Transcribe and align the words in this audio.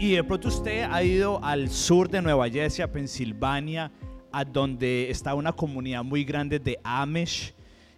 Y 0.00 0.12
de 0.12 0.22
pronto 0.22 0.46
usted 0.46 0.84
ha 0.88 1.02
ido 1.02 1.42
al 1.42 1.70
sur 1.70 2.08
de 2.08 2.22
Nueva 2.22 2.48
Jersey, 2.48 2.84
a 2.84 2.92
Pensilvania, 2.92 3.90
a 4.30 4.44
donde 4.44 5.10
está 5.10 5.34
una 5.34 5.52
comunidad 5.52 6.04
muy 6.04 6.22
grande 6.22 6.60
de 6.60 6.78
Amish. 6.84 7.52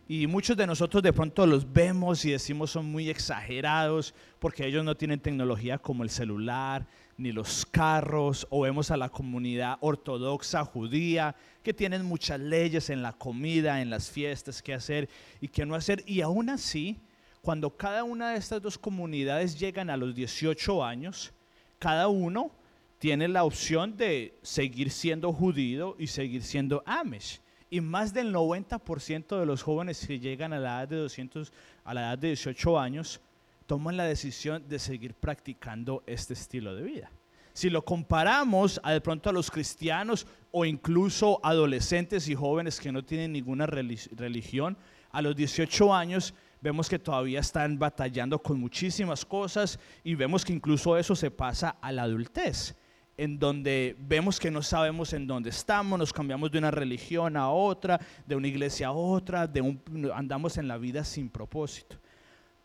Y 0.09 0.27
muchos 0.27 0.57
de 0.57 0.67
nosotros 0.67 1.03
de 1.03 1.13
pronto 1.13 1.45
los 1.47 1.71
vemos 1.71 2.25
y 2.25 2.31
decimos 2.31 2.71
son 2.71 2.91
muy 2.91 3.11
exagerados 3.11 4.15
porque 4.39 4.67
ellos 4.67 4.83
no 4.83 4.97
tienen 4.97 5.21
tecnología 5.21 5.77
como 5.77 6.03
el 6.03 6.09
celular, 6.09 6.87
ni 7.19 7.33
los 7.33 7.67
carros, 7.67 8.47
o 8.49 8.63
vemos 8.63 8.91
a 8.91 8.97
la 8.97 9.11
comunidad 9.11 9.77
ortodoxa 9.83 10.65
judía 10.65 11.37
que 11.63 11.75
tienen 11.75 12.07
muchas 12.07 12.41
leyes 12.41 12.89
en 12.89 13.03
la 13.03 13.13
comida, 13.13 13.83
en 13.83 13.91
las 13.91 14.11
fiestas, 14.11 14.63
qué 14.63 14.73
hacer 14.73 15.11
y 15.39 15.49
qué 15.49 15.67
no 15.67 15.75
hacer. 15.75 16.03
Y 16.07 16.23
aún 16.23 16.49
así, 16.49 16.99
cuando 17.43 17.77
cada 17.77 18.05
una 18.05 18.31
de 18.31 18.39
estas 18.39 18.63
dos 18.63 18.79
comunidades 18.79 19.59
llegan 19.59 19.91
a 19.91 19.99
los 19.99 20.15
18 20.15 20.83
años, 20.83 21.35
cada 21.81 22.09
uno 22.09 22.53
tiene 22.99 23.27
la 23.27 23.45
opción 23.45 23.97
de 23.97 24.39
seguir 24.43 24.91
siendo 24.91 25.33
judío 25.33 25.97
y 25.99 26.07
seguir 26.07 26.45
siendo 26.45 26.83
Amish. 26.87 27.41
Y 27.71 27.81
más 27.81 28.13
del 28.13 28.33
90% 28.35 29.41
de 29.41 29.47
los 29.47 29.63
jóvenes 29.63 30.07
que 30.07 30.21
llegan 30.21 30.53
a 30.53 30.59
la 30.59 30.81
edad 30.81 30.89
de 30.89 30.97
200, 30.97 31.53
a 31.85 31.95
la 31.95 32.01
edad 32.03 32.19
de 32.19 32.29
18 32.29 32.79
años, 32.79 33.21
toman 33.67 33.97
la 33.97 34.05
decisión 34.05 34.69
de 34.69 34.79
seguir 34.79 35.15
practicando 35.15 36.03
este 36.07 36.35
estilo 36.35 36.75
de 36.75 36.83
vida. 36.83 37.11
Si 37.55 37.71
lo 37.71 37.85
comparamos 37.85 38.81
a 38.83 38.93
de 38.93 39.01
pronto 39.01 39.31
a 39.31 39.33
los 39.33 39.51
cristianos 39.51 40.27
o 40.51 40.65
incluso 40.65 41.41
adolescentes 41.43 42.29
y 42.29 42.35
jóvenes 42.35 42.79
que 42.79 42.93
no 42.93 43.05
tienen 43.05 43.33
ninguna 43.33 43.67
religión, 43.67 44.77
a 45.13 45.23
los 45.23 45.35
18 45.35 45.95
años 45.95 46.35
vemos 46.61 46.89
que 46.89 46.99
todavía 46.99 47.41
están 47.41 47.79
batallando 47.79 48.41
con 48.43 48.61
muchísimas 48.61 49.25
cosas 49.25 49.79
y 50.05 50.15
vemos 50.15 50.45
que 50.45 50.53
incluso 50.53 50.97
eso 50.97 51.15
se 51.17 51.31
pasa 51.31 51.77
a 51.81 51.93
la 51.93 52.03
adultez, 52.03 52.77
en 53.17 53.39
donde 53.39 53.97
vemos 53.99 54.39
que 54.39 54.51
no 54.51 54.63
sabemos 54.63 55.13
en 55.13 55.27
dónde 55.27 55.51
estamos, 55.51 55.99
nos 55.99 56.13
cambiamos 56.13 56.51
de 56.51 56.59
una 56.59 56.71
religión 56.71 57.37
a 57.37 57.51
otra, 57.51 58.01
de 58.27 58.37
una 58.37 58.49
iglesia 58.49 58.89
a 58.89 58.93
otra, 58.93 59.47
de 59.47 59.79
andamos 60.15 60.59
en 60.59 60.69
la 60.69 60.79
vida 60.79 61.05
sin 61.05 61.29
propósito. 61.29 61.97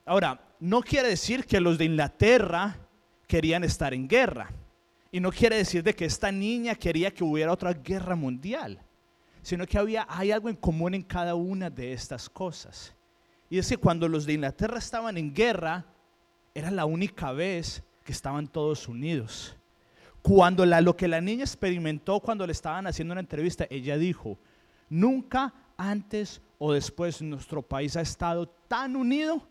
Ahora, 0.06 0.40
no 0.60 0.82
quiere 0.82 1.10
decir 1.10 1.46
que 1.46 1.60
los 1.60 1.78
de 1.78 1.86
Inglaterra 1.86 2.78
querían 3.28 3.64
estar 3.64 3.94
en 3.94 4.08
guerra. 4.08 4.52
Y 5.12 5.20
no 5.20 5.32
quiere 5.32 5.58
decir 5.58 5.82
de 5.82 5.96
que 5.96 6.06
esta 6.06 6.32
niña 6.32 6.76
quería 6.76 7.10
que 7.10 7.24
hubiera 7.24 7.52
otra 7.52 7.74
guerra 7.74 8.16
mundial, 8.16 8.82
sino 9.42 9.66
que 9.66 9.78
había, 9.78 10.06
hay 10.10 10.32
algo 10.32 10.50
en 10.50 10.56
común 10.56 10.94
en 10.94 11.04
cada 11.04 11.36
una 11.36 11.70
de 11.70 11.94
estas 11.94 12.30
cosas. 12.30 12.94
Y 13.50 13.60
es 13.60 13.70
que 13.70 13.78
cuando 13.78 14.08
los 14.08 14.26
de 14.26 14.34
Inglaterra 14.34 14.78
estaban 14.78 15.18
en 15.18 15.34
guerra, 15.34 15.86
era 16.54 16.72
la 16.72 16.86
única 16.86 17.32
vez 17.32 17.84
que 18.04 18.12
estaban 18.12 18.48
todos 18.48 18.88
unidos. 18.88 19.56
Cuando 20.22 20.66
lo 20.66 20.96
que 20.96 21.08
la 21.08 21.22
niña 21.22 21.44
experimentó 21.44 22.20
cuando 22.20 22.48
le 22.48 22.54
estaban 22.54 22.88
haciendo 22.88 23.12
una 23.12 23.22
entrevista, 23.22 23.68
ella 23.70 23.98
dijo, 23.98 24.40
nunca 24.90 25.54
antes 25.78 26.42
o 26.58 26.74
después 26.74 27.22
nuestro 27.22 27.62
país 27.62 27.96
ha 27.96 28.02
estado 28.02 28.48
tan 28.68 28.96
unido 28.96 29.48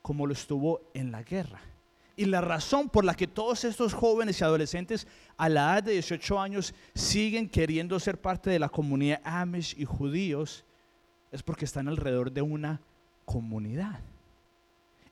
como 0.00 0.26
lo 0.26 0.32
estuvo 0.32 0.80
en 0.94 1.12
la 1.12 1.22
guerra. 1.22 1.60
Y 2.16 2.26
la 2.26 2.40
razón 2.40 2.88
por 2.88 3.04
la 3.04 3.14
que 3.14 3.26
todos 3.26 3.64
estos 3.64 3.92
jóvenes 3.92 4.40
y 4.40 4.44
adolescentes 4.44 5.06
a 5.36 5.48
la 5.48 5.72
edad 5.72 5.82
de 5.82 5.92
18 5.92 6.40
años 6.40 6.74
siguen 6.94 7.48
queriendo 7.48 7.98
ser 7.98 8.20
parte 8.20 8.50
de 8.50 8.60
la 8.60 8.68
comunidad 8.68 9.20
Amish 9.24 9.74
y 9.76 9.84
judíos 9.84 10.64
es 11.32 11.42
porque 11.42 11.64
están 11.64 11.88
alrededor 11.88 12.30
de 12.30 12.42
una 12.42 12.80
comunidad. 13.24 14.00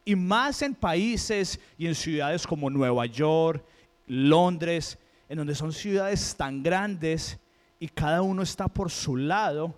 Y 0.05 0.17
más 0.17 0.63
en 0.63 0.75
países 0.75 1.61
y 1.79 1.87
en 1.87 1.95
ciudades 1.95 2.47
como 2.47 2.71
Nueva 2.71 3.07
York, 3.07 3.65
Londres, 4.07 4.99
en 5.29 5.39
donde 5.39 5.55
son 5.55 5.73
ciudades 5.73 6.35
tan 6.37 6.63
grandes 6.63 7.39
y 7.79 7.89
cada 7.89 8.23
uno 8.23 8.43
está 8.43 8.69
por 8.69 8.91
su 8.91 9.17
lado, 9.17 9.75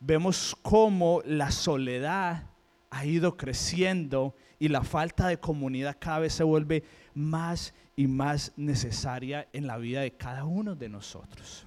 vemos 0.00 0.56
cómo 0.62 1.22
la 1.24 1.50
soledad 1.50 2.44
ha 2.90 3.04
ido 3.04 3.36
creciendo 3.36 4.34
y 4.58 4.68
la 4.68 4.82
falta 4.82 5.28
de 5.28 5.38
comunidad 5.38 5.96
cada 5.98 6.20
vez 6.20 6.34
se 6.34 6.44
vuelve 6.44 6.84
más 7.14 7.74
y 7.96 8.06
más 8.06 8.52
necesaria 8.56 9.48
en 9.52 9.66
la 9.66 9.78
vida 9.78 10.02
de 10.02 10.12
cada 10.12 10.44
uno 10.44 10.74
de 10.74 10.88
nosotros. 10.88 11.66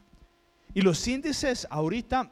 Y 0.73 0.81
los 0.81 1.07
índices 1.07 1.67
ahorita 1.69 2.31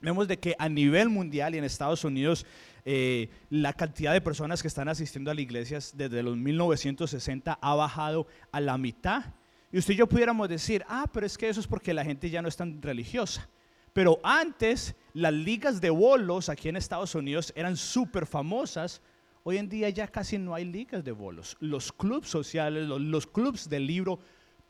vemos 0.00 0.26
de 0.26 0.38
que 0.38 0.54
a 0.58 0.68
nivel 0.68 1.08
mundial 1.08 1.54
y 1.54 1.58
en 1.58 1.64
Estados 1.64 2.04
Unidos 2.04 2.46
eh, 2.88 3.30
la 3.50 3.72
cantidad 3.72 4.12
de 4.12 4.20
personas 4.20 4.62
que 4.62 4.68
están 4.68 4.88
asistiendo 4.88 5.32
a 5.32 5.34
las 5.34 5.42
iglesias 5.42 5.92
desde 5.96 6.22
los 6.22 6.36
1960 6.36 7.58
ha 7.60 7.74
bajado 7.74 8.28
a 8.52 8.60
la 8.60 8.78
mitad. 8.78 9.24
Y 9.72 9.78
usted 9.78 9.94
y 9.94 9.96
yo 9.96 10.06
pudiéramos 10.06 10.48
decir, 10.48 10.84
ah, 10.88 11.10
pero 11.12 11.26
es 11.26 11.36
que 11.36 11.48
eso 11.48 11.58
es 11.58 11.66
porque 11.66 11.92
la 11.92 12.04
gente 12.04 12.30
ya 12.30 12.40
no 12.42 12.46
es 12.48 12.56
tan 12.56 12.80
religiosa. 12.80 13.48
Pero 13.92 14.20
antes 14.22 14.94
las 15.14 15.32
ligas 15.32 15.80
de 15.80 15.90
bolos 15.90 16.48
aquí 16.48 16.68
en 16.68 16.76
Estados 16.76 17.16
Unidos 17.16 17.52
eran 17.56 17.76
súper 17.76 18.24
famosas. 18.24 19.02
Hoy 19.42 19.56
en 19.56 19.68
día 19.68 19.90
ya 19.90 20.06
casi 20.06 20.38
no 20.38 20.54
hay 20.54 20.64
ligas 20.64 21.02
de 21.02 21.10
bolos. 21.10 21.56
Los 21.58 21.90
clubes 21.90 22.28
sociales, 22.28 22.86
los, 22.86 23.00
los 23.00 23.26
clubes 23.26 23.68
del 23.68 23.84
libro, 23.84 24.20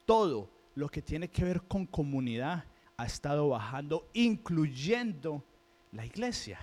todo 0.06 0.50
lo 0.74 0.88
que 0.88 1.02
tiene 1.02 1.28
que 1.28 1.44
ver 1.44 1.60
con 1.64 1.84
comunidad 1.84 2.64
ha 2.96 3.04
estado 3.04 3.50
bajando, 3.50 4.08
incluyendo 4.14 5.44
la 5.92 6.06
iglesia. 6.06 6.58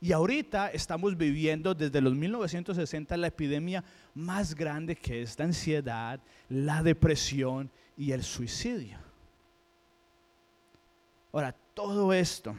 Y 0.00 0.12
ahorita 0.12 0.68
estamos 0.70 1.16
viviendo 1.16 1.74
desde 1.74 2.00
los 2.00 2.14
1960 2.14 3.16
la 3.18 3.26
epidemia 3.26 3.84
más 4.14 4.54
grande 4.54 4.96
que 4.96 5.20
es 5.20 5.38
la 5.38 5.44
ansiedad, 5.44 6.20
la 6.48 6.82
depresión 6.82 7.70
y 7.98 8.12
el 8.12 8.22
suicidio. 8.22 8.98
Ahora, 11.32 11.54
todo 11.74 12.12
esto 12.12 12.54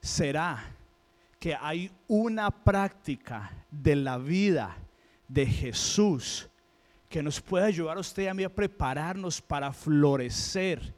será 0.00 0.62
que 1.40 1.54
hay 1.54 1.90
una 2.08 2.50
práctica 2.50 3.50
de 3.70 3.96
la 3.96 4.18
vida 4.18 4.76
de 5.26 5.46
Jesús 5.46 6.48
que 7.08 7.22
nos 7.22 7.40
puede 7.40 7.64
ayudar 7.64 7.96
a 7.96 8.00
usted 8.00 8.24
y 8.24 8.26
a 8.26 8.34
mí 8.34 8.44
a 8.44 8.54
prepararnos 8.54 9.40
para 9.40 9.72
florecer 9.72 10.94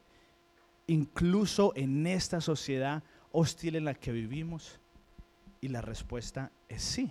incluso 0.87 1.73
en 1.77 2.07
esta 2.07 2.41
sociedad 2.41 3.03
hostil 3.33 3.77
en 3.77 3.85
la 3.85 3.95
que 3.95 4.13
vivimos? 4.13 4.81
Y 5.67 5.69
la 5.69 5.81
respuesta 5.81 6.53
es 6.69 6.81
sí. 6.81 7.11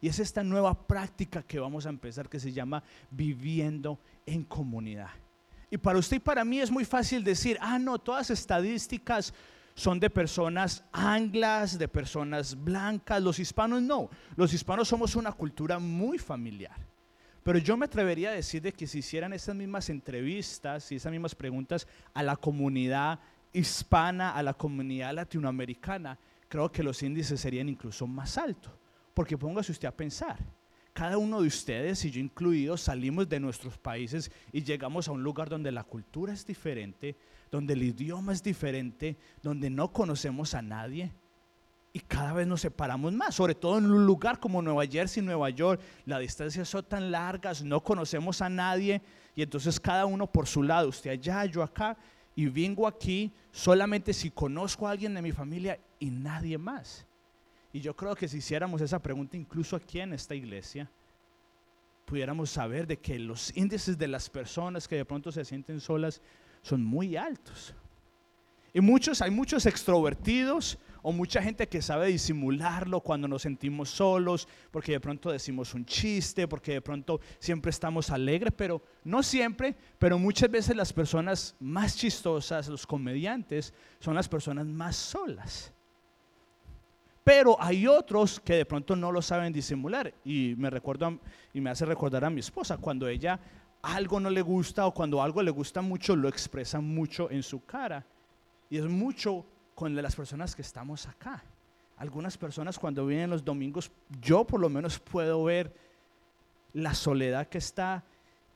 Y 0.00 0.08
es 0.08 0.18
esta 0.18 0.42
nueva 0.42 0.86
práctica 0.86 1.42
que 1.42 1.58
vamos 1.58 1.84
a 1.84 1.90
empezar 1.90 2.26
que 2.26 2.40
se 2.40 2.50
llama 2.50 2.82
viviendo 3.10 3.98
en 4.24 4.44
comunidad. 4.44 5.10
Y 5.70 5.76
para 5.76 5.98
usted 5.98 6.16
y 6.16 6.20
para 6.20 6.42
mí 6.42 6.58
es 6.58 6.70
muy 6.70 6.86
fácil 6.86 7.22
decir, 7.22 7.58
ah, 7.60 7.78
no, 7.78 7.98
todas 7.98 8.30
estadísticas 8.30 9.34
son 9.74 10.00
de 10.00 10.08
personas 10.08 10.84
anglas, 10.90 11.78
de 11.78 11.86
personas 11.86 12.56
blancas, 12.64 13.22
los 13.22 13.38
hispanos 13.38 13.82
no. 13.82 14.08
Los 14.36 14.54
hispanos 14.54 14.88
somos 14.88 15.14
una 15.14 15.32
cultura 15.32 15.78
muy 15.78 16.16
familiar. 16.16 16.78
Pero 17.42 17.58
yo 17.58 17.76
me 17.76 17.84
atrevería 17.84 18.30
a 18.30 18.32
decir 18.32 18.62
de 18.62 18.72
que 18.72 18.86
si 18.86 19.00
hicieran 19.00 19.34
esas 19.34 19.54
mismas 19.54 19.90
entrevistas 19.90 20.90
y 20.92 20.96
esas 20.96 21.12
mismas 21.12 21.34
preguntas 21.34 21.86
a 22.14 22.22
la 22.22 22.36
comunidad 22.36 23.18
hispana, 23.52 24.34
a 24.34 24.42
la 24.42 24.54
comunidad 24.54 25.12
latinoamericana, 25.12 26.18
creo 26.48 26.70
que 26.70 26.82
los 26.82 27.02
índices 27.02 27.40
serían 27.40 27.68
incluso 27.68 28.06
más 28.06 28.38
altos. 28.38 28.72
Porque 29.14 29.38
póngase 29.38 29.72
usted 29.72 29.88
a 29.88 29.96
pensar, 29.96 30.38
cada 30.92 31.18
uno 31.18 31.40
de 31.42 31.48
ustedes, 31.48 32.04
y 32.04 32.10
yo 32.10 32.20
incluido, 32.20 32.76
salimos 32.76 33.28
de 33.28 33.38
nuestros 33.38 33.76
países 33.76 34.30
y 34.52 34.62
llegamos 34.62 35.08
a 35.08 35.12
un 35.12 35.22
lugar 35.22 35.48
donde 35.48 35.70
la 35.70 35.84
cultura 35.84 36.32
es 36.32 36.46
diferente, 36.46 37.16
donde 37.50 37.74
el 37.74 37.82
idioma 37.82 38.32
es 38.32 38.42
diferente, 38.42 39.16
donde 39.42 39.68
no 39.70 39.92
conocemos 39.92 40.54
a 40.54 40.62
nadie. 40.62 41.12
Y 41.92 42.00
cada 42.00 42.32
vez 42.32 42.46
nos 42.46 42.60
separamos 42.60 43.12
más, 43.12 43.34
sobre 43.34 43.54
todo 43.54 43.78
en 43.78 43.90
un 43.90 44.04
lugar 44.04 44.38
como 44.38 44.60
Nueva 44.60 44.86
Jersey, 44.86 45.22
Nueva 45.22 45.48
York, 45.50 45.80
las 46.04 46.20
distancias 46.20 46.68
son 46.68 46.84
tan 46.84 47.10
largas, 47.10 47.62
no 47.62 47.82
conocemos 47.82 48.42
a 48.42 48.48
nadie 48.48 49.00
y 49.34 49.42
entonces 49.42 49.78
cada 49.78 50.06
uno 50.06 50.26
por 50.26 50.46
su 50.46 50.62
lado, 50.62 50.88
usted 50.88 51.10
allá, 51.10 51.44
yo 51.44 51.62
acá, 51.62 51.96
y 52.34 52.46
vengo 52.46 52.86
aquí 52.86 53.32
solamente 53.50 54.12
si 54.12 54.30
conozco 54.30 54.86
a 54.86 54.90
alguien 54.90 55.14
de 55.14 55.22
mi 55.22 55.32
familia 55.32 55.78
y 55.98 56.10
nadie 56.10 56.58
más. 56.58 57.06
Y 57.72 57.80
yo 57.80 57.94
creo 57.94 58.14
que 58.14 58.28
si 58.28 58.38
hiciéramos 58.38 58.80
esa 58.80 58.98
pregunta 58.98 59.36
incluso 59.36 59.76
aquí 59.76 60.00
en 60.00 60.12
esta 60.12 60.34
iglesia, 60.34 60.90
pudiéramos 62.06 62.50
saber 62.50 62.86
de 62.86 62.98
que 62.98 63.18
los 63.18 63.54
índices 63.56 63.98
de 63.98 64.08
las 64.08 64.30
personas 64.30 64.88
que 64.88 64.96
de 64.96 65.04
pronto 65.04 65.30
se 65.32 65.44
sienten 65.44 65.80
solas 65.80 66.22
son 66.62 66.82
muy 66.82 67.16
altos. 67.16 67.74
Y 68.72 68.80
muchos, 68.80 69.22
hay 69.22 69.30
muchos 69.30 69.66
extrovertidos 69.66 70.78
o 71.02 71.12
mucha 71.12 71.40
gente 71.40 71.68
que 71.68 71.80
sabe 71.80 72.08
disimularlo 72.08 73.00
cuando 73.00 73.28
nos 73.28 73.42
sentimos 73.42 73.90
solos, 73.90 74.48
porque 74.70 74.92
de 74.92 75.00
pronto 75.00 75.30
decimos 75.30 75.72
un 75.72 75.86
chiste, 75.86 76.48
porque 76.48 76.72
de 76.72 76.80
pronto 76.80 77.20
siempre 77.38 77.70
estamos 77.70 78.10
alegres, 78.10 78.52
pero 78.56 78.82
no 79.04 79.22
siempre, 79.22 79.76
pero 79.98 80.18
muchas 80.18 80.50
veces 80.50 80.76
las 80.76 80.92
personas 80.92 81.54
más 81.60 81.96
chistosas, 81.96 82.68
los 82.68 82.86
comediantes, 82.86 83.72
son 83.98 84.14
las 84.14 84.28
personas 84.28 84.66
más 84.66 84.96
solas. 84.96 85.72
Pero 87.26 87.56
hay 87.60 87.88
otros 87.88 88.38
que 88.38 88.54
de 88.54 88.64
pronto 88.64 88.94
no 88.94 89.10
lo 89.10 89.20
saben 89.20 89.52
disimular. 89.52 90.14
Y 90.24 90.54
me 90.58 90.70
recuerdo 90.70 91.18
y 91.52 91.60
me 91.60 91.70
hace 91.70 91.84
recordar 91.84 92.24
a 92.24 92.30
mi 92.30 92.38
esposa 92.38 92.76
cuando 92.76 93.08
ella 93.08 93.40
algo 93.82 94.20
no 94.20 94.30
le 94.30 94.42
gusta 94.42 94.86
o 94.86 94.94
cuando 94.94 95.20
algo 95.20 95.42
le 95.42 95.50
gusta 95.50 95.82
mucho, 95.82 96.14
lo 96.14 96.28
expresa 96.28 96.78
mucho 96.78 97.28
en 97.28 97.42
su 97.42 97.64
cara. 97.64 98.06
Y 98.70 98.78
es 98.78 98.86
mucho 98.86 99.44
con 99.74 99.92
las 99.96 100.14
personas 100.14 100.54
que 100.54 100.62
estamos 100.62 101.08
acá. 101.08 101.42
Algunas 101.96 102.38
personas 102.38 102.78
cuando 102.78 103.04
vienen 103.04 103.30
los 103.30 103.44
domingos, 103.44 103.90
yo 104.20 104.44
por 104.44 104.60
lo 104.60 104.68
menos 104.68 105.00
puedo 105.00 105.42
ver 105.42 105.74
la 106.74 106.94
soledad 106.94 107.48
que 107.48 107.58
está 107.58 108.04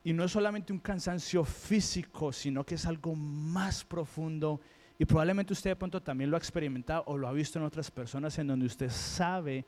y 0.01 0.13
no 0.13 0.23
es 0.23 0.31
solamente 0.31 0.71
un 0.71 0.79
cansancio 0.79 1.43
físico, 1.43 2.31
sino 2.31 2.65
que 2.65 2.75
es 2.75 2.85
algo 2.85 3.15
más 3.15 3.83
profundo. 3.83 4.61
Y 5.01 5.05
probablemente 5.05 5.53
usted 5.53 5.71
de 5.71 5.75
pronto 5.75 5.99
también 5.99 6.29
lo 6.29 6.37
ha 6.37 6.39
experimentado 6.39 7.03
o 7.07 7.17
lo 7.17 7.27
ha 7.27 7.31
visto 7.31 7.57
en 7.57 7.65
otras 7.65 7.89
personas 7.89 8.37
en 8.37 8.45
donde 8.45 8.67
usted 8.67 8.91
sabe 8.91 9.65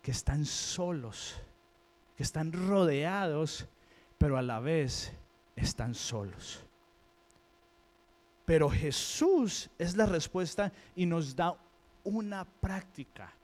que 0.00 0.10
están 0.10 0.46
solos, 0.46 1.34
que 2.16 2.22
están 2.22 2.50
rodeados, 2.50 3.68
pero 4.16 4.38
a 4.38 4.42
la 4.42 4.60
vez 4.60 5.12
están 5.54 5.94
solos. 5.94 6.64
Pero 8.46 8.70
Jesús 8.70 9.68
es 9.76 9.98
la 9.98 10.06
respuesta 10.06 10.72
y 10.96 11.04
nos 11.04 11.36
da 11.36 11.58
una 12.02 12.46
práctica. 12.46 13.34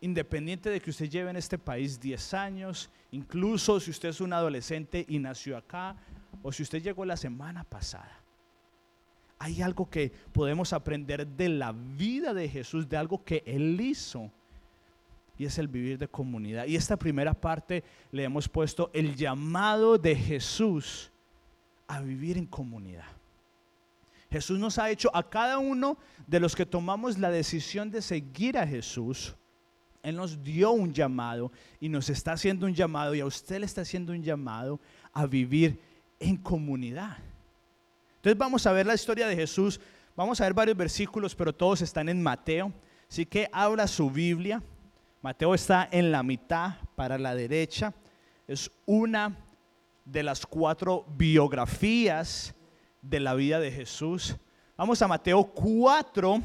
Independiente 0.00 0.68
de 0.68 0.80
que 0.80 0.90
usted 0.90 1.08
lleve 1.08 1.30
en 1.30 1.36
este 1.36 1.58
país 1.58 2.00
10 2.00 2.34
años, 2.34 2.90
incluso 3.12 3.78
si 3.78 3.92
usted 3.92 4.08
es 4.08 4.20
un 4.20 4.32
adolescente 4.32 5.06
y 5.08 5.20
nació 5.20 5.58
acá, 5.58 5.94
o 6.42 6.50
si 6.50 6.64
usted 6.64 6.82
llegó 6.82 7.04
la 7.04 7.16
semana 7.16 7.62
pasada. 7.62 8.25
Hay 9.38 9.62
algo 9.62 9.88
que 9.88 10.10
podemos 10.32 10.72
aprender 10.72 11.26
de 11.26 11.48
la 11.48 11.72
vida 11.72 12.32
de 12.32 12.48
Jesús, 12.48 12.88
de 12.88 12.96
algo 12.96 13.22
que 13.22 13.42
Él 13.46 13.80
hizo, 13.80 14.30
y 15.38 15.44
es 15.44 15.58
el 15.58 15.68
vivir 15.68 15.98
de 15.98 16.08
comunidad. 16.08 16.66
Y 16.66 16.76
esta 16.76 16.96
primera 16.96 17.34
parte 17.34 17.84
le 18.10 18.24
hemos 18.24 18.48
puesto 18.48 18.90
el 18.94 19.14
llamado 19.14 19.98
de 19.98 20.16
Jesús 20.16 21.10
a 21.86 22.00
vivir 22.00 22.38
en 22.38 22.46
comunidad. 22.46 23.04
Jesús 24.30 24.58
nos 24.58 24.78
ha 24.78 24.90
hecho 24.90 25.14
a 25.14 25.28
cada 25.28 25.58
uno 25.58 25.98
de 26.26 26.40
los 26.40 26.56
que 26.56 26.66
tomamos 26.66 27.18
la 27.18 27.30
decisión 27.30 27.90
de 27.90 28.02
seguir 28.02 28.58
a 28.58 28.66
Jesús. 28.66 29.34
Él 30.02 30.16
nos 30.16 30.42
dio 30.42 30.72
un 30.72 30.92
llamado 30.92 31.52
y 31.80 31.88
nos 31.88 32.08
está 32.10 32.32
haciendo 32.32 32.66
un 32.66 32.74
llamado 32.74 33.14
y 33.14 33.20
a 33.20 33.26
usted 33.26 33.60
le 33.60 33.66
está 33.66 33.82
haciendo 33.82 34.12
un 34.12 34.22
llamado 34.22 34.80
a 35.12 35.26
vivir 35.26 35.80
en 36.18 36.36
comunidad. 36.36 37.18
Entonces 38.26 38.40
vamos 38.40 38.66
a 38.66 38.72
ver 38.72 38.86
la 38.86 38.94
historia 38.94 39.28
de 39.28 39.36
Jesús. 39.36 39.78
Vamos 40.16 40.40
a 40.40 40.44
ver 40.46 40.52
varios 40.52 40.76
versículos, 40.76 41.32
pero 41.32 41.54
todos 41.54 41.80
están 41.80 42.08
en 42.08 42.20
Mateo. 42.20 42.72
Así 43.08 43.24
que 43.24 43.48
abra 43.52 43.86
su 43.86 44.10
Biblia. 44.10 44.60
Mateo 45.22 45.54
está 45.54 45.88
en 45.92 46.10
la 46.10 46.24
mitad 46.24 46.72
para 46.96 47.18
la 47.18 47.36
derecha. 47.36 47.94
Es 48.48 48.68
una 48.84 49.38
de 50.04 50.24
las 50.24 50.44
cuatro 50.44 51.06
biografías 51.16 52.52
de 53.00 53.20
la 53.20 53.34
vida 53.34 53.60
de 53.60 53.70
Jesús. 53.70 54.34
Vamos 54.76 55.00
a 55.02 55.06
Mateo 55.06 55.44
4, 55.44 56.42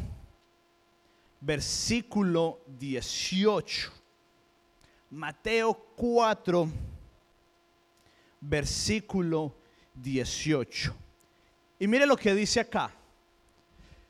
versículo 1.39 2.60
18. 2.78 3.92
Mateo 5.10 5.74
4, 5.95 6.69
versículo 8.39 9.56
18. 9.95 11.00
Y 11.81 11.88
mire 11.88 12.06
lo 12.06 12.16
que 12.16 12.36
dice 12.36 12.60
acá. 12.60 12.92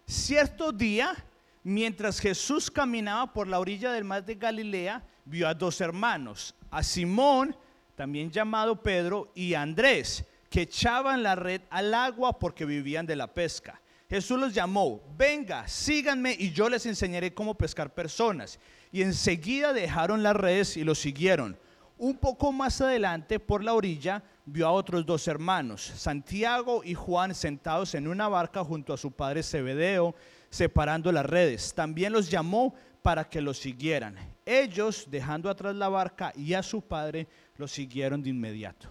Cierto 0.05 0.73
día, 0.73 1.15
mientras 1.63 2.19
Jesús 2.19 2.69
caminaba 2.69 3.31
por 3.31 3.47
la 3.47 3.61
orilla 3.61 3.93
del 3.93 4.03
mar 4.03 4.25
de 4.25 4.35
Galilea, 4.35 5.01
vio 5.23 5.47
a 5.47 5.53
dos 5.53 5.79
hermanos, 5.79 6.53
a 6.69 6.83
Simón, 6.83 7.55
también 7.95 8.29
llamado 8.29 8.83
Pedro, 8.83 9.31
y 9.33 9.53
a 9.53 9.61
Andrés 9.61 10.25
que 10.49 10.63
echaban 10.63 11.23
la 11.23 11.35
red 11.35 11.61
al 11.69 11.93
agua 11.93 12.37
porque 12.37 12.65
vivían 12.65 13.05
de 13.05 13.15
la 13.15 13.33
pesca. 13.33 13.79
Jesús 14.09 14.37
los 14.37 14.53
llamó, 14.53 15.01
venga, 15.15 15.65
síganme 15.65 16.35
y 16.37 16.51
yo 16.51 16.67
les 16.67 16.85
enseñaré 16.85 17.33
cómo 17.33 17.55
pescar 17.55 17.93
personas. 17.93 18.59
Y 18.91 19.01
enseguida 19.01 19.71
dejaron 19.71 20.23
las 20.23 20.35
redes 20.35 20.75
y 20.75 20.83
los 20.83 20.99
siguieron. 20.99 21.57
Un 22.01 22.17
poco 22.17 22.51
más 22.51 22.81
adelante, 22.81 23.39
por 23.39 23.63
la 23.63 23.75
orilla, 23.75 24.23
vio 24.43 24.65
a 24.65 24.71
otros 24.71 25.05
dos 25.05 25.27
hermanos, 25.27 25.83
Santiago 25.83 26.81
y 26.83 26.95
Juan, 26.95 27.35
sentados 27.35 27.93
en 27.93 28.07
una 28.07 28.27
barca 28.27 28.63
junto 28.63 28.91
a 28.91 28.97
su 28.97 29.11
padre 29.11 29.43
Zebedeo, 29.43 30.15
separando 30.49 31.11
las 31.11 31.27
redes. 31.27 31.75
También 31.75 32.11
los 32.11 32.27
llamó 32.31 32.73
para 33.03 33.29
que 33.29 33.39
los 33.39 33.59
siguieran. 33.59 34.15
Ellos, 34.47 35.05
dejando 35.11 35.47
atrás 35.47 35.75
la 35.75 35.89
barca 35.89 36.33
y 36.35 36.55
a 36.55 36.63
su 36.63 36.81
padre, 36.81 37.27
los 37.55 37.71
siguieron 37.71 38.23
de 38.23 38.31
inmediato. 38.31 38.89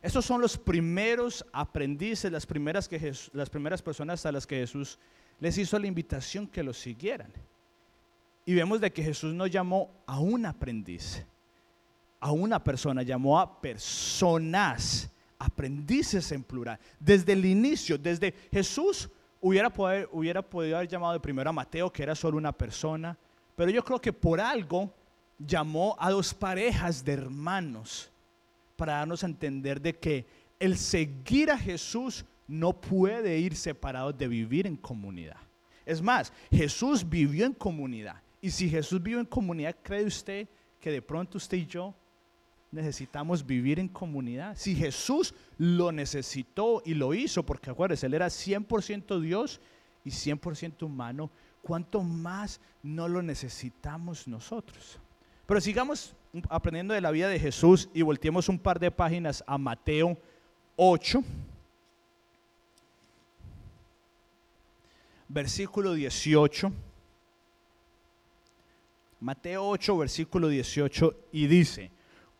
Estos 0.00 0.24
son 0.24 0.40
los 0.40 0.56
primeros 0.56 1.44
aprendices, 1.52 2.32
las 2.32 2.46
primeras, 2.46 2.88
las 3.34 3.50
primeras 3.50 3.82
personas 3.82 4.24
a 4.24 4.32
las 4.32 4.46
que 4.46 4.56
Jesús 4.56 4.98
les 5.38 5.58
hizo 5.58 5.78
la 5.78 5.86
invitación 5.86 6.46
que 6.46 6.62
los 6.62 6.78
siguieran. 6.78 7.30
Y 8.46 8.54
vemos 8.54 8.80
de 8.80 8.90
que 8.90 9.02
Jesús 9.02 9.34
no 9.34 9.46
llamó 9.46 9.90
a 10.06 10.18
un 10.18 10.46
aprendiz, 10.46 11.26
a 12.20 12.32
una 12.32 12.62
persona, 12.62 13.02
llamó 13.02 13.40
a 13.40 13.60
personas, 13.60 15.10
aprendices 15.38 16.30
en 16.32 16.44
plural. 16.44 16.78
Desde 16.98 17.32
el 17.32 17.44
inicio, 17.46 17.96
desde 17.96 18.34
Jesús 18.52 19.08
hubiera, 19.40 19.70
podido 19.70 20.76
haber 20.76 20.88
llamado 20.88 21.14
de 21.14 21.20
primero 21.20 21.48
a 21.48 21.52
Mateo, 21.52 21.90
que 21.90 22.02
era 22.02 22.14
solo 22.14 22.36
una 22.36 22.52
persona, 22.52 23.16
pero 23.56 23.70
yo 23.70 23.82
creo 23.82 24.00
que 24.00 24.12
por 24.12 24.40
algo 24.40 24.92
llamó 25.38 25.96
a 25.98 26.10
dos 26.10 26.34
parejas 26.34 27.02
de 27.04 27.14
hermanos 27.14 28.10
para 28.76 28.94
darnos 28.94 29.22
a 29.22 29.26
entender 29.26 29.80
de 29.80 29.98
que 29.98 30.26
el 30.58 30.76
seguir 30.76 31.50
a 31.50 31.58
Jesús 31.58 32.24
no 32.46 32.72
puede 32.72 33.38
ir 33.38 33.56
separado 33.56 34.12
de 34.12 34.28
vivir 34.28 34.66
en 34.66 34.76
comunidad. 34.76 35.38
Es 35.86 36.02
más, 36.02 36.32
Jesús 36.50 37.08
vivió 37.08 37.46
en 37.46 37.54
comunidad. 37.54 38.22
Y 38.42 38.50
si 38.50 38.68
Jesús 38.68 39.02
vivió 39.02 39.20
en 39.20 39.26
comunidad, 39.26 39.76
¿cree 39.82 40.04
usted 40.04 40.48
que 40.78 40.90
de 40.90 41.02
pronto 41.02 41.38
usted 41.38 41.58
y 41.58 41.66
yo 41.66 41.94
necesitamos 42.72 43.44
vivir 43.44 43.78
en 43.78 43.88
comunidad? 43.88 44.56
Si 44.56 44.74
Jesús 44.74 45.34
lo 45.58 45.92
necesitó 45.92 46.82
y 46.84 46.94
lo 46.94 47.14
hizo, 47.14 47.44
porque 47.44 47.70
acuérdense, 47.70 48.06
Él 48.06 48.14
era 48.14 48.26
100% 48.26 49.20
Dios 49.20 49.60
y 50.04 50.10
100% 50.10 50.82
humano, 50.84 51.30
¿cuánto 51.62 52.02
más 52.02 52.60
no 52.82 53.08
lo 53.08 53.22
necesitamos 53.22 54.28
nosotros? 54.28 54.98
Pero 55.46 55.60
sigamos 55.60 56.14
aprendiendo 56.48 56.94
de 56.94 57.00
la 57.00 57.10
vida 57.10 57.28
de 57.28 57.40
Jesús 57.40 57.88
y 57.92 58.02
volteemos 58.02 58.48
un 58.48 58.58
par 58.58 58.78
de 58.78 58.90
páginas 58.90 59.42
a 59.46 59.58
Mateo 59.58 60.16
8, 60.76 61.24
versículo 65.28 65.94
18. 65.94 66.72
Mateo 69.20 69.68
8, 69.68 69.98
versículo 69.98 70.48
18, 70.48 71.14
y 71.32 71.46
dice, 71.46 71.90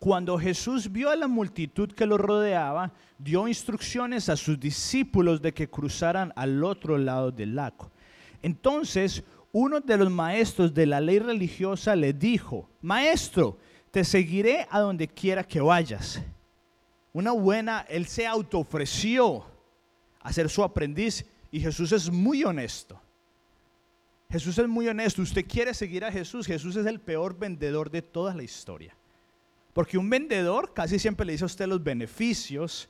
cuando 0.01 0.39
Jesús 0.39 0.91
vio 0.91 1.11
a 1.11 1.15
la 1.15 1.27
multitud 1.27 1.91
que 1.91 2.07
lo 2.07 2.17
rodeaba, 2.17 2.91
dio 3.19 3.47
instrucciones 3.47 4.29
a 4.29 4.35
sus 4.35 4.59
discípulos 4.59 5.43
de 5.43 5.53
que 5.53 5.69
cruzaran 5.69 6.33
al 6.35 6.63
otro 6.63 6.97
lado 6.97 7.29
del 7.29 7.53
lago. 7.53 7.91
Entonces 8.41 9.23
uno 9.51 9.79
de 9.79 9.97
los 9.97 10.09
maestros 10.09 10.73
de 10.73 10.87
la 10.87 10.99
ley 10.99 11.19
religiosa 11.19 11.95
le 11.95 12.13
dijo, 12.13 12.67
maestro, 12.81 13.59
te 13.91 14.03
seguiré 14.03 14.65
a 14.71 14.79
donde 14.79 15.07
quiera 15.07 15.43
que 15.43 15.61
vayas. 15.61 16.19
Una 17.13 17.33
buena, 17.33 17.85
él 17.87 18.07
se 18.07 18.25
autoofreció 18.25 19.45
a 20.19 20.33
ser 20.33 20.49
su 20.49 20.63
aprendiz 20.63 21.23
y 21.51 21.59
Jesús 21.59 21.91
es 21.91 22.09
muy 22.09 22.43
honesto. 22.43 22.99
Jesús 24.31 24.57
es 24.57 24.67
muy 24.67 24.87
honesto. 24.87 25.21
Usted 25.21 25.45
quiere 25.45 25.75
seguir 25.75 26.03
a 26.03 26.11
Jesús. 26.11 26.47
Jesús 26.47 26.75
es 26.75 26.87
el 26.87 26.99
peor 26.99 27.37
vendedor 27.37 27.91
de 27.91 28.01
toda 28.01 28.33
la 28.33 28.41
historia. 28.41 28.95
Porque 29.73 29.97
un 29.97 30.09
vendedor 30.09 30.73
casi 30.73 30.99
siempre 30.99 31.25
le 31.25 31.33
dice 31.33 31.45
a 31.45 31.47
usted 31.47 31.67
los 31.67 31.83
beneficios, 31.83 32.89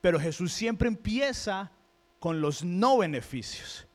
pero 0.00 0.18
Jesús 0.18 0.52
siempre 0.52 0.88
empieza 0.88 1.70
con 2.18 2.40
los 2.40 2.64
no 2.64 2.98
beneficios. 2.98 3.86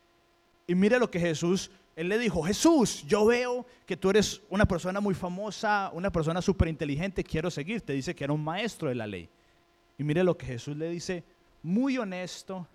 Y 0.67 0.75
mire 0.75 0.99
lo 0.99 1.09
que 1.09 1.19
Jesús 1.19 1.71
él 1.97 2.09
le 2.09 2.19
dijo, 2.19 2.43
Jesús, 2.43 3.03
yo 3.07 3.25
veo 3.25 3.65
que 3.87 3.97
tú 3.97 4.11
eres 4.11 4.43
una 4.51 4.67
persona 4.67 4.99
muy 4.99 5.15
famosa, 5.15 5.89
una 5.93 6.11
persona 6.11 6.43
súper 6.43 6.67
inteligente, 6.67 7.23
quiero 7.23 7.49
seguirte. 7.49 7.91
Dice 7.91 8.13
que 8.13 8.23
era 8.23 8.33
un 8.33 8.43
maestro 8.43 8.87
de 8.89 8.93
la 8.93 9.07
ley. 9.07 9.27
Y 9.97 10.03
mire 10.03 10.23
lo 10.23 10.37
que 10.37 10.45
Jesús 10.45 10.77
le 10.77 10.91
dice, 10.91 11.23
muy 11.63 11.97
honesto, 11.97 12.67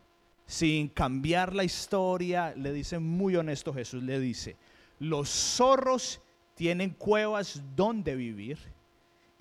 sin 0.44 0.88
cambiar 0.88 1.54
la 1.54 1.62
historia, 1.62 2.52
le 2.56 2.72
dice 2.72 2.98
muy 2.98 3.36
honesto 3.36 3.72
Jesús, 3.72 4.02
le 4.02 4.18
dice, 4.18 4.56
los 4.98 5.28
zorros 5.28 6.20
tienen 6.56 6.90
cuevas 6.90 7.62
donde 7.76 8.16
vivir 8.16 8.58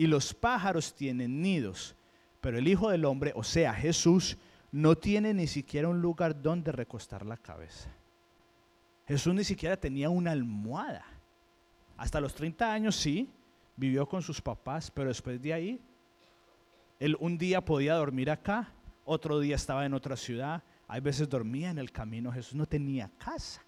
y 0.01 0.07
los 0.07 0.33
pájaros 0.33 0.95
tienen 0.95 1.43
nidos, 1.43 1.95
pero 2.39 2.57
el 2.57 2.67
Hijo 2.67 2.89
del 2.89 3.05
Hombre, 3.05 3.33
o 3.35 3.43
sea, 3.43 3.71
Jesús, 3.71 4.35
no 4.71 4.97
tiene 4.97 5.31
ni 5.31 5.45
siquiera 5.45 5.89
un 5.89 6.01
lugar 6.01 6.41
donde 6.41 6.71
recostar 6.71 7.23
la 7.23 7.37
cabeza. 7.37 7.87
Jesús 9.07 9.31
ni 9.35 9.43
siquiera 9.43 9.77
tenía 9.77 10.09
una 10.09 10.31
almohada. 10.31 11.05
Hasta 11.97 12.19
los 12.19 12.33
30 12.33 12.73
años 12.73 12.95
sí, 12.95 13.29
vivió 13.75 14.09
con 14.09 14.23
sus 14.23 14.41
papás, 14.41 14.89
pero 14.89 15.09
después 15.09 15.39
de 15.39 15.53
ahí, 15.53 15.79
Él 16.99 17.15
un 17.19 17.37
día 17.37 17.63
podía 17.63 17.93
dormir 17.93 18.31
acá, 18.31 18.73
otro 19.05 19.39
día 19.39 19.55
estaba 19.55 19.85
en 19.85 19.93
otra 19.93 20.15
ciudad, 20.15 20.63
hay 20.87 21.01
veces 21.01 21.29
dormía 21.29 21.69
en 21.69 21.77
el 21.77 21.91
camino, 21.91 22.31
Jesús 22.31 22.55
no 22.55 22.65
tenía 22.65 23.11
casa. 23.19 23.61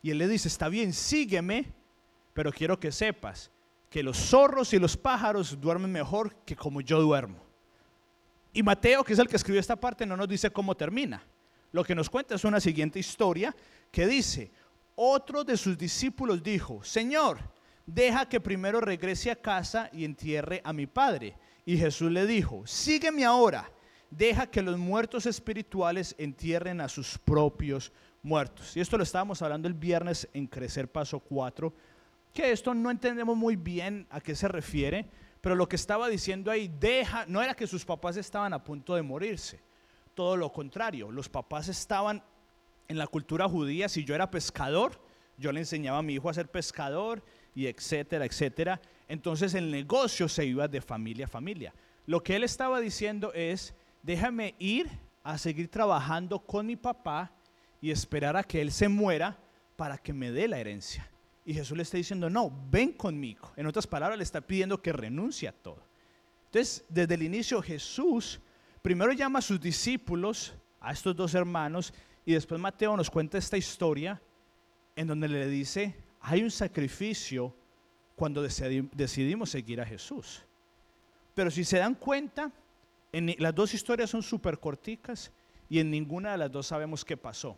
Y 0.00 0.12
él 0.12 0.16
le 0.16 0.28
dice, 0.28 0.48
está 0.48 0.70
bien, 0.70 0.94
sígueme, 0.94 1.74
pero 2.32 2.52
quiero 2.52 2.80
que 2.80 2.90
sepas 2.90 3.50
que 3.88 4.02
los 4.02 4.16
zorros 4.16 4.72
y 4.72 4.78
los 4.78 4.96
pájaros 4.96 5.60
duermen 5.60 5.92
mejor 5.92 6.34
que 6.44 6.56
como 6.56 6.80
yo 6.80 7.00
duermo. 7.00 7.38
Y 8.52 8.62
Mateo, 8.62 9.04
que 9.04 9.12
es 9.12 9.18
el 9.18 9.28
que 9.28 9.36
escribió 9.36 9.60
esta 9.60 9.76
parte, 9.76 10.06
no 10.06 10.16
nos 10.16 10.28
dice 10.28 10.50
cómo 10.50 10.76
termina. 10.76 11.22
Lo 11.72 11.84
que 11.84 11.94
nos 11.94 12.08
cuenta 12.10 12.34
es 12.34 12.44
una 12.44 12.60
siguiente 12.60 12.98
historia 12.98 13.54
que 13.90 14.06
dice, 14.06 14.50
otro 14.96 15.44
de 15.44 15.56
sus 15.56 15.76
discípulos 15.76 16.42
dijo, 16.42 16.82
Señor, 16.82 17.38
deja 17.86 18.28
que 18.28 18.40
primero 18.40 18.80
regrese 18.80 19.30
a 19.30 19.36
casa 19.36 19.88
y 19.92 20.04
entierre 20.04 20.60
a 20.64 20.72
mi 20.72 20.86
padre. 20.86 21.36
Y 21.64 21.76
Jesús 21.76 22.10
le 22.10 22.26
dijo, 22.26 22.66
sígueme 22.66 23.24
ahora, 23.24 23.70
deja 24.10 24.46
que 24.46 24.62
los 24.62 24.78
muertos 24.78 25.26
espirituales 25.26 26.14
entierren 26.18 26.80
a 26.80 26.88
sus 26.88 27.18
propios 27.18 27.92
muertos. 28.22 28.76
Y 28.76 28.80
esto 28.80 28.96
lo 28.96 29.02
estábamos 29.04 29.42
hablando 29.42 29.68
el 29.68 29.74
viernes 29.74 30.28
en 30.32 30.46
Crecer 30.46 30.90
Paso 30.90 31.20
4, 31.20 31.72
que 32.38 32.52
esto 32.52 32.72
no 32.72 32.88
entendemos 32.88 33.36
muy 33.36 33.56
bien 33.56 34.06
a 34.10 34.20
qué 34.20 34.36
se 34.36 34.46
refiere, 34.46 35.06
pero 35.40 35.56
lo 35.56 35.68
que 35.68 35.74
estaba 35.74 36.08
diciendo 36.08 36.52
ahí, 36.52 36.68
deja, 36.78 37.26
no 37.26 37.42
era 37.42 37.52
que 37.52 37.66
sus 37.66 37.84
papás 37.84 38.16
estaban 38.16 38.52
a 38.52 38.62
punto 38.62 38.94
de 38.94 39.02
morirse, 39.02 39.60
todo 40.14 40.36
lo 40.36 40.52
contrario, 40.52 41.10
los 41.10 41.28
papás 41.28 41.66
estaban 41.66 42.22
en 42.86 42.96
la 42.96 43.08
cultura 43.08 43.48
judía, 43.48 43.88
si 43.88 44.04
yo 44.04 44.14
era 44.14 44.30
pescador, 44.30 45.00
yo 45.36 45.50
le 45.50 45.58
enseñaba 45.58 45.98
a 45.98 46.02
mi 46.02 46.14
hijo 46.14 46.30
a 46.30 46.34
ser 46.34 46.48
pescador 46.48 47.24
y 47.56 47.66
etcétera, 47.66 48.24
etcétera. 48.24 48.80
Entonces 49.08 49.54
el 49.54 49.72
negocio 49.72 50.28
se 50.28 50.46
iba 50.46 50.68
de 50.68 50.80
familia 50.80 51.26
a 51.26 51.28
familia. 51.28 51.74
Lo 52.06 52.22
que 52.22 52.36
él 52.36 52.44
estaba 52.44 52.78
diciendo 52.78 53.32
es, 53.34 53.74
déjame 54.04 54.54
ir 54.60 54.88
a 55.24 55.38
seguir 55.38 55.68
trabajando 55.68 56.38
con 56.38 56.66
mi 56.66 56.76
papá 56.76 57.32
y 57.80 57.90
esperar 57.90 58.36
a 58.36 58.44
que 58.44 58.60
él 58.60 58.70
se 58.70 58.86
muera 58.86 59.36
para 59.74 59.98
que 59.98 60.12
me 60.12 60.30
dé 60.30 60.46
la 60.46 60.60
herencia. 60.60 61.10
Y 61.48 61.54
Jesús 61.54 61.78
le 61.78 61.82
está 61.82 61.96
diciendo, 61.96 62.28
no, 62.28 62.52
ven 62.70 62.92
conmigo. 62.92 63.52
En 63.56 63.66
otras 63.66 63.86
palabras, 63.86 64.18
le 64.18 64.22
está 64.22 64.42
pidiendo 64.42 64.82
que 64.82 64.92
renuncie 64.92 65.48
a 65.48 65.52
todo. 65.52 65.82
Entonces, 66.44 66.84
desde 66.90 67.14
el 67.14 67.22
inicio 67.22 67.62
Jesús 67.62 68.38
primero 68.82 69.14
llama 69.14 69.38
a 69.38 69.42
sus 69.42 69.58
discípulos, 69.58 70.52
a 70.78 70.92
estos 70.92 71.16
dos 71.16 71.32
hermanos, 71.32 71.94
y 72.26 72.34
después 72.34 72.60
Mateo 72.60 72.94
nos 72.98 73.08
cuenta 73.08 73.38
esta 73.38 73.56
historia 73.56 74.20
en 74.94 75.06
donde 75.06 75.26
le 75.26 75.48
dice, 75.48 75.96
hay 76.20 76.42
un 76.42 76.50
sacrificio 76.50 77.56
cuando 78.14 78.42
decidimos 78.42 79.48
seguir 79.48 79.80
a 79.80 79.86
Jesús. 79.86 80.44
Pero 81.34 81.50
si 81.50 81.64
se 81.64 81.78
dan 81.78 81.94
cuenta, 81.94 82.52
en, 83.10 83.34
las 83.38 83.54
dos 83.54 83.72
historias 83.72 84.10
son 84.10 84.22
súper 84.22 84.60
corticas 84.60 85.32
y 85.70 85.78
en 85.78 85.90
ninguna 85.90 86.32
de 86.32 86.36
las 86.36 86.52
dos 86.52 86.66
sabemos 86.66 87.06
qué 87.06 87.16
pasó. 87.16 87.56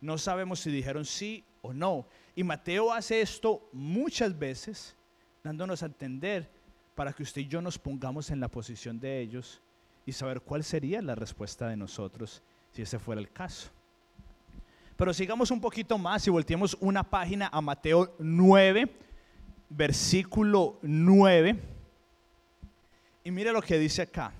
No 0.00 0.18
sabemos 0.18 0.58
si 0.58 0.72
dijeron 0.72 1.04
sí 1.04 1.44
o 1.60 1.72
no. 1.72 2.08
Y 2.34 2.44
Mateo 2.44 2.92
hace 2.92 3.20
esto 3.20 3.68
muchas 3.72 4.38
veces, 4.38 4.94
dándonos 5.44 5.82
a 5.82 5.86
entender 5.86 6.48
para 6.94 7.12
que 7.12 7.22
usted 7.22 7.42
y 7.42 7.46
yo 7.46 7.60
nos 7.60 7.78
pongamos 7.78 8.30
en 8.30 8.40
la 8.40 8.48
posición 8.48 8.98
de 8.98 9.20
ellos 9.20 9.60
y 10.06 10.12
saber 10.12 10.40
cuál 10.40 10.64
sería 10.64 11.02
la 11.02 11.14
respuesta 11.14 11.68
de 11.68 11.76
nosotros 11.76 12.42
si 12.72 12.82
ese 12.82 12.98
fuera 12.98 13.20
el 13.20 13.30
caso. 13.30 13.70
Pero 14.96 15.12
sigamos 15.12 15.50
un 15.50 15.60
poquito 15.60 15.98
más 15.98 16.26
y 16.26 16.30
volteemos 16.30 16.76
una 16.80 17.02
página 17.02 17.48
a 17.52 17.60
Mateo 17.60 18.14
9, 18.18 18.90
versículo 19.68 20.78
9. 20.82 21.60
Y 23.24 23.30
mire 23.30 23.52
lo 23.52 23.62
que 23.62 23.78
dice 23.78 24.02
acá. 24.02 24.32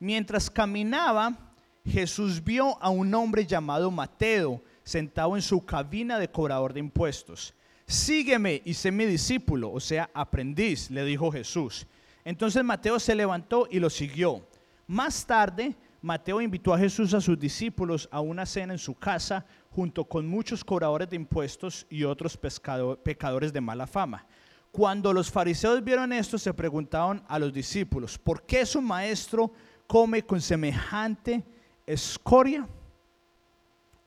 Mientras 0.00 0.50
caminaba, 0.50 1.36
Jesús 1.84 2.42
vio 2.42 2.80
a 2.82 2.90
un 2.90 3.12
hombre 3.14 3.46
llamado 3.46 3.90
Mateo 3.90 4.62
sentado 4.88 5.36
en 5.36 5.42
su 5.42 5.66
cabina 5.66 6.18
de 6.18 6.30
cobrador 6.30 6.72
de 6.72 6.80
impuestos. 6.80 7.52
Sígueme 7.86 8.62
y 8.64 8.72
sé 8.72 8.90
mi 8.90 9.04
discípulo, 9.04 9.70
o 9.70 9.80
sea, 9.80 10.08
aprendiz, 10.14 10.90
le 10.90 11.04
dijo 11.04 11.30
Jesús. 11.30 11.86
Entonces 12.24 12.64
Mateo 12.64 12.98
se 12.98 13.14
levantó 13.14 13.68
y 13.70 13.80
lo 13.80 13.90
siguió. 13.90 14.48
Más 14.86 15.26
tarde, 15.26 15.76
Mateo 16.00 16.40
invitó 16.40 16.72
a 16.72 16.78
Jesús 16.78 17.12
a 17.12 17.20
sus 17.20 17.38
discípulos 17.38 18.08
a 18.10 18.20
una 18.20 18.46
cena 18.46 18.72
en 18.72 18.78
su 18.78 18.94
casa 18.94 19.44
junto 19.68 20.06
con 20.06 20.26
muchos 20.26 20.64
cobradores 20.64 21.10
de 21.10 21.16
impuestos 21.16 21.86
y 21.90 22.04
otros 22.04 22.38
pecadores 22.38 23.52
de 23.52 23.60
mala 23.60 23.86
fama. 23.86 24.26
Cuando 24.72 25.12
los 25.12 25.30
fariseos 25.30 25.84
vieron 25.84 26.14
esto, 26.14 26.38
se 26.38 26.54
preguntaron 26.54 27.22
a 27.28 27.38
los 27.38 27.52
discípulos, 27.52 28.16
¿por 28.16 28.46
qué 28.46 28.64
su 28.64 28.80
maestro 28.80 29.52
come 29.86 30.22
con 30.22 30.40
semejante 30.40 31.44
escoria? 31.86 32.66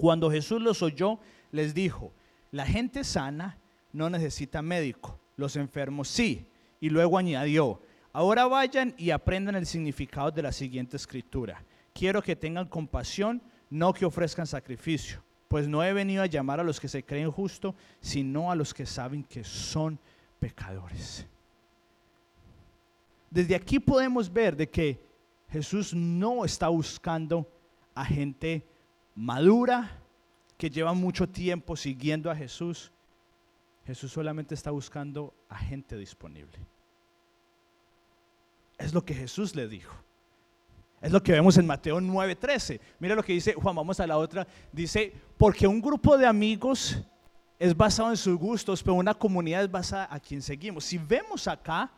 Cuando 0.01 0.31
Jesús 0.31 0.59
los 0.59 0.81
oyó, 0.81 1.19
les 1.51 1.75
dijo, 1.75 2.11
la 2.49 2.65
gente 2.65 3.03
sana 3.03 3.59
no 3.93 4.09
necesita 4.09 4.63
médico, 4.63 5.19
los 5.35 5.55
enfermos 5.55 6.07
sí. 6.07 6.47
Y 6.79 6.89
luego 6.89 7.19
añadió, 7.19 7.79
ahora 8.11 8.47
vayan 8.47 8.95
y 8.97 9.11
aprendan 9.11 9.53
el 9.53 9.67
significado 9.67 10.31
de 10.31 10.41
la 10.41 10.51
siguiente 10.51 10.97
escritura. 10.97 11.63
Quiero 11.93 12.23
que 12.23 12.35
tengan 12.35 12.67
compasión, 12.67 13.43
no 13.69 13.93
que 13.93 14.03
ofrezcan 14.03 14.47
sacrificio, 14.47 15.21
pues 15.47 15.67
no 15.67 15.83
he 15.83 15.93
venido 15.93 16.23
a 16.23 16.25
llamar 16.25 16.59
a 16.59 16.63
los 16.63 16.79
que 16.79 16.87
se 16.87 17.03
creen 17.03 17.29
justos, 17.29 17.75
sino 17.99 18.49
a 18.49 18.55
los 18.55 18.73
que 18.73 18.87
saben 18.87 19.23
que 19.23 19.43
son 19.43 19.99
pecadores. 20.39 21.27
Desde 23.29 23.53
aquí 23.53 23.79
podemos 23.79 24.33
ver 24.33 24.55
de 24.57 24.67
que 24.67 24.99
Jesús 25.51 25.93
no 25.93 26.43
está 26.43 26.69
buscando 26.69 27.47
a 27.93 28.03
gente 28.03 28.65
madura, 29.15 29.99
que 30.57 30.69
lleva 30.69 30.93
mucho 30.93 31.27
tiempo 31.27 31.75
siguiendo 31.75 32.29
a 32.29 32.35
Jesús, 32.35 32.91
Jesús 33.85 34.11
solamente 34.11 34.53
está 34.53 34.71
buscando 34.71 35.33
a 35.49 35.57
gente 35.57 35.97
disponible. 35.97 36.59
Es 38.77 38.93
lo 38.93 39.03
que 39.03 39.13
Jesús 39.13 39.55
le 39.55 39.67
dijo. 39.67 39.95
Es 41.01 41.11
lo 41.11 41.21
que 41.23 41.31
vemos 41.31 41.57
en 41.57 41.65
Mateo 41.65 41.99
9:13. 41.99 42.79
Mira 42.99 43.15
lo 43.15 43.23
que 43.23 43.33
dice 43.33 43.53
Juan, 43.53 43.75
vamos 43.75 43.99
a 43.99 44.07
la 44.07 44.17
otra. 44.17 44.47
Dice, 44.71 45.13
porque 45.37 45.65
un 45.65 45.81
grupo 45.81 46.17
de 46.17 46.27
amigos 46.27 47.03
es 47.57 47.75
basado 47.75 48.11
en 48.11 48.17
sus 48.17 48.37
gustos, 48.37 48.83
pero 48.83 48.93
una 48.93 49.13
comunidad 49.13 49.63
es 49.63 49.71
basada 49.71 50.07
a 50.11 50.19
quien 50.19 50.41
seguimos. 50.41 50.85
Si 50.85 50.97
vemos 50.97 51.47
acá, 51.47 51.91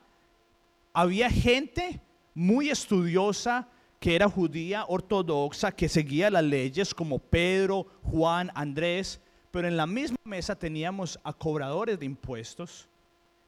había 0.93 1.29
gente 1.29 2.01
muy 2.34 2.70
estudiosa, 2.70 3.67
que 4.04 4.18
era 4.18 4.28
judía 4.28 4.84
ortodoxa, 4.90 5.72
que 5.72 5.88
seguía 5.88 6.30
las 6.30 6.44
leyes 6.44 6.94
como 6.94 7.20
Pedro, 7.20 7.88
Juan, 8.04 8.52
Andrés, 8.54 9.22
pero 9.50 9.66
en 9.66 9.78
la 9.78 9.88
misma 9.88 10.18
mesa 10.26 10.60
teníamos 10.60 11.18
a 11.24 11.32
cobradores 11.32 11.98
de 11.98 12.06
impuestos, 12.06 12.90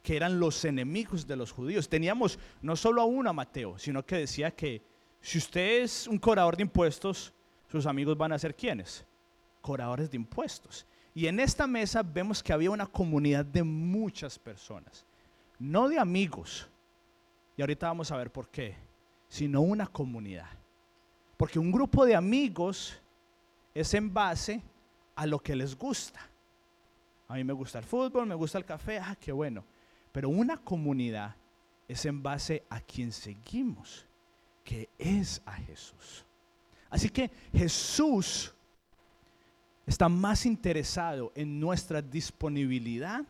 que 0.01 0.15
eran 0.15 0.39
los 0.39 0.63
enemigos 0.63 1.27
de 1.27 1.35
los 1.35 1.51
judíos. 1.51 1.89
Teníamos 1.89 2.39
no 2.61 2.77
solo 2.77 3.01
a 3.01 3.05
uno 3.05 3.29
a 3.29 3.33
Mateo, 3.33 3.77
sino 3.77 4.05
que 4.05 4.15
decía 4.15 4.49
que 4.49 4.81
si 5.19 5.39
usted 5.39 5.81
es 5.81 6.07
un 6.07 6.17
cobrador 6.17 6.55
de 6.55 6.63
impuestos, 6.63 7.33
sus 7.69 7.85
amigos 7.85 8.17
van 8.17 8.31
a 8.31 8.39
ser 8.39 8.55
quienes? 8.55 9.05
Cobradores 9.59 10.09
de 10.09 10.15
impuestos. 10.15 10.85
Y 11.13 11.27
en 11.27 11.41
esta 11.41 11.67
mesa 11.67 12.01
vemos 12.01 12.41
que 12.41 12.53
había 12.53 12.71
una 12.71 12.87
comunidad 12.87 13.43
de 13.43 13.63
muchas 13.63 14.39
personas, 14.39 15.05
no 15.59 15.89
de 15.89 15.99
amigos. 15.99 16.65
Y 17.57 17.61
ahorita 17.61 17.87
vamos 17.87 18.09
a 18.09 18.15
ver 18.15 18.31
por 18.31 18.47
qué 18.47 18.85
sino 19.27 19.61
una 19.61 19.87
comunidad. 19.87 20.49
Porque 21.37 21.59
un 21.59 21.71
grupo 21.71 22.05
de 22.05 22.15
amigos 22.15 22.97
es 23.73 23.93
en 23.93 24.13
base 24.13 24.61
a 25.15 25.25
lo 25.25 25.39
que 25.39 25.55
les 25.55 25.77
gusta. 25.77 26.19
A 27.27 27.35
mí 27.35 27.43
me 27.43 27.53
gusta 27.53 27.79
el 27.79 27.85
fútbol, 27.85 28.25
me 28.25 28.35
gusta 28.35 28.57
el 28.57 28.65
café, 28.65 28.99
ah, 28.99 29.17
qué 29.19 29.31
bueno. 29.31 29.63
Pero 30.11 30.29
una 30.29 30.57
comunidad 30.57 31.35
es 31.87 32.05
en 32.05 32.21
base 32.23 32.63
a 32.69 32.79
quien 32.79 33.11
seguimos, 33.11 34.05
que 34.63 34.89
es 34.97 35.41
a 35.45 35.53
Jesús. 35.53 36.25
Así 36.89 37.09
que 37.09 37.29
Jesús 37.51 38.53
está 39.85 40.07
más 40.07 40.45
interesado 40.45 41.31
en 41.35 41.59
nuestra 41.59 42.01
disponibilidad, 42.01 43.25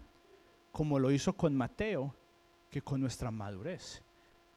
como 0.72 1.00
lo 1.00 1.12
hizo 1.12 1.34
con 1.34 1.56
Mateo, 1.56 2.14
que 2.70 2.82
con 2.82 3.02
nuestra 3.02 3.32
madurez. 3.32 4.04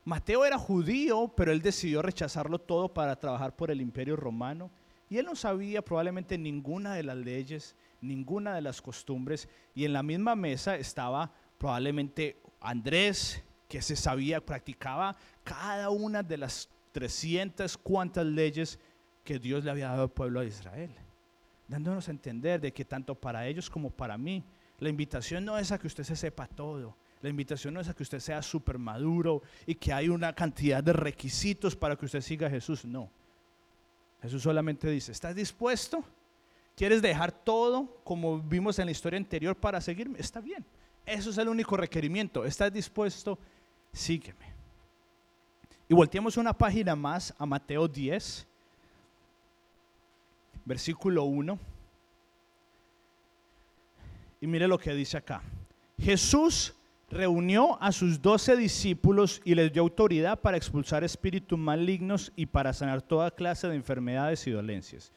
Mateo 0.05 0.45
era 0.45 0.59
judío, 0.59 1.33
pero 1.37 1.53
él 1.53 1.61
decidió 1.61 2.03
rechazarlo 2.03 2.59
todo 2.59 2.93
para 2.93 3.19
trabajar 3.19 3.55
por 3.55 3.71
el 3.71 3.81
imperio 3.81 4.17
romano. 4.17 4.71
Y 5.11 5.19
él 5.19 5.27
no 5.27 5.35
sabía 5.35 5.83
probablemente 5.83 6.39
ninguna 6.39 6.95
de 6.95 7.03
las 7.03 7.17
leyes, 7.17 7.77
ninguna 8.01 8.55
de 8.55 8.63
las 8.63 8.81
costumbres. 8.81 9.49
Y 9.75 9.85
en 9.85 9.93
la 9.93 10.03
misma 10.03 10.35
mesa 10.35 10.77
estaba 10.77 11.33
probablemente 11.59 12.41
Andrés, 12.61 13.43
que 13.69 13.83
se 13.83 13.97
sabía, 13.97 14.45
practicaba 14.45 15.17
cada 15.45 15.91
una 15.91 16.23
de 16.23 16.39
las 16.39 16.69
300 16.93 17.77
cuantas 17.79 18.27
leyes 18.27 18.79
que 19.25 19.39
Dios 19.39 19.65
le 19.65 19.71
había 19.71 19.89
dado 19.89 20.05
al 20.05 20.11
pueblo 20.11 20.41
de 20.41 20.49
Israel. 20.49 20.95
Dándonos 21.67 22.09
a 22.09 22.13
entender 22.13 22.61
de 22.61 22.73
que 22.73 22.85
tanto 22.85 23.15
para 23.15 23.47
ellos 23.47 23.69
como 23.69 23.91
para 23.91 24.17
mí, 24.17 24.43
la 24.79 24.89
invitación 24.89 25.45
no 25.45 25.59
es 25.59 25.71
a 25.71 25.79
que 25.79 25.87
usted 25.87 26.05
se 26.05 26.17
sepa 26.17 26.47
todo, 26.47 26.97
La 27.21 27.29
invitación 27.29 27.75
no 27.75 27.81
es 27.81 27.89
a 27.89 27.95
que 27.95 28.03
usted 28.03 28.21
sea 28.21 28.43
súper 28.43 28.79
maduro 28.79 29.43
y 29.67 29.75
que 29.75 29.93
hay 29.93 30.09
una 30.09 30.33
cantidad 30.33 30.83
de 30.83 30.93
requisitos 30.93 31.75
para 31.75 31.97
que 31.97 32.07
usted 32.07 32.21
siga 32.21 32.47
a 32.47 32.51
Jesús. 32.51 32.85
No. 32.85 33.11
Jesús 34.23 34.43
solamente 34.43 34.89
dice, 34.89 35.13
¿estás 35.13 35.35
dispuesto? 35.35 36.05
¿Quieres 36.77 37.03
dejar 37.03 37.33
todo 37.33 38.01
como 38.05 38.41
vimos 38.41 38.79
en 38.79 38.87
la 38.87 38.93
historia 38.93 39.17
anterior 39.17 39.57
para 39.57 39.81
seguirme? 39.81 40.19
Está 40.21 40.41
bien. 40.41 40.65
Eso 41.05 41.31
es 41.31 41.39
el 41.39 41.49
único 41.49 41.77
requerimiento. 41.77 42.45
¿Estás 42.45 42.73
dispuesto? 42.73 43.39
Sígueme. 43.93 44.47
Y 45.89 45.95
volteamos 45.95 46.37
una 46.37 46.53
página 46.53 46.95
más 46.95 47.35
a 47.39 47.47
Mateo 47.47 47.89
10, 47.89 48.47
versículo 50.65 51.25
1. 51.25 51.59
Y 54.41 54.47
mire 54.47 54.69
lo 54.69 54.79
que 54.79 54.93
dice 54.93 55.17
acá. 55.17 55.43
Jesús 55.99 56.75
reunió 57.11 57.81
a 57.83 57.93
sus 57.93 58.21
doce 58.21 58.57
discípulos 58.57 59.41
y 59.45 59.55
les 59.55 59.73
dio 59.73 59.83
autoridad 59.83 60.41
para 60.41 60.57
expulsar 60.57 61.05
espíritus 61.05 61.59
malignos 61.59 62.33
y 62.37 62.47
para 62.47 62.73
sanar 62.73 63.03
toda 63.03 63.31
clase 63.31 63.69
de 63.69 63.77
enfermedades 63.77 64.47
y 64.47 64.51
dolencias. 64.51 65.13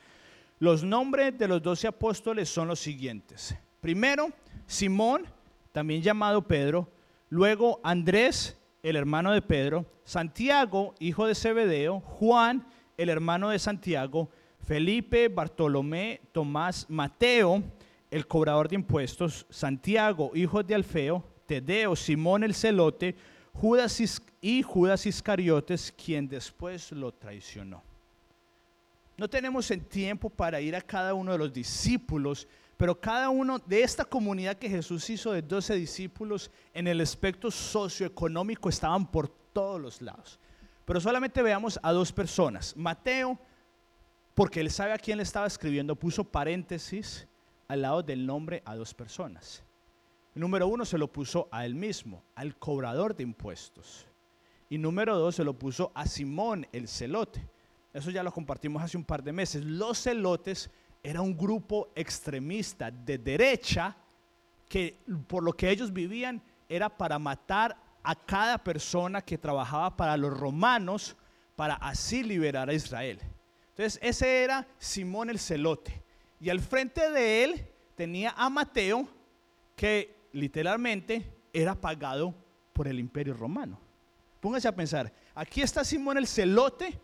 Los 0.60 0.84
nombres 0.84 1.38
de 1.38 1.48
los 1.48 1.62
doce 1.62 1.88
apóstoles 1.88 2.48
son 2.48 2.68
los 2.68 2.80
siguientes. 2.80 3.56
Primero, 3.82 4.30
Simón, 4.68 5.24
también 5.72 6.02
llamado 6.02 6.48
Pedro. 6.48 6.88
Luego, 7.30 7.80
Andrés, 7.84 8.58
el 8.84 8.96
hermano 8.96 9.32
de 9.32 9.42
Pedro. 9.42 9.86
Santiago, 10.04 10.94
hijo 11.00 11.26
de 11.26 11.36
Zebedeo. 11.36 12.00
Juan, 12.02 12.66
el 12.98 13.10
hermano 13.10 13.50
de 13.50 13.60
Santiago. 13.60 14.30
Felipe, 14.64 15.30
Bartolomé, 15.30 16.22
Tomás, 16.32 16.86
Mateo, 16.90 17.64
el 18.12 18.28
cobrador 18.28 18.70
de 18.70 18.76
impuestos. 18.76 19.48
Santiago, 19.50 20.32
hijo 20.36 20.62
de 20.62 20.76
Alfeo. 20.76 21.31
Tedeo, 21.52 21.98
Simón 21.98 22.46
el 22.46 22.56
celote, 22.56 23.14
Judas 23.52 24.02
y 24.40 24.64
Judas 24.64 25.06
Iscariotes, 25.06 25.92
quien 25.92 26.30
después 26.30 26.94
lo 26.94 27.12
traicionó. 27.12 27.84
No 29.18 29.30
tenemos 29.30 29.70
el 29.70 29.84
tiempo 29.86 30.30
para 30.30 30.62
ir 30.62 30.78
a 30.78 30.82
cada 30.82 31.14
uno 31.14 31.34
de 31.34 31.38
los 31.38 31.52
discípulos, 31.52 32.48
pero 32.78 32.98
cada 32.98 33.30
uno 33.30 33.60
de 33.60 33.84
esta 33.84 34.06
comunidad 34.06 34.58
que 34.58 34.70
Jesús 34.70 35.10
hizo 35.10 35.34
de 35.34 35.42
12 35.42 35.76
discípulos 35.76 36.50
en 36.74 36.88
el 36.88 37.02
aspecto 37.02 37.52
socioeconómico 37.52 38.70
estaban 38.70 39.06
por 39.06 39.28
todos 39.28 39.82
los 39.82 40.02
lados. 40.02 40.40
Pero 40.86 41.02
solamente 41.02 41.42
veamos 41.42 41.78
a 41.84 41.92
dos 41.92 42.14
personas. 42.14 42.78
Mateo, 42.78 43.38
porque 44.36 44.62
él 44.62 44.72
sabe 44.72 44.94
a 44.94 44.98
quién 44.98 45.18
le 45.18 45.24
estaba 45.24 45.48
escribiendo, 45.48 45.98
puso 45.98 46.24
paréntesis 46.24 47.28
al 47.68 47.82
lado 47.82 48.02
del 48.04 48.26
nombre 48.26 48.64
a 48.64 48.74
dos 48.74 48.94
personas. 48.94 49.66
Número 50.34 50.68
uno 50.68 50.86
se 50.86 50.98
lo 50.98 51.12
puso 51.12 51.50
a 51.52 51.66
él 51.66 51.76
mismo, 51.76 52.24
al 52.36 52.58
cobrador 52.58 53.16
de 53.16 53.24
impuestos. 53.24 54.08
Y 54.70 54.78
número 54.78 55.18
dos 55.18 55.36
se 55.36 55.44
lo 55.44 55.54
puso 55.54 55.92
a 55.94 56.06
Simón 56.06 56.66
el 56.72 56.88
celote. 56.88 57.46
Eso 57.94 58.10
ya 58.10 58.24
lo 58.24 58.32
compartimos 58.32 58.82
hace 58.82 58.96
un 58.96 59.04
par 59.04 59.22
de 59.22 59.34
meses. 59.34 59.66
Los 59.66 60.02
celotes 60.04 60.70
era 61.04 61.22
un 61.22 61.36
grupo 61.36 61.90
extremista 61.96 62.90
de 62.90 63.18
derecha 63.18 63.98
que 64.70 64.98
por 65.28 65.44
lo 65.44 65.52
que 65.52 65.70
ellos 65.70 65.92
vivían 65.92 66.42
era 66.70 66.90
para 66.90 67.20
matar 67.20 67.76
a 68.02 68.16
cada 68.16 68.58
persona 68.58 69.22
que 69.22 69.38
trabajaba 69.38 69.98
para 69.98 70.16
los 70.16 70.32
romanos 70.38 71.18
para 71.58 71.76
así 71.76 72.24
liberar 72.24 72.70
a 72.70 72.74
Israel. 72.74 73.20
Entonces 73.72 74.00
ese 74.02 74.44
era 74.44 74.66
Simón 74.78 75.30
el 75.30 75.40
celote. 75.40 76.02
Y 76.40 76.50
al 76.50 76.62
frente 76.62 77.12
de 77.12 77.44
él 77.44 77.68
tenía 77.96 78.34
a 78.38 78.50
Mateo 78.50 79.06
que 79.76 80.21
literalmente 80.32 81.26
era 81.54 81.76
pagado 81.76 82.34
por 82.74 82.88
el 82.88 83.00
imperio 83.00 83.34
romano. 83.34 83.80
Póngase 84.40 84.68
a 84.68 84.76
pensar, 84.76 85.12
aquí 85.36 85.62
está 85.62 85.84
Simón 85.84 86.18
el 86.18 86.28
celote, 86.28 87.00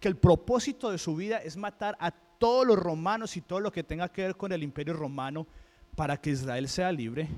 que 0.00 0.08
el 0.08 0.16
propósito 0.16 0.90
de 0.90 0.98
su 0.98 1.14
vida 1.14 1.38
es 1.38 1.56
matar 1.56 1.96
a 2.00 2.10
todos 2.10 2.66
los 2.66 2.78
romanos 2.78 3.36
y 3.36 3.42
todo 3.42 3.60
lo 3.60 3.70
que 3.70 3.84
tenga 3.84 4.08
que 4.08 4.22
ver 4.22 4.36
con 4.36 4.50
el 4.50 4.62
imperio 4.62 4.94
romano 4.94 5.46
para 5.94 6.16
que 6.16 6.30
Israel 6.30 6.68
sea 6.68 6.90
libre. 6.90 7.28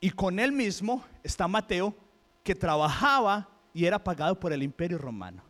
Y 0.00 0.10
con 0.10 0.38
él 0.38 0.52
mismo 0.52 1.04
está 1.24 1.48
Mateo, 1.48 1.94
que 2.44 2.54
trabajaba 2.54 3.48
y 3.74 3.84
era 3.84 4.02
pagado 4.02 4.38
por 4.38 4.52
el 4.52 4.62
imperio 4.62 4.98
romano. 4.98 5.42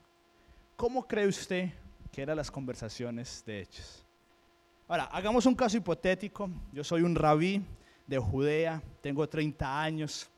¿Cómo 0.77 1.07
cree 1.07 1.27
usted 1.27 1.71
que 2.11 2.23
eran 2.23 2.37
las 2.37 2.51
conversaciones 2.51 3.45
de 3.47 3.61
hechos? 3.61 4.05
Ahora, 4.89 5.05
hagamos 5.05 5.45
un 5.47 5.55
caso 5.55 5.77
hipotético. 5.77 6.49
Yo 6.73 6.83
soy 6.83 7.03
un 7.03 7.15
rabí 7.15 7.63
de 8.07 8.19
Judea, 8.19 8.83
tengo 9.01 9.29
30 9.29 9.83
años. 9.83 10.29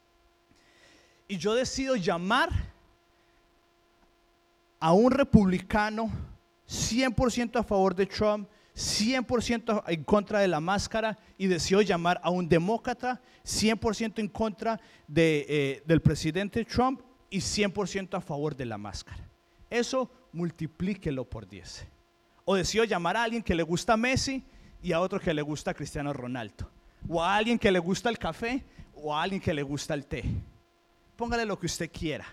Y 1.26 1.36
yo 1.36 1.54
decido 1.54 1.96
llamar 1.96 2.48
a 4.80 4.92
un 4.92 5.10
republicano 5.10 6.10
100% 6.68 7.58
a 7.58 7.62
favor 7.62 7.94
de 7.94 8.06
Trump, 8.06 8.48
100% 8.74 9.82
en 9.88 10.04
contra 10.04 10.40
de 10.40 10.48
la 10.48 10.60
máscara 10.60 11.18
y 11.36 11.46
decido 11.46 11.82
llamar 11.82 12.20
a 12.22 12.30
un 12.30 12.48
demócrata 12.48 13.20
100% 13.44 14.20
en 14.20 14.28
contra 14.28 14.80
de, 15.06 15.46
eh, 15.48 15.82
del 15.84 16.00
presidente 16.00 16.64
Trump 16.64 17.00
y 17.28 17.38
100% 17.38 18.16
a 18.16 18.20
favor 18.20 18.54
de 18.54 18.66
la 18.66 18.78
máscara. 18.78 19.28
Eso 19.68 20.10
multiplíquelo 20.32 21.24
por 21.24 21.48
10. 21.48 21.86
O 22.44 22.54
decido 22.54 22.84
llamar 22.84 23.16
a 23.16 23.24
alguien 23.24 23.42
que 23.42 23.54
le 23.54 23.62
gusta 23.62 23.96
Messi 23.96 24.44
y 24.82 24.92
a 24.92 25.00
otro 25.00 25.18
que 25.20 25.34
le 25.34 25.42
gusta 25.42 25.74
Cristiano 25.74 26.12
Ronaldo 26.12 26.70
o 27.06 27.22
a 27.22 27.36
alguien 27.36 27.58
que 27.58 27.70
le 27.70 27.78
gusta 27.78 28.08
el 28.08 28.18
café 28.18 28.64
o 28.94 29.14
a 29.14 29.22
alguien 29.22 29.40
que 29.40 29.54
le 29.54 29.62
gusta 29.62 29.94
el 29.94 30.06
té. 30.06 30.24
Póngale 31.16 31.44
lo 31.44 31.58
que 31.58 31.66
usted 31.66 31.90
quiera. 31.90 32.26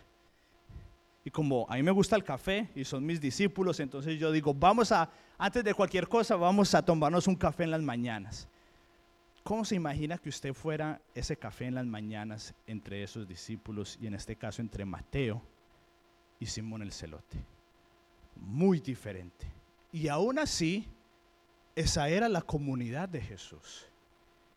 Y 1.23 1.32
como 1.32 1.65
a 1.69 1.75
mí 1.75 1.84
me 1.84 1.91
gusta 1.91 2.15
el 2.15 2.23
café 2.23 2.69
y 2.75 2.86
son 2.86 3.06
mis 3.06 3.19
discípulos, 3.19 3.80
entonces 3.80 4.19
yo 4.19 4.32
digo, 4.32 4.54
vamos 4.54 4.91
a, 4.91 5.10
antes 5.38 5.63
de 5.63 5.73
cualquier 5.73 6.08
cosa, 6.08 6.36
vamos 6.36 6.73
a 6.75 6.86
tomarnos 6.86 7.28
un 7.28 7.36
café 7.36 7.63
en 7.63 7.71
las 7.71 7.82
mañanas. 7.82 8.47
¿Cómo 9.43 9.65
se 9.65 9.75
imagina 9.75 10.17
que 10.17 10.30
usted 10.30 10.54
fuera 10.54 11.01
ese 11.13 11.38
café 11.38 11.65
en 11.65 11.75
las 11.75 11.86
mañanas 11.86 12.54
entre 12.67 13.04
esos 13.04 13.28
discípulos 13.28 13.97
y 13.99 14.08
en 14.08 14.15
este 14.15 14.36
caso 14.36 14.62
entre 14.62 14.86
Mateo 14.86 15.41
y 16.39 16.45
Simón 16.45 16.84
el 16.84 16.91
Celote? 16.91 17.43
Muy 18.36 18.80
diferente. 18.80 19.47
Y 19.91 20.08
aún 20.08 20.38
así, 20.39 20.88
esa 21.75 22.10
era 22.10 22.30
la 22.30 22.41
comunidad 22.41 23.10
de 23.10 23.21
Jesús 23.21 23.88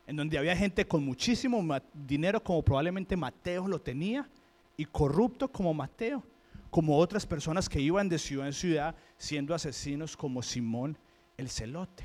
en 0.09 0.17
donde 0.17 0.39
había 0.39 0.57
gente 0.57 0.89
con 0.89 1.05
muchísimo 1.05 1.63
dinero 1.93 2.43
como 2.43 2.63
probablemente 2.63 3.15
Mateo 3.15 3.69
lo 3.69 3.79
tenía 3.79 4.27
y 4.75 4.87
corrupto 4.87 5.53
como 5.53 5.75
Mateo, 5.75 6.25
como 6.71 6.97
otras 6.97 7.27
personas 7.27 7.69
que 7.69 7.79
iban 7.79 8.09
de 8.09 8.19
ciudad 8.19 8.47
en 8.47 8.55
ciudad 8.55 8.97
siendo 9.19 9.55
asesinos 9.55 10.17
como 10.17 10.43
Simón 10.43 10.97
el 11.37 11.51
celote. 11.51 12.05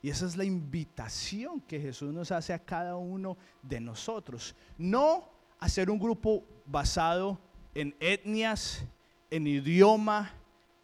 Y 0.00 0.08
esa 0.08 0.24
es 0.24 0.38
la 0.38 0.44
invitación 0.46 1.60
que 1.60 1.78
Jesús 1.78 2.14
nos 2.14 2.32
hace 2.32 2.54
a 2.54 2.58
cada 2.58 2.96
uno 2.96 3.36
de 3.60 3.78
nosotros. 3.78 4.56
No 4.78 5.28
hacer 5.58 5.90
un 5.90 5.98
grupo 5.98 6.42
basado 6.64 7.38
en 7.74 7.94
etnias, 8.00 8.86
en 9.30 9.46
idioma 9.46 10.32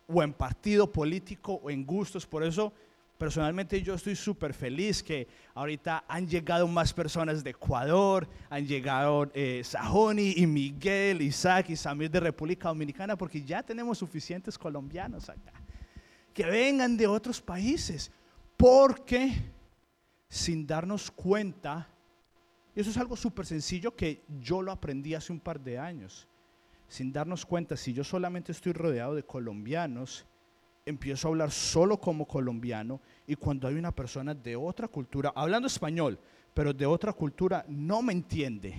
o 0.06 0.22
en 0.22 0.34
partido 0.34 0.92
político 0.92 1.54
o 1.54 1.70
en 1.70 1.86
gustos. 1.86 2.26
Por 2.26 2.44
eso 2.44 2.74
Personalmente 3.18 3.80
yo 3.80 3.94
estoy 3.94 4.14
súper 4.14 4.52
feliz 4.52 5.02
que 5.02 5.26
ahorita 5.54 6.04
han 6.06 6.28
llegado 6.28 6.68
más 6.68 6.92
personas 6.92 7.42
de 7.42 7.50
Ecuador, 7.50 8.28
han 8.50 8.66
llegado 8.66 9.30
eh, 9.32 9.62
Sajoni 9.64 10.34
y 10.36 10.46
Miguel, 10.46 11.22
Isaac 11.22 11.70
y 11.70 11.76
Samir 11.76 12.10
de 12.10 12.20
República 12.20 12.68
Dominicana, 12.68 13.16
porque 13.16 13.42
ya 13.42 13.62
tenemos 13.62 13.96
suficientes 13.96 14.58
colombianos 14.58 15.30
acá. 15.30 15.52
Que 16.34 16.44
vengan 16.44 16.94
de 16.98 17.06
otros 17.06 17.40
países, 17.40 18.12
porque 18.58 19.32
sin 20.28 20.66
darnos 20.66 21.10
cuenta, 21.10 21.88
y 22.74 22.80
eso 22.80 22.90
es 22.90 22.98
algo 22.98 23.16
súper 23.16 23.46
sencillo 23.46 23.96
que 23.96 24.24
yo 24.40 24.60
lo 24.60 24.72
aprendí 24.72 25.14
hace 25.14 25.32
un 25.32 25.40
par 25.40 25.58
de 25.58 25.78
años, 25.78 26.28
sin 26.86 27.12
darnos 27.12 27.46
cuenta, 27.46 27.78
si 27.78 27.94
yo 27.94 28.04
solamente 28.04 28.52
estoy 28.52 28.74
rodeado 28.74 29.14
de 29.14 29.22
colombianos, 29.22 30.26
empiezo 30.86 31.26
a 31.26 31.30
hablar 31.30 31.50
solo 31.50 31.98
como 31.98 32.26
colombiano 32.26 33.00
y 33.26 33.34
cuando 33.34 33.66
hay 33.66 33.74
una 33.74 33.92
persona 33.92 34.34
de 34.34 34.54
otra 34.54 34.86
cultura, 34.86 35.32
hablando 35.34 35.66
español, 35.66 36.18
pero 36.54 36.72
de 36.72 36.86
otra 36.86 37.12
cultura, 37.12 37.64
no 37.68 38.00
me 38.02 38.12
entiende. 38.12 38.74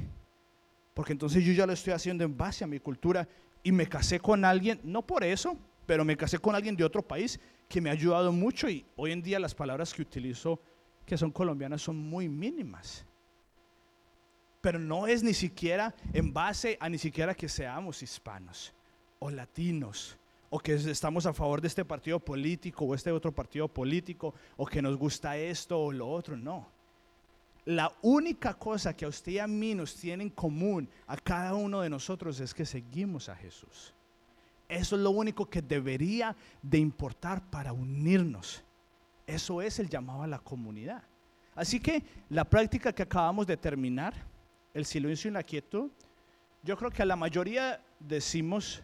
Porque 0.94 1.12
entonces 1.12 1.44
yo 1.44 1.52
ya 1.52 1.68
lo 1.68 1.74
estoy 1.74 1.94
haciendo 1.94 2.24
en 2.24 2.36
base 2.36 2.64
a 2.64 2.68
mi 2.68 2.80
cultura 2.80 3.28
y 3.62 3.72
me 3.72 3.88
casé 3.88 4.20
con 4.20 4.46
alguien, 4.46 4.80
no 4.84 5.06
por 5.06 5.24
eso, 5.24 5.58
pero 5.86 6.06
me 6.06 6.18
casé 6.18 6.40
con 6.40 6.56
alguien 6.56 6.76
de 6.76 6.86
otro 6.86 7.02
país 7.02 7.40
que 7.68 7.82
me 7.82 7.90
ha 7.90 7.94
ayudado 7.94 8.32
mucho 8.32 8.70
y 8.70 8.86
hoy 8.96 9.12
en 9.12 9.22
día 9.22 9.38
las 9.40 9.54
palabras 9.54 9.94
que 9.94 10.02
utilizo 10.02 10.60
que 11.06 11.18
son 11.18 11.32
colombianas 11.32 11.82
son 11.82 11.98
muy 11.98 12.30
mínimas. 12.30 13.06
Pero 14.62 14.80
no 14.80 15.08
es 15.08 15.24
ni 15.24 15.34
siquiera 15.34 15.94
en 16.14 16.34
base 16.34 16.78
a 16.80 16.90
ni 16.90 16.98
siquiera 16.98 17.36
que 17.36 17.50
seamos 17.50 18.02
hispanos 18.02 18.74
o 19.20 19.30
latinos 19.30 20.18
o 20.50 20.60
que 20.60 20.74
estamos 20.74 21.26
a 21.26 21.34
favor 21.34 21.62
de 21.62 21.68
este 21.68 21.84
partido 21.84 22.20
político 22.20 22.86
o 22.86 22.96
este 22.96 23.12
otro 23.12 23.32
partido 23.34 23.68
político, 23.68 24.34
o 24.56 24.66
que 24.66 24.82
nos 24.82 24.98
gusta 24.98 25.38
esto 25.38 25.80
o 25.80 25.92
lo 25.92 26.08
otro, 26.08 26.38
no. 26.38 26.68
la 27.66 27.92
única 28.02 28.54
cosa 28.54 28.96
que 28.96 29.04
a 29.04 29.10
usted 29.10 29.34
y 29.34 29.40
a 29.40 29.48
mí 29.48 29.76
nos 29.76 29.94
tiene 29.96 30.24
en 30.24 30.30
común, 30.30 30.90
a 31.06 31.18
cada 31.18 31.54
uno 31.54 31.82
de 31.82 31.90
nosotros, 31.90 32.40
es 32.40 32.54
que 32.54 32.66
seguimos 32.66 33.28
a 33.28 33.36
Jesús. 33.36 33.94
Eso 34.70 34.96
es 34.96 35.02
lo 35.02 35.12
único 35.12 35.50
que 35.50 35.62
debería 35.62 36.36
de 36.62 36.78
importar 36.78 37.42
para 37.50 37.74
unirnos. 37.74 38.64
Eso 39.26 39.62
es 39.62 39.80
el 39.80 39.90
llamado 39.90 40.24
a 40.24 40.28
la 40.28 40.40
comunidad. 40.40 41.04
Así 41.56 41.80
que 41.80 42.04
la 42.30 42.46
práctica 42.46 42.94
que 42.94 43.04
acabamos 43.04 43.48
de 43.48 43.58
terminar, 43.58 44.14
el 44.74 44.86
silencio 44.86 45.30
y 45.30 45.34
la 45.34 45.44
quietud, 45.44 45.90
yo 46.64 46.78
creo 46.78 46.92
que 46.92 47.02
a 47.02 47.06
la 47.06 47.16
mayoría 47.16 47.82
decimos, 48.00 48.84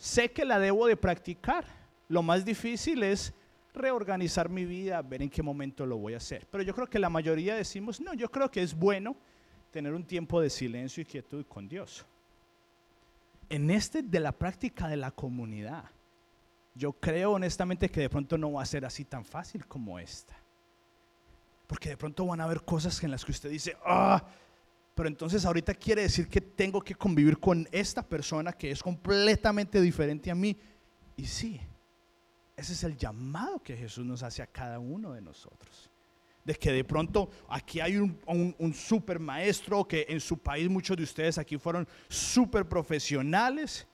sé 0.00 0.32
que 0.32 0.46
la 0.46 0.58
debo 0.58 0.86
de 0.86 0.96
practicar. 0.96 1.64
Lo 2.08 2.22
más 2.22 2.44
difícil 2.44 3.02
es 3.02 3.32
reorganizar 3.74 4.48
mi 4.48 4.64
vida, 4.64 5.00
ver 5.02 5.22
en 5.22 5.30
qué 5.30 5.42
momento 5.42 5.86
lo 5.86 5.98
voy 5.98 6.14
a 6.14 6.16
hacer. 6.16 6.48
Pero 6.50 6.64
yo 6.64 6.74
creo 6.74 6.88
que 6.88 6.98
la 6.98 7.10
mayoría 7.10 7.54
decimos, 7.54 8.00
no, 8.00 8.14
yo 8.14 8.30
creo 8.30 8.50
que 8.50 8.62
es 8.62 8.74
bueno 8.74 9.14
tener 9.70 9.92
un 9.92 10.02
tiempo 10.02 10.40
de 10.40 10.50
silencio 10.50 11.02
y 11.02 11.06
quietud 11.06 11.44
con 11.46 11.68
Dios. 11.68 12.04
En 13.50 13.70
este 13.70 14.02
de 14.02 14.20
la 14.20 14.32
práctica 14.32 14.88
de 14.88 14.96
la 14.96 15.10
comunidad, 15.10 15.84
yo 16.74 16.92
creo 16.92 17.32
honestamente 17.32 17.90
que 17.90 18.00
de 18.00 18.08
pronto 18.08 18.38
no 18.38 18.52
va 18.52 18.62
a 18.62 18.66
ser 18.66 18.86
así 18.86 19.04
tan 19.04 19.24
fácil 19.24 19.66
como 19.66 19.98
esta. 19.98 20.34
Porque 21.66 21.90
de 21.90 21.96
pronto 21.98 22.26
van 22.26 22.40
a 22.40 22.44
haber 22.44 22.62
cosas 22.62 23.02
en 23.04 23.10
las 23.10 23.24
que 23.24 23.32
usted 23.32 23.50
dice, 23.50 23.76
ah, 23.84 24.24
pero 24.94 25.08
entonces 25.08 25.44
ahorita 25.44 25.74
quiere 25.74 26.02
decir 26.02 26.28
que 26.28 26.40
tengo 26.40 26.80
que 26.80 26.94
convivir 26.94 27.38
con 27.38 27.68
esta 27.72 28.02
persona 28.02 28.52
que 28.52 28.70
es 28.70 28.82
completamente 28.82 29.80
diferente 29.80 30.30
a 30.30 30.34
mí. 30.34 30.56
Y 31.16 31.26
sí, 31.26 31.60
ese 32.60 32.74
es 32.74 32.84
el 32.84 32.96
llamado 32.96 33.58
que 33.62 33.76
Jesús 33.76 34.04
nos 34.04 34.22
hace 34.22 34.42
a 34.42 34.46
cada 34.46 34.78
uno 34.78 35.12
de 35.12 35.22
nosotros. 35.22 35.88
De 36.44 36.54
que 36.54 36.72
de 36.72 36.84
pronto 36.84 37.30
aquí 37.48 37.80
hay 37.80 37.96
un, 37.96 38.74
super 38.74 39.18
maestro 39.18 39.88
que 39.88 40.04
en 40.08 40.20
su 40.20 40.36
país 40.36 40.68
muchos 40.68 40.96
de 40.96 41.04
ustedes 41.04 41.38
aquí 41.38 41.56
fueron 41.56 41.88
super 42.08 42.68
profesionales. 42.68 43.86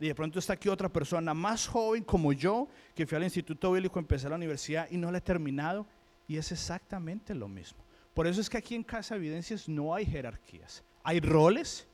Y 0.00 0.08
de 0.08 0.14
pronto 0.14 0.38
está 0.38 0.54
aquí 0.54 0.70
otra 0.70 0.88
persona 0.88 1.34
más 1.34 1.66
joven 1.66 2.02
como 2.02 2.32
yo, 2.32 2.68
que 2.94 3.06
fui 3.06 3.16
al 3.16 3.24
Instituto 3.24 3.70
Bíblico, 3.72 3.98
empecé 3.98 4.28
la 4.28 4.36
universidad 4.36 4.88
y 4.90 4.96
no 4.96 5.12
la 5.12 5.18
he 5.18 5.22
terminado. 5.22 5.86
Y 6.26 6.38
es 6.38 6.50
exactamente 6.52 7.34
lo 7.34 7.48
mismo. 7.48 7.84
Por 8.14 8.26
eso 8.26 8.40
es 8.40 8.50
que 8.50 8.58
aquí 8.58 8.74
en 8.74 8.82
Casa 8.82 9.16
Evidencias 9.16 9.68
no 9.68 9.94
hay 9.94 10.04
jerarquías. 10.04 10.82
Hay 11.02 11.20
roles. 11.20 11.86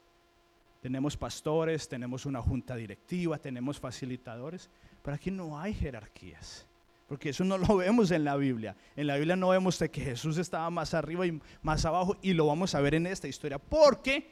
Tenemos 0.80 1.16
pastores, 1.16 1.88
tenemos 1.88 2.26
una 2.26 2.40
junta 2.40 2.76
directiva, 2.76 3.38
tenemos 3.38 3.80
facilitadores, 3.80 4.70
pero 5.02 5.14
aquí 5.16 5.30
no 5.30 5.58
hay 5.58 5.74
jerarquías, 5.74 6.66
porque 7.08 7.30
eso 7.30 7.42
no 7.42 7.58
lo 7.58 7.76
vemos 7.78 8.12
en 8.12 8.24
la 8.24 8.36
Biblia. 8.36 8.76
En 8.94 9.08
la 9.08 9.16
Biblia 9.16 9.34
no 9.34 9.48
vemos 9.48 9.78
de 9.80 9.90
que 9.90 10.00
Jesús 10.00 10.38
estaba 10.38 10.70
más 10.70 10.94
arriba 10.94 11.26
y 11.26 11.40
más 11.62 11.84
abajo 11.84 12.16
y 12.22 12.32
lo 12.32 12.46
vamos 12.46 12.76
a 12.76 12.80
ver 12.80 12.94
en 12.94 13.08
esta 13.08 13.26
historia, 13.26 13.58
porque 13.58 14.30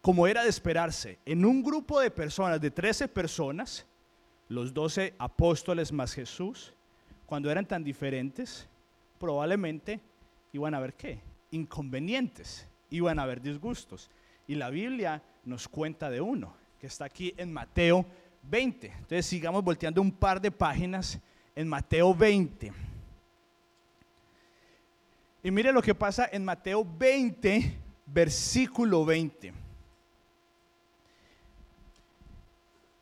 como 0.00 0.26
era 0.26 0.42
de 0.42 0.48
esperarse, 0.48 1.18
en 1.26 1.44
un 1.44 1.62
grupo 1.62 2.00
de 2.00 2.10
personas, 2.10 2.60
de 2.60 2.70
13 2.70 3.08
personas, 3.08 3.84
los 4.48 4.72
12 4.72 5.14
apóstoles 5.18 5.92
más 5.92 6.14
Jesús, 6.14 6.72
cuando 7.26 7.50
eran 7.50 7.66
tan 7.66 7.84
diferentes, 7.84 8.66
probablemente 9.18 10.00
iban 10.52 10.74
a 10.74 10.78
haber 10.78 10.94
qué? 10.94 11.20
Inconvenientes, 11.50 12.66
iban 12.90 13.18
a 13.18 13.22
haber 13.22 13.40
disgustos. 13.40 14.10
Y 14.46 14.54
la 14.54 14.70
Biblia 14.70 15.22
nos 15.44 15.68
cuenta 15.68 16.10
de 16.10 16.20
uno, 16.20 16.54
que 16.80 16.86
está 16.86 17.04
aquí 17.04 17.34
en 17.36 17.52
Mateo 17.52 18.06
20. 18.42 18.86
Entonces 18.86 19.26
sigamos 19.26 19.62
volteando 19.62 20.00
un 20.00 20.12
par 20.12 20.40
de 20.40 20.50
páginas 20.50 21.18
en 21.54 21.68
Mateo 21.68 22.14
20. 22.14 22.72
Y 25.42 25.50
mire 25.50 25.72
lo 25.72 25.82
que 25.82 25.94
pasa 25.94 26.28
en 26.30 26.44
Mateo 26.44 26.84
20, 26.84 27.78
versículo 28.06 29.04
20. 29.04 29.52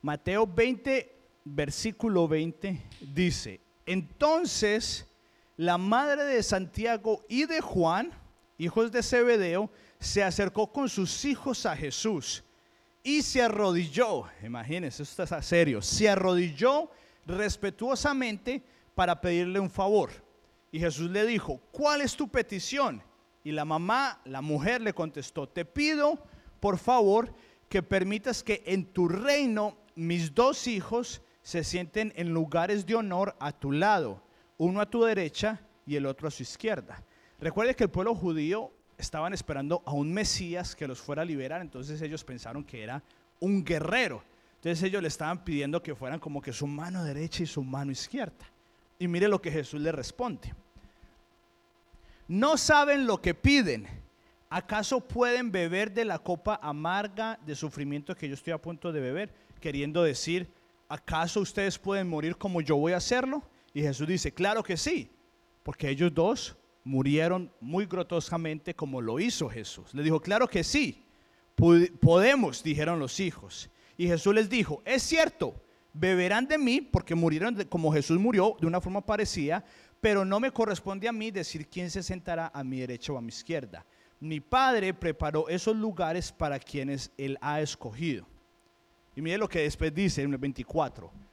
Mateo 0.02 0.46
20, 0.46 1.12
versículo 1.44 2.28
20 2.28 2.80
dice, 3.00 3.60
entonces 3.86 5.06
la 5.56 5.78
madre 5.78 6.24
de 6.24 6.42
Santiago 6.42 7.24
y 7.28 7.46
de 7.46 7.60
Juan, 7.60 8.10
hijos 8.58 8.92
de 8.92 9.02
Zebedeo, 9.02 9.70
se 9.98 10.22
acercó 10.22 10.72
con 10.72 10.88
sus 10.88 11.24
hijos 11.24 11.64
a 11.66 11.76
Jesús 11.76 12.44
y 13.02 13.22
se 13.22 13.40
arrodilló, 13.40 14.24
imagínense, 14.42 15.02
esto 15.02 15.22
está 15.22 15.40
serio, 15.40 15.80
se 15.80 16.08
arrodilló 16.08 16.90
respetuosamente 17.24 18.62
para 18.94 19.20
pedirle 19.20 19.60
un 19.60 19.70
favor. 19.70 20.10
Y 20.72 20.80
Jesús 20.80 21.10
le 21.10 21.24
dijo, 21.24 21.60
¿cuál 21.70 22.00
es 22.00 22.16
tu 22.16 22.28
petición? 22.28 23.02
Y 23.44 23.52
la 23.52 23.64
mamá, 23.64 24.20
la 24.24 24.42
mujer 24.42 24.80
le 24.80 24.92
contestó, 24.92 25.48
te 25.48 25.64
pido, 25.64 26.18
por 26.58 26.78
favor, 26.78 27.32
que 27.68 27.82
permitas 27.82 28.42
que 28.42 28.62
en 28.66 28.84
tu 28.86 29.08
reino 29.08 29.76
mis 29.94 30.34
dos 30.34 30.66
hijos 30.66 31.22
se 31.42 31.62
sienten 31.62 32.12
en 32.16 32.30
lugares 32.30 32.86
de 32.86 32.96
honor 32.96 33.36
a 33.38 33.52
tu 33.52 33.70
lado, 33.70 34.25
uno 34.58 34.80
a 34.80 34.86
tu 34.86 35.02
derecha 35.04 35.60
y 35.86 35.96
el 35.96 36.06
otro 36.06 36.28
a 36.28 36.30
su 36.30 36.42
izquierda. 36.42 37.02
Recuerde 37.40 37.74
que 37.74 37.84
el 37.84 37.90
pueblo 37.90 38.14
judío 38.14 38.72
estaban 38.98 39.34
esperando 39.34 39.82
a 39.84 39.92
un 39.92 40.12
Mesías 40.12 40.74
que 40.74 40.88
los 40.88 41.00
fuera 41.00 41.22
a 41.22 41.24
liberar, 41.24 41.60
entonces 41.60 42.00
ellos 42.00 42.24
pensaron 42.24 42.64
que 42.64 42.82
era 42.82 43.02
un 43.40 43.64
guerrero. 43.64 44.22
Entonces 44.56 44.82
ellos 44.82 45.02
le 45.02 45.08
estaban 45.08 45.44
pidiendo 45.44 45.82
que 45.82 45.94
fueran 45.94 46.18
como 46.18 46.40
que 46.40 46.52
su 46.52 46.66
mano 46.66 47.04
derecha 47.04 47.42
y 47.42 47.46
su 47.46 47.62
mano 47.62 47.92
izquierda. 47.92 48.50
Y 48.98 49.06
mire 49.06 49.28
lo 49.28 49.40
que 49.40 49.50
Jesús 49.50 49.80
le 49.80 49.92
responde. 49.92 50.54
No 52.26 52.56
saben 52.56 53.06
lo 53.06 53.20
que 53.20 53.34
piden. 53.34 53.86
¿Acaso 54.48 55.00
pueden 55.00 55.52
beber 55.52 55.92
de 55.92 56.04
la 56.04 56.18
copa 56.18 56.58
amarga 56.62 57.38
de 57.44 57.54
sufrimiento 57.54 58.16
que 58.16 58.28
yo 58.28 58.34
estoy 58.34 58.52
a 58.52 58.62
punto 58.62 58.92
de 58.92 59.00
beber? 59.00 59.30
Queriendo 59.60 60.02
decir, 60.02 60.48
¿acaso 60.88 61.40
ustedes 61.40 61.78
pueden 61.78 62.08
morir 62.08 62.36
como 62.36 62.60
yo 62.60 62.76
voy 62.76 62.92
a 62.92 62.96
hacerlo? 62.96 63.42
Y 63.76 63.82
Jesús 63.82 64.08
dice, 64.08 64.32
claro 64.32 64.62
que 64.62 64.78
sí, 64.78 65.10
porque 65.62 65.90
ellos 65.90 66.14
dos 66.14 66.56
murieron 66.82 67.52
muy 67.60 67.84
grotoscamente 67.84 68.74
como 68.74 69.02
lo 69.02 69.20
hizo 69.20 69.50
Jesús. 69.50 69.92
Le 69.92 70.02
dijo, 70.02 70.18
claro 70.18 70.48
que 70.48 70.64
sí, 70.64 71.04
podemos, 72.00 72.62
dijeron 72.62 72.98
los 72.98 73.20
hijos. 73.20 73.68
Y 73.98 74.06
Jesús 74.06 74.34
les 74.34 74.48
dijo, 74.48 74.80
es 74.86 75.02
cierto, 75.02 75.62
beberán 75.92 76.48
de 76.48 76.56
mí 76.56 76.80
porque 76.80 77.14
murieron 77.14 77.54
como 77.68 77.92
Jesús 77.92 78.18
murió 78.18 78.56
de 78.58 78.66
una 78.66 78.80
forma 78.80 79.04
parecida, 79.04 79.62
pero 80.00 80.24
no 80.24 80.40
me 80.40 80.52
corresponde 80.52 81.06
a 81.06 81.12
mí 81.12 81.30
decir 81.30 81.68
quién 81.68 81.90
se 81.90 82.02
sentará 82.02 82.50
a 82.54 82.64
mi 82.64 82.80
derecha 82.80 83.12
o 83.12 83.18
a 83.18 83.20
mi 83.20 83.28
izquierda. 83.28 83.84
Mi 84.18 84.40
Padre 84.40 84.94
preparó 84.94 85.50
esos 85.50 85.76
lugares 85.76 86.32
para 86.32 86.58
quienes 86.58 87.12
Él 87.18 87.36
ha 87.42 87.60
escogido. 87.60 88.26
Y 89.14 89.20
mire 89.20 89.36
lo 89.36 89.50
que 89.50 89.60
después 89.60 89.94
dice 89.94 90.22
en 90.22 90.32
el 90.32 90.38
24. 90.38 91.25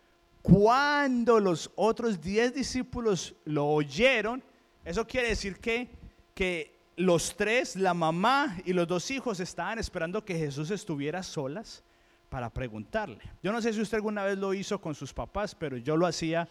Cuando 0.44 1.40
los 1.40 1.72
otros 1.76 2.20
diez 2.22 2.54
discípulos 2.54 3.34
lo 3.46 3.66
oyeron, 3.66 4.44
eso 4.84 5.08
quiere 5.08 5.30
decir 5.30 5.58
que, 5.58 5.90
que 6.36 6.76
los 6.98 7.36
tres, 7.38 7.78
la 7.78 7.94
mamá 7.94 8.58
y 8.66 8.74
los 8.74 8.86
dos 8.86 9.10
hijos, 9.10 9.40
estaban 9.40 9.80
esperando 9.80 10.24
que 10.26 10.38
Jesús 10.38 10.70
estuviera 10.70 11.24
solas 11.24 11.82
para 12.28 12.50
preguntarle. 12.50 13.22
Yo 13.42 13.54
no 13.54 13.62
sé 13.62 13.72
si 13.72 13.80
usted 13.80 13.96
alguna 13.96 14.26
vez 14.26 14.38
lo 14.38 14.54
hizo 14.54 14.82
con 14.82 14.94
sus 14.94 15.14
papás, 15.14 15.56
pero 15.56 15.78
yo 15.78 15.96
lo 15.96 16.06
hacía 16.06 16.50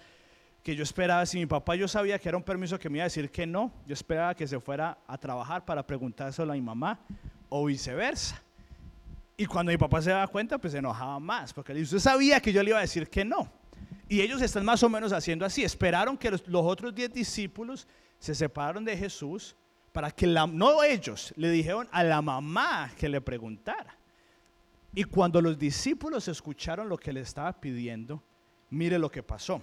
que 0.62 0.74
yo 0.74 0.84
esperaba, 0.84 1.26
si 1.26 1.38
mi 1.38 1.46
papá 1.46 1.74
yo 1.74 1.86
sabía 1.86 2.18
que 2.18 2.30
era 2.30 2.38
un 2.38 2.44
permiso 2.44 2.78
que 2.78 2.88
me 2.88 2.98
iba 2.98 3.02
a 3.02 3.06
decir 3.06 3.30
que 3.30 3.46
no, 3.46 3.72
yo 3.86 3.92
esperaba 3.92 4.34
que 4.34 4.46
se 4.46 4.58
fuera 4.58 4.96
a 5.06 5.18
trabajar 5.18 5.66
para 5.66 5.86
preguntárselo 5.86 6.50
a 6.50 6.54
mi 6.54 6.62
mamá 6.62 6.98
o 7.50 7.66
viceversa. 7.66 8.40
Y 9.36 9.44
cuando 9.44 9.70
mi 9.70 9.76
papá 9.76 10.00
se 10.00 10.10
daba 10.10 10.26
cuenta, 10.28 10.56
pues 10.56 10.72
se 10.72 10.78
enojaba 10.78 11.18
más, 11.20 11.52
porque 11.52 11.74
usted 11.74 11.98
sabía 11.98 12.40
que 12.40 12.54
yo 12.54 12.62
le 12.62 12.70
iba 12.70 12.78
a 12.78 12.82
decir 12.82 13.10
que 13.10 13.22
no. 13.22 13.60
Y 14.12 14.20
ellos 14.20 14.42
están 14.42 14.66
más 14.66 14.82
o 14.82 14.90
menos 14.90 15.10
haciendo 15.10 15.46
así, 15.46 15.64
esperaron 15.64 16.18
que 16.18 16.30
los, 16.30 16.42
otros 16.46 16.94
diez 16.94 17.10
discípulos 17.10 17.88
se 18.18 18.34
separaron 18.34 18.84
de 18.84 18.94
Jesús 18.94 19.56
para 19.90 20.10
que 20.10 20.26
la, 20.26 20.46
no 20.46 20.82
ellos 20.82 21.32
le 21.34 21.48
dijeron 21.48 21.88
a 21.90 22.04
la 22.04 22.20
mamá 22.20 22.92
que 22.98 23.08
le 23.08 23.22
preguntara. 23.22 23.96
Y 24.94 25.04
cuando 25.04 25.40
los 25.40 25.58
discípulos 25.58 26.28
escucharon 26.28 26.90
lo 26.90 26.98
que 26.98 27.10
le 27.10 27.22
estaba 27.22 27.58
pidiendo, 27.58 28.22
mire 28.68 28.98
lo 28.98 29.10
que 29.10 29.22
pasó. 29.22 29.62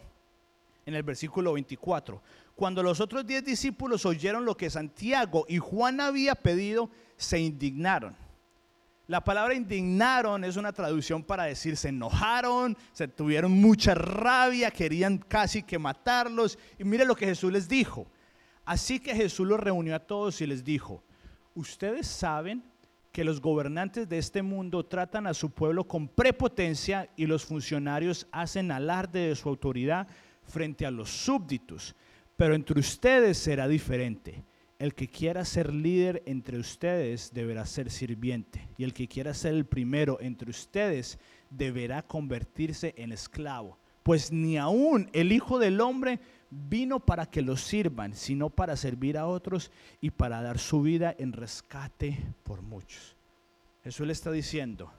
En 0.84 0.96
el 0.96 1.04
versículo 1.04 1.54
24, 1.54 2.20
cuando 2.56 2.82
los 2.82 3.00
otros 3.00 3.28
diez 3.28 3.46
discípulos 3.46 4.04
oyeron 4.08 4.46
lo 4.46 4.58
que 4.58 4.72
Santiago 4.72 5.46
y 5.48 5.60
Juan 5.60 6.02
había 6.02 6.34
pedido, 6.34 6.90
se 7.18 7.40
indignaron. 7.40 8.16
La 9.10 9.24
palabra 9.24 9.56
indignaron 9.56 10.43
es 10.43 10.56
una 10.56 10.72
traducción 10.72 11.24
para 11.24 11.45
decir 11.45 11.76
se 11.76 11.89
enojaron, 11.89 12.78
se 12.93 13.08
tuvieron 13.08 13.52
mucha 13.52 13.95
rabia, 13.95 14.69
querían 14.69 15.17
casi 15.17 15.63
que 15.63 15.80
matarlos. 15.80 16.60
Y 16.78 16.84
mire 16.84 17.06
lo 17.06 17.15
que 17.15 17.26
Jesús 17.26 17.52
les 17.52 17.67
dijo. 17.67 18.06
Así 18.65 19.00
que 19.00 19.15
Jesús 19.15 19.48
los 19.48 19.60
reunió 19.60 19.95
a 19.95 20.00
todos 20.00 20.39
y 20.41 20.45
les 20.45 20.63
dijo, 20.63 21.04
ustedes 21.56 22.06
saben 22.06 22.63
que 23.12 23.24
los 23.24 23.41
gobernantes 23.41 24.08
de 24.08 24.19
este 24.19 24.43
mundo 24.43 24.86
tratan 24.86 25.26
a 25.26 25.34
su 25.34 25.50
pueblo 25.50 25.86
con 25.86 26.08
prepotencia 26.08 27.10
y 27.15 27.26
los 27.26 27.43
funcionarios 27.43 28.28
hacen 28.32 28.72
alarde 28.72 29.30
de 29.30 29.36
su 29.36 29.50
autoridad 29.50 30.08
frente 30.43 30.86
a 30.86 30.91
los 30.91 31.10
súbditos, 31.10 31.95
pero 32.38 32.54
entre 32.54 32.80
ustedes 32.80 33.39
será 33.39 33.67
diferente. 33.67 34.43
El 34.80 34.96
que 34.96 35.10
quiera 35.10 35.44
ser 35.44 35.74
líder 35.74 36.24
entre 36.26 36.58
ustedes 36.58 37.34
deberá 37.34 37.65
ser 37.65 37.92
sirviente, 37.92 38.70
y 38.78 38.86
el 38.86 38.94
que 38.94 39.10
quiera 39.10 39.34
ser 39.34 39.54
el 39.54 39.65
primero 39.65 40.18
entre 40.22 40.50
ustedes 40.50 41.20
deberá 41.50 42.02
convertirse 42.02 42.94
en 42.98 43.12
esclavo. 43.12 43.78
Pues 44.04 44.32
ni 44.32 44.58
aún 44.58 45.10
el 45.12 45.34
Hijo 45.34 45.60
del 45.60 45.82
Hombre 45.82 46.20
vino 46.50 47.02
para 47.02 47.26
que 47.26 47.42
lo 47.42 47.58
sirvan, 47.58 48.15
sino 48.15 48.50
para 48.50 48.78
servir 48.78 49.18
a 49.18 49.28
otros 49.28 49.70
y 50.00 50.12
para 50.12 50.42
dar 50.42 50.58
su 50.58 50.82
vida 50.82 51.13
en 51.20 51.34
rescate 51.34 52.18
por 52.44 52.62
muchos. 52.62 53.18
Jesús 53.84 54.08
le 54.08 54.13
está 54.13 54.32
diciendo, 54.32 54.92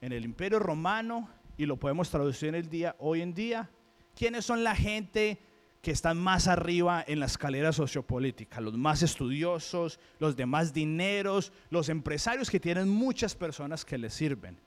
en 0.00 0.12
el 0.12 0.24
imperio 0.24 0.58
romano, 0.58 1.28
y 1.58 1.66
lo 1.66 1.76
podemos 1.76 2.08
traducir 2.08 2.48
en 2.48 2.54
el 2.54 2.70
día, 2.70 2.96
hoy 2.98 3.20
en 3.20 3.34
día, 3.34 3.68
¿quiénes 4.16 4.46
son 4.46 4.64
la 4.64 4.74
gente 4.74 5.38
que 5.82 5.90
están 5.90 6.18
más 6.18 6.46
arriba 6.46 7.02
en 7.06 7.20
la 7.20 7.26
escalera 7.26 7.72
sociopolítica, 7.72 8.60
los 8.60 8.76
más 8.76 9.02
estudiosos, 9.02 9.98
los 10.18 10.36
de 10.36 10.44
más 10.44 10.74
dineros, 10.74 11.52
los 11.70 11.88
empresarios 11.88 12.50
que 12.50 12.60
tienen 12.60 12.88
muchas 12.88 13.34
personas 13.34 13.84
que 13.84 13.96
les 13.96 14.12
sirven. 14.12 14.58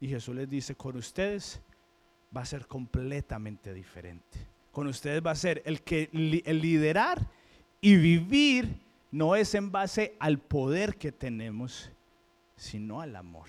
Y 0.00 0.08
Jesús 0.08 0.34
les 0.36 0.48
dice, 0.48 0.76
con 0.76 0.96
ustedes 0.96 1.60
va 2.36 2.42
a 2.42 2.46
ser 2.46 2.66
completamente 2.66 3.74
diferente. 3.74 4.46
Con 4.70 4.86
ustedes 4.86 5.24
va 5.24 5.32
a 5.32 5.36
ser 5.36 5.62
el 5.64 5.82
que 5.82 6.08
el 6.12 6.60
liderar 6.60 7.28
y 7.80 7.96
vivir 7.96 8.80
no 9.10 9.36
es 9.36 9.54
en 9.54 9.72
base 9.72 10.14
al 10.20 10.38
poder 10.38 10.96
que 10.96 11.10
tenemos, 11.12 11.90
sino 12.56 13.00
al 13.00 13.16
amor. 13.16 13.48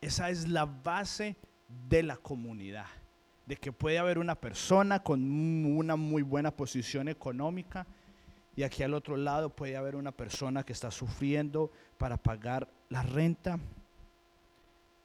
Esa 0.00 0.28
es 0.30 0.48
la 0.48 0.66
base 0.66 1.36
de 1.88 2.02
la 2.02 2.16
comunidad 2.16 2.86
de 3.46 3.56
que 3.56 3.72
puede 3.72 3.98
haber 3.98 4.18
una 4.18 4.34
persona 4.34 5.02
con 5.02 5.22
una 5.64 5.96
muy 5.96 6.22
buena 6.22 6.50
posición 6.50 7.08
económica 7.08 7.86
y 8.56 8.64
aquí 8.64 8.82
al 8.82 8.94
otro 8.94 9.16
lado 9.16 9.50
puede 9.50 9.76
haber 9.76 9.94
una 9.94 10.12
persona 10.12 10.64
que 10.64 10.72
está 10.72 10.90
sufriendo 10.90 11.70
para 11.96 12.16
pagar 12.16 12.68
la 12.88 13.02
renta 13.02 13.58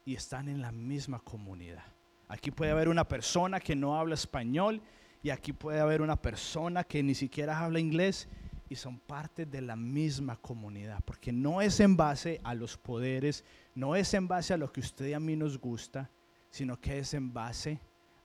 y 0.05 0.15
están 0.15 0.49
en 0.49 0.61
la 0.61 0.71
misma 0.71 1.19
comunidad. 1.19 1.83
Aquí 2.27 2.49
puede 2.49 2.71
haber 2.71 2.89
una 2.89 3.07
persona 3.07 3.59
que 3.59 3.75
no 3.75 3.99
habla 3.99 4.15
español 4.15 4.81
y 5.21 5.29
aquí 5.29 5.53
puede 5.53 5.79
haber 5.79 6.01
una 6.01 6.15
persona 6.15 6.83
que 6.83 7.03
ni 7.03 7.13
siquiera 7.13 7.59
habla 7.59 7.79
inglés 7.79 8.27
y 8.69 8.75
son 8.75 8.99
parte 8.99 9.45
de 9.45 9.61
la 9.61 9.75
misma 9.75 10.37
comunidad, 10.37 11.01
porque 11.03 11.33
no 11.33 11.61
es 11.61 11.81
en 11.81 11.97
base 11.97 12.39
a 12.43 12.55
los 12.55 12.77
poderes, 12.77 13.43
no 13.75 13.97
es 13.97 14.13
en 14.13 14.29
base 14.29 14.53
a 14.53 14.57
lo 14.57 14.71
que 14.71 14.79
usted 14.79 15.07
y 15.07 15.13
a 15.13 15.19
mí 15.19 15.35
nos 15.35 15.59
gusta, 15.59 16.09
sino 16.49 16.79
que 16.79 16.99
es 16.99 17.13
en 17.13 17.33
base 17.33 17.79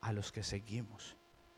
a 0.07 0.12
los 0.12 0.31
que 0.31 0.42
seguimos. 0.42 1.16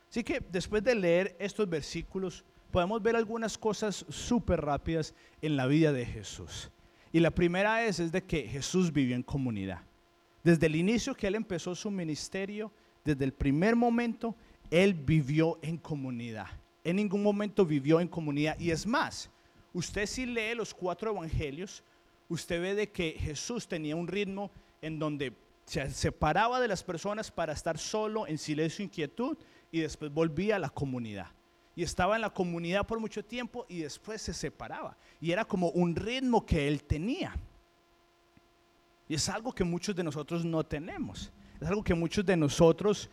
Así 0.09 0.25
que 0.25 0.41
después 0.41 0.83
de 0.83 0.95
leer 0.95 1.37
estos 1.39 1.69
versículos, 1.69 2.45
podemos 2.71 3.03
ver 3.03 3.17
algunas 3.17 3.59
cosas 3.59 4.07
súper 4.09 4.61
rápidas 4.63 5.15
en 5.43 5.57
la 5.57 5.67
vida 5.67 5.93
de 5.93 6.07
Jesús. 6.07 6.71
Y 7.13 7.21
la 7.21 7.31
primera 7.31 7.85
es, 7.85 8.01
es 8.01 8.13
de 8.13 8.23
que 8.23 8.43
Jesús 8.43 8.93
vivió 8.93 9.17
en 9.17 9.23
comunidad. 9.23 9.83
Desde 10.43 10.67
el 10.67 10.77
inicio 10.77 11.15
que 11.15 11.27
Él 11.27 11.35
empezó 11.35 11.75
su 11.75 11.91
ministerio, 11.91 12.73
desde 13.05 13.25
el 13.25 13.33
primer 13.33 13.77
momento, 13.77 14.35
Él 14.71 14.95
vivió 14.95 15.59
en 15.63 15.77
comunidad. 15.77 16.47
En 16.85 16.97
ningún 16.97 17.23
momento 17.23 17.67
vivió 17.67 18.01
en 18.01 18.09
comunidad. 18.09 18.59
Y 18.59 18.71
es 18.71 18.87
más, 18.87 19.31
usted 19.75 20.07
si 20.07 20.25
lee 20.25 20.55
los 20.55 20.73
cuatro 20.73 21.11
evangelios, 21.11 21.83
usted 22.29 22.61
ve 22.63 22.75
de 22.75 22.91
que 22.91 23.13
Jesús 23.13 23.69
tenía 23.69 23.97
un 23.97 24.09
ritmo 24.09 24.51
en 24.81 24.99
donde 24.99 25.35
se 25.69 25.91
separaba 25.91 26.61
de 26.61 26.69
las 26.69 26.83
personas 26.83 27.31
para 27.31 27.53
estar 27.53 27.77
solo 27.77 28.27
en 28.27 28.39
silencio 28.39 28.83
e 28.83 28.87
inquietud 28.87 29.37
y 29.71 29.81
después 29.81 30.11
volvía 30.11 30.57
a 30.57 30.59
la 30.59 30.71
comunidad. 30.71 31.27
Y 31.77 31.83
estaba 31.83 32.17
en 32.17 32.23
la 32.23 32.31
comunidad 32.31 32.87
por 32.87 32.99
mucho 32.99 33.23
tiempo 33.23 33.67
y 33.69 33.81
después 33.81 34.23
se 34.23 34.33
separaba. 34.33 34.97
Y 35.21 35.31
era 35.31 35.45
como 35.45 35.69
un 35.69 35.95
ritmo 35.95 36.45
que 36.45 36.67
él 36.67 36.83
tenía. 36.83 37.37
Y 39.09 39.15
es 39.15 39.29
algo 39.29 39.53
que 39.53 39.63
muchos 39.63 39.95
de 39.95 40.03
nosotros 40.03 40.43
no 40.43 40.65
tenemos. 40.65 41.31
Es 41.61 41.69
algo 41.69 41.85
que 41.85 41.95
muchos 41.95 42.25
de 42.25 42.37
nosotros 42.37 43.11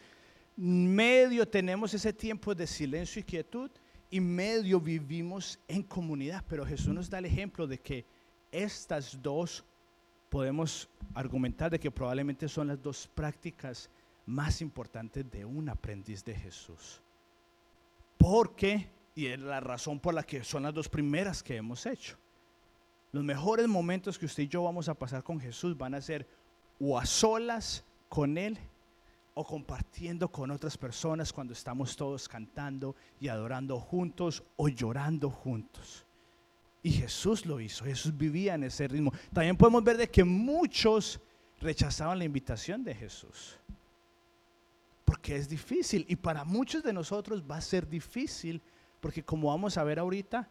medio 0.56 1.46
tenemos 1.46 1.94
ese 1.94 2.14
tiempo 2.14 2.56
de 2.56 2.66
silencio 2.66 3.20
y 3.20 3.24
quietud 3.24 3.70
y 4.10 4.22
medio 4.22 4.80
vivimos 4.80 5.60
en 5.68 5.84
comunidad. 5.84 6.44
Pero 6.48 6.66
Jesús 6.66 6.94
nos 6.94 7.10
da 7.10 7.20
el 7.20 7.26
ejemplo 7.26 7.68
de 7.68 7.80
que 7.80 8.06
estas 8.50 9.22
dos 9.22 9.66
podemos 10.36 10.90
argumentar 11.14 11.72
de 11.72 11.80
que 11.80 11.90
probablemente 11.90 12.50
son 12.50 12.68
las 12.68 12.84
dos 12.84 13.08
prácticas 13.16 13.90
más 14.26 14.60
importantes 14.60 15.32
de 15.32 15.46
un 15.46 15.70
aprendiz 15.70 16.26
de 16.26 16.36
Jesús. 16.36 17.02
Porque, 18.18 18.90
y 19.16 19.28
es 19.28 19.40
la 19.40 19.62
razón 19.62 19.98
por 19.98 20.14
la 20.14 20.24
que 20.24 20.44
son 20.44 20.64
las 20.64 20.74
dos 20.74 20.90
primeras 20.90 21.42
que 21.42 21.56
hemos 21.56 21.86
hecho. 21.86 22.18
Los 23.14 23.24
mejores 23.24 23.70
momentos 23.70 24.20
que 24.20 24.26
usted 24.26 24.44
y 24.44 24.48
yo 24.50 24.64
vamos 24.64 24.90
a 24.90 24.96
pasar 24.96 25.24
con 25.24 25.40
Jesús 25.40 25.78
van 25.78 25.96
a 25.96 26.02
ser 26.02 26.28
o 26.82 27.00
a 27.00 27.06
solas 27.06 27.86
con 28.10 28.38
Él 28.38 28.60
o 29.36 29.46
compartiendo 29.46 30.30
con 30.30 30.52
otras 30.52 30.78
personas 30.78 31.32
cuando 31.32 31.54
estamos 31.54 31.96
todos 31.96 32.28
cantando 32.28 32.94
y 33.22 33.30
adorando 33.30 33.80
juntos 33.80 34.44
o 34.58 34.68
llorando 34.68 35.30
juntos. 35.30 36.05
Y 36.86 36.92
Jesús 36.92 37.48
lo 37.48 37.60
hizo, 37.60 37.84
Jesús 37.84 38.16
vivía 38.16 38.54
en 38.54 38.64
ese 38.64 38.88
ritmo. 38.88 39.12
También 39.34 39.58
podemos 39.58 39.84
ver 39.84 39.98
de 39.98 40.08
que 40.08 40.24
muchos 40.24 41.20
rechazaban 41.60 42.20
la 42.20 42.26
invitación 42.26 42.84
de 42.84 42.94
Jesús. 42.94 43.58
Porque 45.04 45.36
es 45.36 45.50
difícil 45.50 46.06
y 46.08 46.16
para 46.16 46.44
muchos 46.44 46.84
de 46.84 46.94
nosotros 46.94 47.44
va 47.44 47.58
a 47.58 47.62
ser 47.62 47.90
difícil 47.90 48.62
porque 49.00 49.24
como 49.24 49.48
vamos 49.48 49.80
a 49.80 49.84
ver 49.84 49.98
ahorita, 49.98 50.48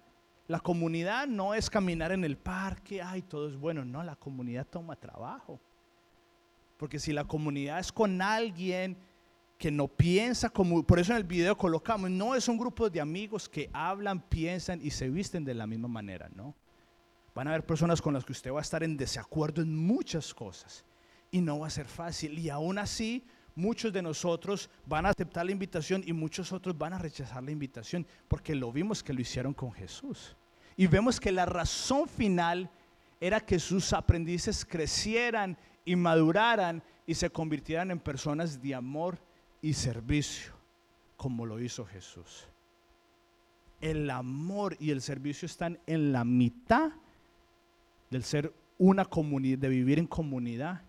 la 0.48 0.58
comunidad 0.58 1.28
no 1.28 1.54
es 1.54 1.70
caminar 1.70 2.10
en 2.10 2.24
el 2.24 2.36
parque, 2.36 3.00
ay, 3.00 3.22
todo 3.22 3.48
es 3.48 3.56
bueno, 3.56 3.84
no, 3.84 4.02
la 4.02 4.16
comunidad 4.16 4.66
toma 4.66 4.96
trabajo. 4.96 5.60
Porque 6.78 6.98
si 6.98 7.12
la 7.12 7.22
comunidad 7.22 7.78
es 7.78 7.92
con 7.92 8.20
alguien 8.20 8.96
que 9.58 9.70
no 9.70 9.88
piensa 9.88 10.50
como, 10.50 10.82
por 10.82 10.98
eso 10.98 11.12
en 11.12 11.18
el 11.18 11.24
video 11.24 11.56
colocamos, 11.56 12.10
no 12.10 12.34
es 12.34 12.48
un 12.48 12.58
grupo 12.58 12.90
de 12.90 13.00
amigos 13.00 13.48
que 13.48 13.70
hablan, 13.72 14.20
piensan 14.20 14.80
y 14.82 14.90
se 14.90 15.08
visten 15.08 15.44
de 15.44 15.54
la 15.54 15.66
misma 15.66 15.88
manera, 15.88 16.28
¿no? 16.34 16.54
Van 17.34 17.48
a 17.48 17.50
haber 17.50 17.66
personas 17.66 18.00
con 18.00 18.14
las 18.14 18.24
que 18.24 18.32
usted 18.32 18.52
va 18.52 18.58
a 18.58 18.62
estar 18.62 18.82
en 18.82 18.96
desacuerdo 18.96 19.62
en 19.62 19.76
muchas 19.76 20.32
cosas 20.32 20.84
y 21.30 21.40
no 21.40 21.60
va 21.60 21.66
a 21.66 21.70
ser 21.70 21.86
fácil. 21.86 22.38
Y 22.38 22.48
aún 22.48 22.78
así, 22.78 23.24
muchos 23.56 23.92
de 23.92 24.02
nosotros 24.02 24.70
van 24.86 25.06
a 25.06 25.10
aceptar 25.10 25.44
la 25.44 25.52
invitación 25.52 26.02
y 26.06 26.12
muchos 26.12 26.52
otros 26.52 26.76
van 26.76 26.92
a 26.92 26.98
rechazar 26.98 27.42
la 27.42 27.50
invitación 27.50 28.06
porque 28.28 28.54
lo 28.54 28.70
vimos 28.72 29.02
que 29.02 29.12
lo 29.12 29.20
hicieron 29.20 29.52
con 29.52 29.72
Jesús. 29.72 30.36
Y 30.76 30.86
vemos 30.86 31.18
que 31.18 31.32
la 31.32 31.46
razón 31.46 32.08
final 32.08 32.70
era 33.20 33.40
que 33.40 33.58
sus 33.58 33.92
aprendices 33.92 34.64
crecieran 34.64 35.56
y 35.84 35.96
maduraran 35.96 36.82
y 37.06 37.14
se 37.14 37.30
convirtieran 37.30 37.90
en 37.90 37.98
personas 37.98 38.60
de 38.60 38.74
amor 38.74 39.18
y 39.64 39.72
servicio, 39.72 40.52
como 41.16 41.46
lo 41.46 41.58
hizo 41.58 41.86
Jesús. 41.86 42.46
El 43.80 44.10
amor 44.10 44.76
y 44.78 44.90
el 44.90 45.00
servicio 45.00 45.46
están 45.46 45.78
en 45.86 46.12
la 46.12 46.22
mitad 46.22 46.92
del 48.10 48.24
ser 48.24 48.52
una 48.76 49.06
comunidad, 49.06 49.60
de 49.60 49.68
vivir 49.70 49.98
en 49.98 50.06
comunidad, 50.06 50.82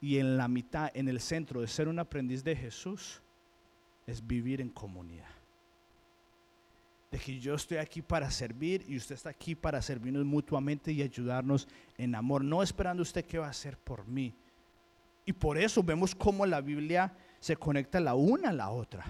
y 0.00 0.18
en 0.18 0.36
la 0.36 0.48
mitad, 0.48 0.90
en 0.94 1.08
el 1.08 1.20
centro 1.20 1.60
de 1.60 1.68
ser 1.68 1.86
un 1.86 2.00
aprendiz 2.00 2.42
de 2.42 2.56
Jesús, 2.56 3.22
es 4.08 4.26
vivir 4.26 4.60
en 4.60 4.70
comunidad. 4.70 5.30
De 7.12 7.20
que 7.20 7.38
yo 7.38 7.54
estoy 7.54 7.76
aquí 7.76 8.02
para 8.02 8.28
servir 8.32 8.84
y 8.88 8.96
usted 8.96 9.14
está 9.14 9.30
aquí 9.30 9.54
para 9.54 9.80
servirnos 9.80 10.24
mutuamente 10.24 10.90
y 10.90 11.00
ayudarnos 11.00 11.68
en 11.96 12.16
amor, 12.16 12.42
no 12.42 12.60
esperando 12.60 13.04
usted 13.04 13.24
qué 13.24 13.38
va 13.38 13.46
a 13.46 13.50
hacer 13.50 13.78
por 13.78 14.04
mí. 14.08 14.34
Y 15.24 15.32
por 15.32 15.58
eso 15.58 15.80
vemos 15.80 16.12
cómo 16.12 16.44
la 16.44 16.60
Biblia 16.60 17.16
se 17.40 17.56
conecta 17.56 18.00
la 18.00 18.14
una 18.14 18.50
a 18.50 18.52
la 18.52 18.70
otra. 18.70 19.04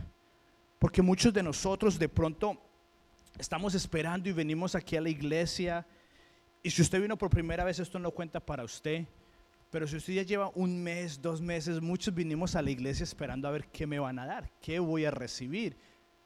Porque 0.78 1.02
muchos 1.02 1.32
de 1.32 1.42
nosotros 1.42 1.98
de 1.98 2.08
pronto 2.08 2.60
estamos 3.38 3.74
esperando 3.74 4.28
y 4.28 4.32
venimos 4.32 4.74
aquí 4.74 4.96
a 4.96 5.00
la 5.00 5.08
iglesia. 5.08 5.86
Y 6.62 6.70
si 6.70 6.82
usted 6.82 7.00
vino 7.00 7.16
por 7.16 7.30
primera 7.30 7.64
vez, 7.64 7.78
esto 7.78 7.98
no 7.98 8.10
cuenta 8.10 8.40
para 8.40 8.64
usted. 8.64 9.06
Pero 9.70 9.86
si 9.86 9.96
usted 9.96 10.14
ya 10.14 10.22
lleva 10.22 10.50
un 10.54 10.82
mes, 10.82 11.20
dos 11.20 11.40
meses, 11.40 11.80
muchos 11.80 12.14
vinimos 12.14 12.54
a 12.54 12.62
la 12.62 12.70
iglesia 12.70 13.04
esperando 13.04 13.48
a 13.48 13.50
ver 13.50 13.66
qué 13.68 13.86
me 13.86 13.98
van 13.98 14.18
a 14.18 14.26
dar, 14.26 14.50
qué 14.60 14.78
voy 14.78 15.04
a 15.04 15.10
recibir. 15.10 15.76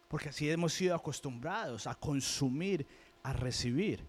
Porque 0.08 0.28
así 0.28 0.50
hemos 0.50 0.72
sido 0.72 0.94
acostumbrados 0.94 1.86
a 1.86 1.94
consumir, 1.94 2.86
a 3.22 3.32
recibir. 3.32 4.04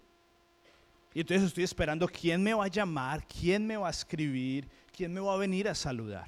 Y 1.14 1.20
entonces 1.20 1.48
estoy 1.48 1.64
esperando 1.64 2.08
quién 2.08 2.42
me 2.42 2.54
va 2.54 2.64
a 2.64 2.68
llamar, 2.68 3.26
quién 3.26 3.66
me 3.66 3.76
va 3.76 3.88
a 3.88 3.90
escribir, 3.90 4.68
quién 4.94 5.12
me 5.12 5.20
va 5.20 5.34
a 5.34 5.38
venir 5.38 5.68
a 5.68 5.74
saludar. 5.74 6.26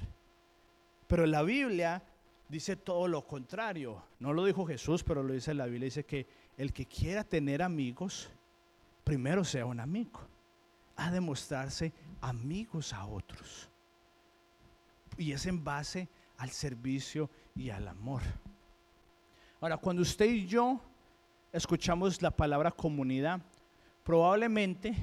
Pero 1.07 1.25
la 1.25 1.43
Biblia 1.43 2.03
dice 2.47 2.75
todo 2.75 3.07
lo 3.07 3.25
contrario. 3.25 4.03
No 4.19 4.33
lo 4.33 4.45
dijo 4.45 4.65
Jesús, 4.65 5.03
pero 5.03 5.23
lo 5.23 5.33
dice 5.33 5.53
la 5.53 5.65
Biblia. 5.65 5.85
Dice 5.85 6.05
que 6.05 6.27
el 6.57 6.73
que 6.73 6.85
quiera 6.85 7.23
tener 7.23 7.61
amigos, 7.61 8.29
primero 9.03 9.43
sea 9.43 9.65
un 9.65 9.79
amigo. 9.79 10.19
Ha 10.97 11.11
de 11.11 11.19
mostrarse 11.19 11.93
amigos 12.21 12.93
a 12.93 13.05
otros. 13.05 13.69
Y 15.17 15.31
es 15.31 15.45
en 15.45 15.63
base 15.63 16.07
al 16.37 16.49
servicio 16.49 17.29
y 17.55 17.69
al 17.69 17.87
amor. 17.87 18.21
Ahora, 19.61 19.77
cuando 19.77 20.01
usted 20.01 20.25
y 20.25 20.45
yo 20.45 20.79
escuchamos 21.51 22.21
la 22.21 22.31
palabra 22.31 22.71
comunidad, 22.71 23.41
probablemente 24.03 24.95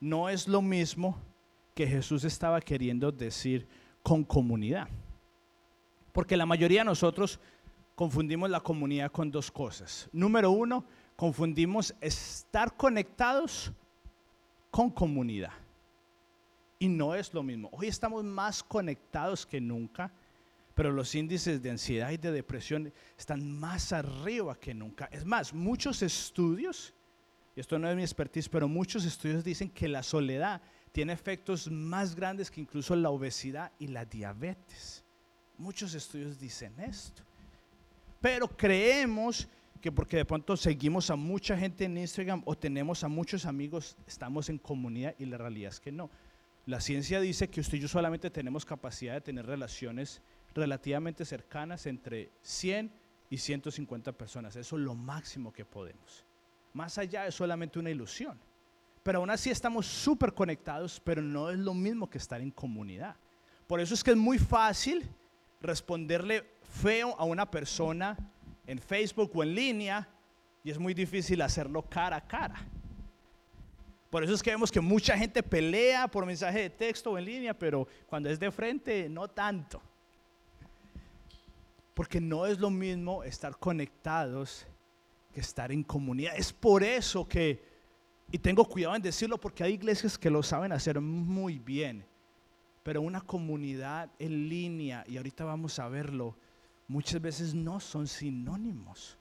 no 0.00 0.28
es 0.28 0.46
lo 0.46 0.62
mismo 0.62 1.18
que 1.74 1.86
Jesús 1.86 2.24
estaba 2.24 2.60
queriendo 2.60 3.10
decir 3.10 3.66
con 4.02 4.22
comunidad. 4.22 4.88
Porque 6.14 6.36
la 6.36 6.46
mayoría 6.46 6.82
de 6.82 6.84
nosotros 6.84 7.40
confundimos 7.96 8.48
la 8.48 8.60
comunidad 8.60 9.10
con 9.10 9.32
dos 9.32 9.50
cosas. 9.50 10.08
Número 10.12 10.52
uno, 10.52 10.84
confundimos 11.16 11.92
estar 12.00 12.76
conectados 12.76 13.72
con 14.70 14.90
comunidad. 14.90 15.50
Y 16.78 16.86
no 16.86 17.16
es 17.16 17.34
lo 17.34 17.42
mismo. 17.42 17.68
Hoy 17.72 17.88
estamos 17.88 18.22
más 18.22 18.62
conectados 18.62 19.44
que 19.44 19.60
nunca, 19.60 20.12
pero 20.76 20.92
los 20.92 21.12
índices 21.16 21.60
de 21.60 21.70
ansiedad 21.70 22.12
y 22.12 22.16
de 22.16 22.30
depresión 22.30 22.92
están 23.18 23.50
más 23.50 23.92
arriba 23.92 24.54
que 24.54 24.72
nunca. 24.72 25.08
Es 25.10 25.24
más, 25.24 25.52
muchos 25.52 26.00
estudios, 26.00 26.94
y 27.56 27.60
esto 27.60 27.76
no 27.76 27.90
es 27.90 27.96
mi 27.96 28.02
expertise, 28.02 28.48
pero 28.48 28.68
muchos 28.68 29.04
estudios 29.04 29.42
dicen 29.42 29.68
que 29.68 29.88
la 29.88 30.04
soledad 30.04 30.62
tiene 30.92 31.12
efectos 31.12 31.68
más 31.68 32.14
grandes 32.14 32.52
que 32.52 32.60
incluso 32.60 32.94
la 32.94 33.10
obesidad 33.10 33.72
y 33.80 33.88
la 33.88 34.04
diabetes. 34.04 35.03
Muchos 35.58 35.94
estudios 35.94 36.38
dicen 36.38 36.78
esto. 36.80 37.22
Pero 38.20 38.48
creemos 38.48 39.48
que 39.80 39.92
porque 39.92 40.16
de 40.16 40.24
pronto 40.24 40.56
seguimos 40.56 41.10
a 41.10 41.16
mucha 41.16 41.56
gente 41.58 41.84
en 41.84 41.98
Instagram 41.98 42.42
o 42.46 42.56
tenemos 42.56 43.04
a 43.04 43.08
muchos 43.08 43.44
amigos, 43.44 43.96
estamos 44.06 44.48
en 44.48 44.56
comunidad 44.56 45.14
y 45.18 45.26
la 45.26 45.36
realidad 45.36 45.70
es 45.70 45.80
que 45.80 45.92
no. 45.92 46.08
La 46.66 46.80
ciencia 46.80 47.20
dice 47.20 47.48
que 47.48 47.60
usted 47.60 47.76
y 47.76 47.80
yo 47.82 47.88
solamente 47.88 48.30
tenemos 48.30 48.64
capacidad 48.64 49.12
de 49.12 49.20
tener 49.20 49.44
relaciones 49.44 50.22
relativamente 50.54 51.26
cercanas 51.26 51.84
entre 51.84 52.30
100 52.40 52.90
y 53.28 53.36
150 53.36 54.12
personas. 54.12 54.56
Eso 54.56 54.76
es 54.76 54.82
lo 54.82 54.94
máximo 54.94 55.52
que 55.52 55.64
podemos. 55.64 56.24
Más 56.72 56.96
allá 56.96 57.26
es 57.26 57.34
solamente 57.34 57.78
una 57.78 57.90
ilusión. 57.90 58.38
Pero 59.02 59.18
aún 59.18 59.28
así 59.28 59.50
estamos 59.50 59.84
súper 59.84 60.32
conectados, 60.32 60.98
pero 61.04 61.20
no 61.20 61.50
es 61.50 61.58
lo 61.58 61.74
mismo 61.74 62.08
que 62.08 62.16
estar 62.16 62.40
en 62.40 62.50
comunidad. 62.50 63.16
Por 63.66 63.80
eso 63.80 63.92
es 63.92 64.02
que 64.02 64.12
es 64.12 64.16
muy 64.16 64.38
fácil 64.38 65.06
responderle 65.64 66.44
feo 66.62 67.14
a 67.18 67.24
una 67.24 67.50
persona 67.50 68.16
en 68.66 68.78
Facebook 68.78 69.30
o 69.34 69.42
en 69.42 69.54
línea 69.54 70.08
y 70.62 70.70
es 70.70 70.78
muy 70.78 70.94
difícil 70.94 71.42
hacerlo 71.42 71.82
cara 71.82 72.16
a 72.16 72.26
cara. 72.26 72.56
Por 74.10 74.22
eso 74.22 74.32
es 74.32 74.42
que 74.42 74.50
vemos 74.50 74.70
que 74.70 74.80
mucha 74.80 75.18
gente 75.18 75.42
pelea 75.42 76.06
por 76.06 76.24
mensaje 76.24 76.60
de 76.60 76.70
texto 76.70 77.10
o 77.10 77.18
en 77.18 77.24
línea, 77.24 77.52
pero 77.52 77.88
cuando 78.06 78.30
es 78.30 78.38
de 78.38 78.50
frente, 78.50 79.08
no 79.08 79.26
tanto. 79.26 79.82
Porque 81.94 82.20
no 82.20 82.46
es 82.46 82.60
lo 82.60 82.70
mismo 82.70 83.24
estar 83.24 83.56
conectados 83.58 84.66
que 85.32 85.40
estar 85.40 85.72
en 85.72 85.82
comunidad. 85.82 86.34
Es 86.36 86.52
por 86.52 86.84
eso 86.84 87.26
que, 87.26 87.60
y 88.30 88.38
tengo 88.38 88.64
cuidado 88.64 88.94
en 88.94 89.02
decirlo, 89.02 89.38
porque 89.38 89.64
hay 89.64 89.72
iglesias 89.72 90.16
que 90.16 90.30
lo 90.30 90.42
saben 90.42 90.70
hacer 90.72 91.00
muy 91.00 91.58
bien, 91.58 92.06
pero 92.84 93.02
una 93.02 93.22
comunidad 93.22 94.10
en 94.20 94.48
línea, 94.48 95.04
y 95.08 95.16
ahorita 95.16 95.44
vamos 95.44 95.80
a 95.80 95.88
verlo, 95.88 96.36
muchas 96.86 97.20
veces 97.20 97.54
no 97.54 97.80
son 97.80 98.06
sinónimos. 98.06 99.18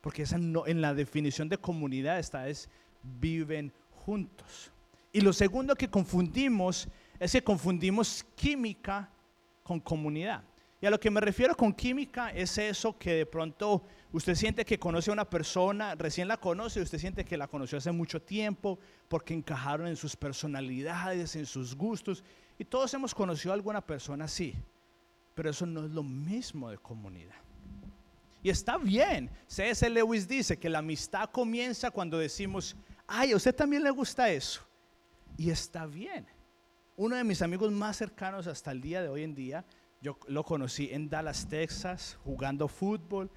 Porque 0.00 0.22
esa 0.22 0.38
no, 0.38 0.66
en 0.66 0.80
la 0.80 0.94
definición 0.94 1.48
de 1.48 1.58
comunidad 1.58 2.18
está 2.18 2.48
es 2.48 2.70
viven 3.02 3.72
juntos. 3.90 4.72
Y 5.12 5.20
lo 5.20 5.32
segundo 5.32 5.74
que 5.74 5.90
confundimos 5.90 6.88
es 7.18 7.32
que 7.32 7.42
confundimos 7.42 8.24
química 8.36 9.10
con 9.62 9.80
comunidad. 9.80 10.44
Y 10.80 10.86
a 10.86 10.90
lo 10.90 11.00
que 11.00 11.10
me 11.10 11.20
refiero 11.20 11.56
con 11.56 11.72
química 11.72 12.28
es 12.30 12.58
eso 12.58 12.98
que 12.98 13.14
de 13.14 13.26
pronto 13.26 13.82
usted 14.12 14.34
siente 14.34 14.64
que 14.64 14.78
conoce 14.78 15.10
a 15.10 15.14
una 15.14 15.28
persona, 15.28 15.94
recién 15.94 16.28
la 16.28 16.36
conoce, 16.36 16.82
usted 16.82 16.98
siente 16.98 17.24
que 17.24 17.38
la 17.38 17.48
conoció 17.48 17.78
hace 17.78 17.90
mucho 17.90 18.20
tiempo 18.20 18.78
porque 19.08 19.32
encajaron 19.34 19.86
en 19.86 19.96
sus 19.96 20.14
personalidades, 20.14 21.36
en 21.36 21.46
sus 21.46 21.74
gustos. 21.74 22.22
Y 22.58 22.64
todos 22.64 22.92
hemos 22.94 23.14
conocido 23.14 23.52
a 23.52 23.54
alguna 23.54 23.80
persona 23.80 24.26
así. 24.26 24.54
Pero 25.34 25.50
eso 25.50 25.66
no 25.66 25.84
es 25.84 25.90
lo 25.90 26.02
mismo 26.02 26.70
de 26.70 26.78
comunidad. 26.78 27.34
Y 28.42 28.50
está 28.50 28.76
bien. 28.76 29.30
C.S. 29.46 29.88
Lewis 29.88 30.28
dice 30.28 30.58
que 30.58 30.68
la 30.68 30.78
amistad 30.78 31.30
comienza 31.30 31.90
cuando 31.90 32.18
decimos, 32.18 32.76
ay, 33.06 33.32
a 33.32 33.36
usted 33.36 33.54
también 33.54 33.82
le 33.82 33.90
gusta 33.90 34.30
eso. 34.30 34.60
Y 35.36 35.50
está 35.50 35.86
bien. 35.86 36.26
Uno 36.96 37.16
de 37.16 37.24
mis 37.24 37.42
amigos 37.42 37.72
más 37.72 37.96
cercanos 37.96 38.46
hasta 38.46 38.70
el 38.70 38.80
día 38.80 39.02
de 39.02 39.08
hoy 39.08 39.24
en 39.24 39.34
día, 39.34 39.64
yo 40.00 40.18
lo 40.28 40.44
conocí 40.44 40.90
en 40.92 41.08
Dallas, 41.08 41.48
Texas, 41.48 42.18
jugando 42.22 42.68
fútbol. 42.68 43.30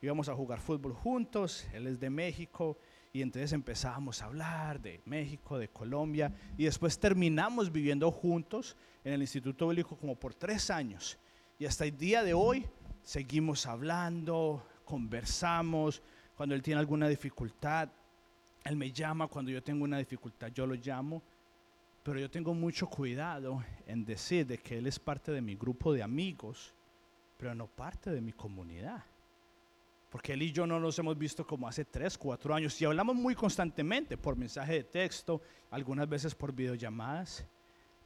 Íbamos 0.00 0.28
a 0.28 0.34
jugar 0.34 0.60
fútbol 0.60 0.94
juntos, 0.94 1.66
él 1.72 1.86
es 1.86 2.00
de 2.00 2.10
México, 2.10 2.78
y 3.16 3.22
entonces 3.22 3.54
empezábamos 3.54 4.20
a 4.20 4.26
hablar 4.26 4.78
de 4.78 5.00
México, 5.06 5.58
de 5.58 5.68
Colombia, 5.68 6.30
y 6.58 6.64
después 6.64 6.98
terminamos 6.98 7.72
viviendo 7.72 8.10
juntos 8.10 8.76
en 9.04 9.14
el 9.14 9.22
Instituto 9.22 9.66
Bíblico 9.68 9.96
como 9.96 10.16
por 10.16 10.34
tres 10.34 10.68
años. 10.68 11.16
Y 11.58 11.64
hasta 11.64 11.86
el 11.86 11.96
día 11.96 12.22
de 12.22 12.34
hoy 12.34 12.66
seguimos 13.02 13.64
hablando, 13.64 14.66
conversamos, 14.84 16.02
cuando 16.36 16.54
él 16.54 16.60
tiene 16.60 16.78
alguna 16.78 17.08
dificultad, 17.08 17.88
él 18.64 18.76
me 18.76 18.92
llama 18.92 19.28
cuando 19.28 19.50
yo 19.50 19.62
tengo 19.62 19.84
una 19.84 19.96
dificultad, 19.96 20.48
yo 20.48 20.66
lo 20.66 20.74
llamo, 20.74 21.22
pero 22.02 22.20
yo 22.20 22.30
tengo 22.30 22.52
mucho 22.52 22.86
cuidado 22.86 23.64
en 23.86 24.04
decir 24.04 24.46
de 24.46 24.58
que 24.58 24.76
Él 24.76 24.86
es 24.86 24.98
parte 24.98 25.32
de 25.32 25.40
mi 25.40 25.56
grupo 25.56 25.94
de 25.94 26.02
amigos, 26.02 26.74
pero 27.38 27.54
no 27.54 27.66
parte 27.66 28.10
de 28.10 28.20
mi 28.20 28.32
comunidad. 28.32 29.02
Porque 30.10 30.32
Él 30.32 30.42
y 30.42 30.52
yo 30.52 30.66
no 30.66 30.78
nos 30.78 30.98
hemos 30.98 31.18
visto 31.18 31.46
como 31.46 31.68
hace 31.68 31.84
tres, 31.84 32.16
cuatro 32.16 32.54
años 32.54 32.80
y 32.80 32.84
hablamos 32.84 33.16
muy 33.16 33.34
constantemente 33.34 34.16
por 34.16 34.36
mensaje 34.36 34.74
de 34.74 34.84
texto, 34.84 35.42
algunas 35.70 36.08
veces 36.08 36.34
por 36.34 36.52
videollamadas, 36.52 37.44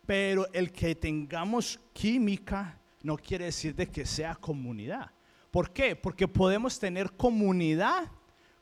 pero 0.06 0.50
el 0.52 0.72
que 0.72 0.94
tengamos 0.94 1.78
química 1.92 2.78
no 3.02 3.16
quiere 3.16 3.46
decir 3.46 3.74
de 3.74 3.86
que 3.86 4.04
sea 4.04 4.34
comunidad. 4.34 5.10
¿Por 5.50 5.72
qué? 5.72 5.96
Porque 5.96 6.28
podemos 6.28 6.78
tener 6.78 7.12
comunidad 7.12 8.10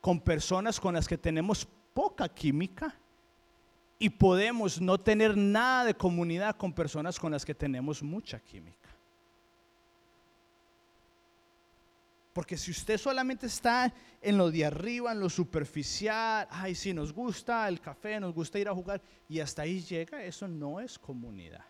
con 0.00 0.20
personas 0.20 0.80
con 0.80 0.94
las 0.94 1.06
que 1.06 1.18
tenemos 1.18 1.66
poca 1.94 2.28
química 2.28 2.94
y 3.98 4.08
podemos 4.08 4.80
no 4.80 4.98
tener 4.98 5.36
nada 5.36 5.84
de 5.84 5.94
comunidad 5.94 6.56
con 6.56 6.72
personas 6.72 7.18
con 7.18 7.32
las 7.32 7.44
que 7.44 7.54
tenemos 7.54 8.02
mucha 8.02 8.38
química. 8.38 8.88
Porque 12.38 12.56
si 12.56 12.70
usted 12.70 12.98
solamente 12.98 13.46
está 13.46 13.92
en 14.22 14.38
lo 14.38 14.48
de 14.48 14.64
arriba, 14.64 15.10
en 15.10 15.18
lo 15.18 15.28
superficial, 15.28 16.46
ay, 16.48 16.72
sí, 16.76 16.94
nos 16.94 17.12
gusta 17.12 17.66
el 17.66 17.80
café, 17.80 18.20
nos 18.20 18.32
gusta 18.32 18.60
ir 18.60 18.68
a 18.68 18.72
jugar, 18.72 19.02
y 19.28 19.40
hasta 19.40 19.62
ahí 19.62 19.80
llega, 19.80 20.22
eso 20.22 20.46
no 20.46 20.78
es 20.78 21.00
comunidad. 21.00 21.64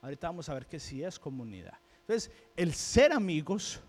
Ahorita 0.00 0.28
vamos 0.28 0.48
a 0.48 0.54
ver 0.54 0.66
que 0.66 0.80
sí 0.80 1.04
es 1.04 1.18
comunidad. 1.18 1.74
Entonces, 2.00 2.32
el 2.56 2.72
ser 2.72 3.12
amigos 3.12 3.82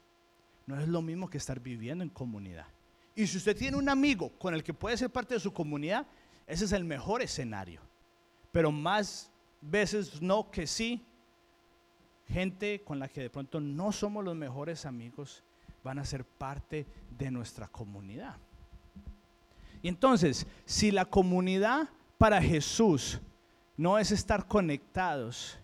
no 0.66 0.78
es 0.78 0.90
lo 0.90 1.02
mismo 1.02 1.30
que 1.30 1.38
estar 1.38 1.62
viviendo 1.62 2.04
en 2.04 2.10
comunidad. 2.10 2.68
Y 3.16 3.26
si 3.26 3.38
usted 3.38 3.56
tiene 3.56 3.78
un 3.78 3.88
amigo 3.88 4.30
con 4.38 4.54
el 4.54 4.62
que 4.62 4.74
puede 4.74 4.98
ser 4.98 5.10
parte 5.10 5.36
de 5.36 5.40
su 5.40 5.54
comunidad, 5.54 6.06
ese 6.46 6.66
es 6.66 6.74
el 6.74 6.84
mejor 6.84 7.22
escenario. 7.22 7.80
Pero 8.52 8.74
más 8.74 9.32
veces 9.62 10.22
no 10.22 10.52
que 10.52 10.68
sí, 10.68 11.02
gente 12.28 12.82
con 12.84 13.00
la 13.00 13.08
que 13.08 13.22
de 13.22 13.30
pronto 13.30 13.62
no 13.62 13.94
somos 13.94 14.22
los 14.26 14.36
mejores 14.36 14.86
amigos 14.86 15.46
van 15.84 16.00
a 16.00 16.06
ser 16.06 16.26
parte 16.26 16.86
de 17.18 17.32
nuestra 17.32 17.68
comunidad. 17.68 18.38
Y 19.82 19.88
entonces, 19.90 20.48
si 20.66 20.92
la 20.92 21.06
comunidad 21.06 21.90
para 22.18 22.42
Jesús 22.42 23.20
no 23.76 23.98
es 23.98 24.12
estar 24.12 24.48
conectados 24.48 25.60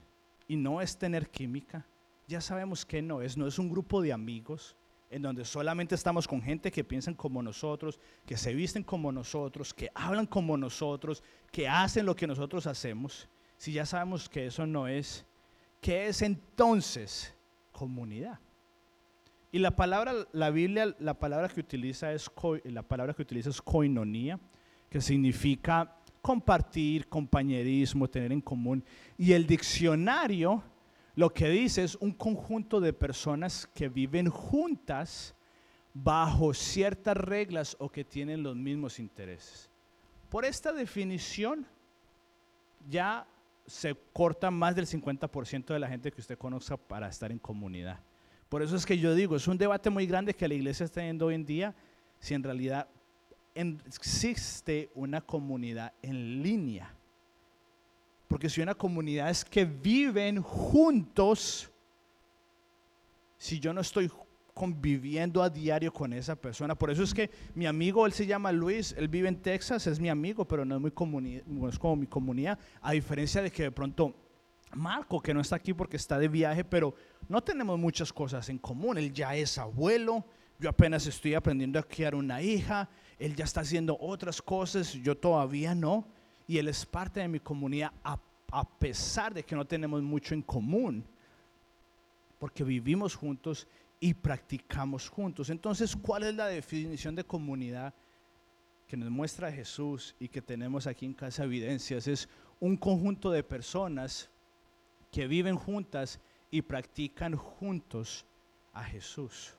y 0.47 0.57
no 0.57 0.81
es 0.81 0.97
tener 0.97 1.29
química, 1.29 1.85
ya 2.27 2.41
sabemos 2.41 2.85
que 2.85 3.01
no 3.01 3.21
es, 3.21 3.37
no 3.37 3.47
es 3.47 3.57
un 3.57 3.69
grupo 3.69 4.01
de 4.01 4.11
amigos, 4.11 4.75
en 5.09 5.23
donde 5.23 5.43
solamente 5.43 5.95
estamos 5.95 6.27
con 6.27 6.41
gente 6.41 6.71
que 6.71 6.83
piensan 6.83 7.15
como 7.15 7.41
nosotros, 7.41 7.99
que 8.25 8.37
se 8.37 8.53
visten 8.53 8.83
como 8.83 9.11
nosotros, 9.11 9.73
que 9.73 9.89
hablan 9.95 10.27
como 10.27 10.55
nosotros, 10.55 11.23
que 11.51 11.67
hacen 11.67 12.05
lo 12.05 12.15
que 12.15 12.27
nosotros 12.27 12.67
hacemos, 12.67 13.27
si 13.57 13.73
ya 13.73 13.85
sabemos 13.85 14.29
que 14.29 14.45
eso 14.45 14.67
no 14.67 14.87
es, 14.87 15.25
¿qué 15.81 16.07
es 16.07 16.21
entonces 16.21 17.33
comunidad? 17.71 18.39
Y 19.51 19.59
la 19.59 19.75
palabra, 19.75 20.13
la 20.31 20.51
Biblia, 20.51 20.95
la 20.99 21.15
palabra 21.15 21.49
que 21.49 21.59
utiliza 21.59 22.13
es, 22.13 22.29
la 22.65 22.83
palabra 22.83 23.13
que 23.13 23.23
utiliza 23.23 23.49
es 23.49 23.61
koinonía, 23.61 24.39
que 24.89 25.01
significa 25.01 25.95
compartir, 26.21 27.07
compañerismo, 27.07 28.07
tener 28.07 28.31
en 28.31 28.41
común. 28.41 28.83
Y 29.17 29.33
el 29.33 29.47
diccionario 29.47 30.63
lo 31.15 31.33
que 31.33 31.49
dice 31.49 31.83
es 31.83 31.95
un 31.95 32.11
conjunto 32.11 32.79
de 32.79 32.93
personas 32.93 33.67
que 33.73 33.89
viven 33.89 34.29
juntas 34.29 35.35
bajo 35.93 36.53
ciertas 36.53 37.17
reglas 37.17 37.75
o 37.79 37.89
que 37.89 38.05
tienen 38.05 38.43
los 38.43 38.55
mismos 38.55 38.99
intereses. 38.99 39.69
Por 40.29 40.45
esta 40.45 40.71
definición, 40.71 41.65
ya 42.87 43.27
se 43.65 43.95
corta 44.13 44.49
más 44.51 44.75
del 44.75 44.85
50% 44.85 45.73
de 45.73 45.79
la 45.79 45.87
gente 45.87 46.11
que 46.11 46.21
usted 46.21 46.37
conozca 46.37 46.77
para 46.77 47.09
estar 47.09 47.31
en 47.31 47.39
comunidad. 47.39 47.99
Por 48.49 48.63
eso 48.63 48.75
es 48.75 48.85
que 48.85 48.97
yo 48.97 49.13
digo, 49.13 49.35
es 49.35 49.47
un 49.47 49.57
debate 49.57 49.89
muy 49.89 50.07
grande 50.07 50.33
que 50.33 50.47
la 50.47 50.55
iglesia 50.55 50.83
está 50.83 50.95
teniendo 50.95 51.27
hoy 51.27 51.35
en 51.35 51.45
día 51.45 51.75
si 52.19 52.33
en 52.33 52.43
realidad 52.43 52.87
existe 53.53 54.89
una 54.95 55.21
comunidad 55.21 55.93
en 56.01 56.41
línea. 56.41 56.93
Porque 58.27 58.49
si 58.49 58.61
una 58.61 58.75
comunidad 58.75 59.29
es 59.29 59.45
que 59.45 59.65
viven 59.65 60.41
juntos, 60.41 61.69
si 63.37 63.59
yo 63.59 63.73
no 63.73 63.81
estoy 63.81 64.11
conviviendo 64.53 65.41
a 65.41 65.49
diario 65.49 65.93
con 65.93 66.11
esa 66.11 66.35
persona. 66.35 66.75
Por 66.75 66.91
eso 66.91 67.01
es 67.03 67.13
que 67.13 67.29
mi 67.55 67.65
amigo, 67.65 68.05
él 68.05 68.11
se 68.11 68.25
llama 68.25 68.51
Luis, 68.51 68.93
él 68.97 69.07
vive 69.07 69.29
en 69.29 69.41
Texas, 69.41 69.87
es 69.87 70.01
mi 70.01 70.09
amigo, 70.09 70.43
pero 70.43 70.65
no 70.65 70.75
es, 70.75 70.81
muy 70.81 71.43
no 71.45 71.69
es 71.69 71.79
como 71.79 71.95
mi 71.95 72.07
comunidad, 72.07 72.59
a 72.81 72.91
diferencia 72.91 73.41
de 73.41 73.51
que 73.51 73.63
de 73.63 73.71
pronto 73.71 74.13
Marco, 74.75 75.21
que 75.21 75.33
no 75.33 75.41
está 75.41 75.55
aquí 75.55 75.73
porque 75.73 75.97
está 75.97 76.19
de 76.19 76.27
viaje, 76.27 76.63
pero 76.63 76.93
no 77.27 77.41
tenemos 77.41 77.79
muchas 77.79 78.13
cosas 78.13 78.49
en 78.49 78.57
común. 78.57 78.97
Él 78.97 79.13
ya 79.13 79.35
es 79.35 79.57
abuelo, 79.57 80.25
yo 80.59 80.69
apenas 80.69 81.07
estoy 81.07 81.33
aprendiendo 81.33 81.79
a 81.79 81.83
criar 81.83 82.15
una 82.15 82.41
hija, 82.41 82.89
él 83.17 83.35
ya 83.35 83.45
está 83.45 83.61
haciendo 83.61 83.97
otras 83.99 84.41
cosas, 84.41 84.93
yo 84.93 85.17
todavía 85.17 85.73
no, 85.73 86.05
y 86.47 86.57
él 86.57 86.67
es 86.67 86.85
parte 86.85 87.19
de 87.19 87.27
mi 87.27 87.39
comunidad 87.39 87.91
a, 88.03 88.19
pesar 88.79 89.33
de 89.33 89.43
que 89.43 89.55
no 89.55 89.65
tenemos 89.65 90.01
mucho 90.01 90.33
en 90.33 90.41
común, 90.41 91.05
porque 92.39 92.63
vivimos 92.63 93.15
juntos 93.15 93.67
y 93.99 94.13
practicamos 94.13 95.07
juntos. 95.07 95.49
Entonces, 95.49 95.95
¿cuál 95.95 96.23
es 96.23 96.35
la 96.35 96.47
definición 96.47 97.15
de 97.15 97.23
comunidad 97.23 97.93
que 98.87 98.97
nos 98.97 99.09
muestra 99.11 99.51
Jesús 99.51 100.15
y 100.19 100.27
que 100.27 100.41
tenemos 100.41 100.87
aquí 100.87 101.05
en 101.05 101.13
Casa 101.13 101.43
Evidencias? 101.43 102.07
Es 102.07 102.27
un 102.59 102.75
conjunto 102.75 103.29
de 103.29 103.43
personas 103.43 104.29
que 105.11 105.27
viven 105.27 105.55
juntas 105.55 106.19
y 106.51 106.61
practican 106.61 107.35
juntos 107.35 108.25
a 108.73 108.83
Jesús. 108.83 109.55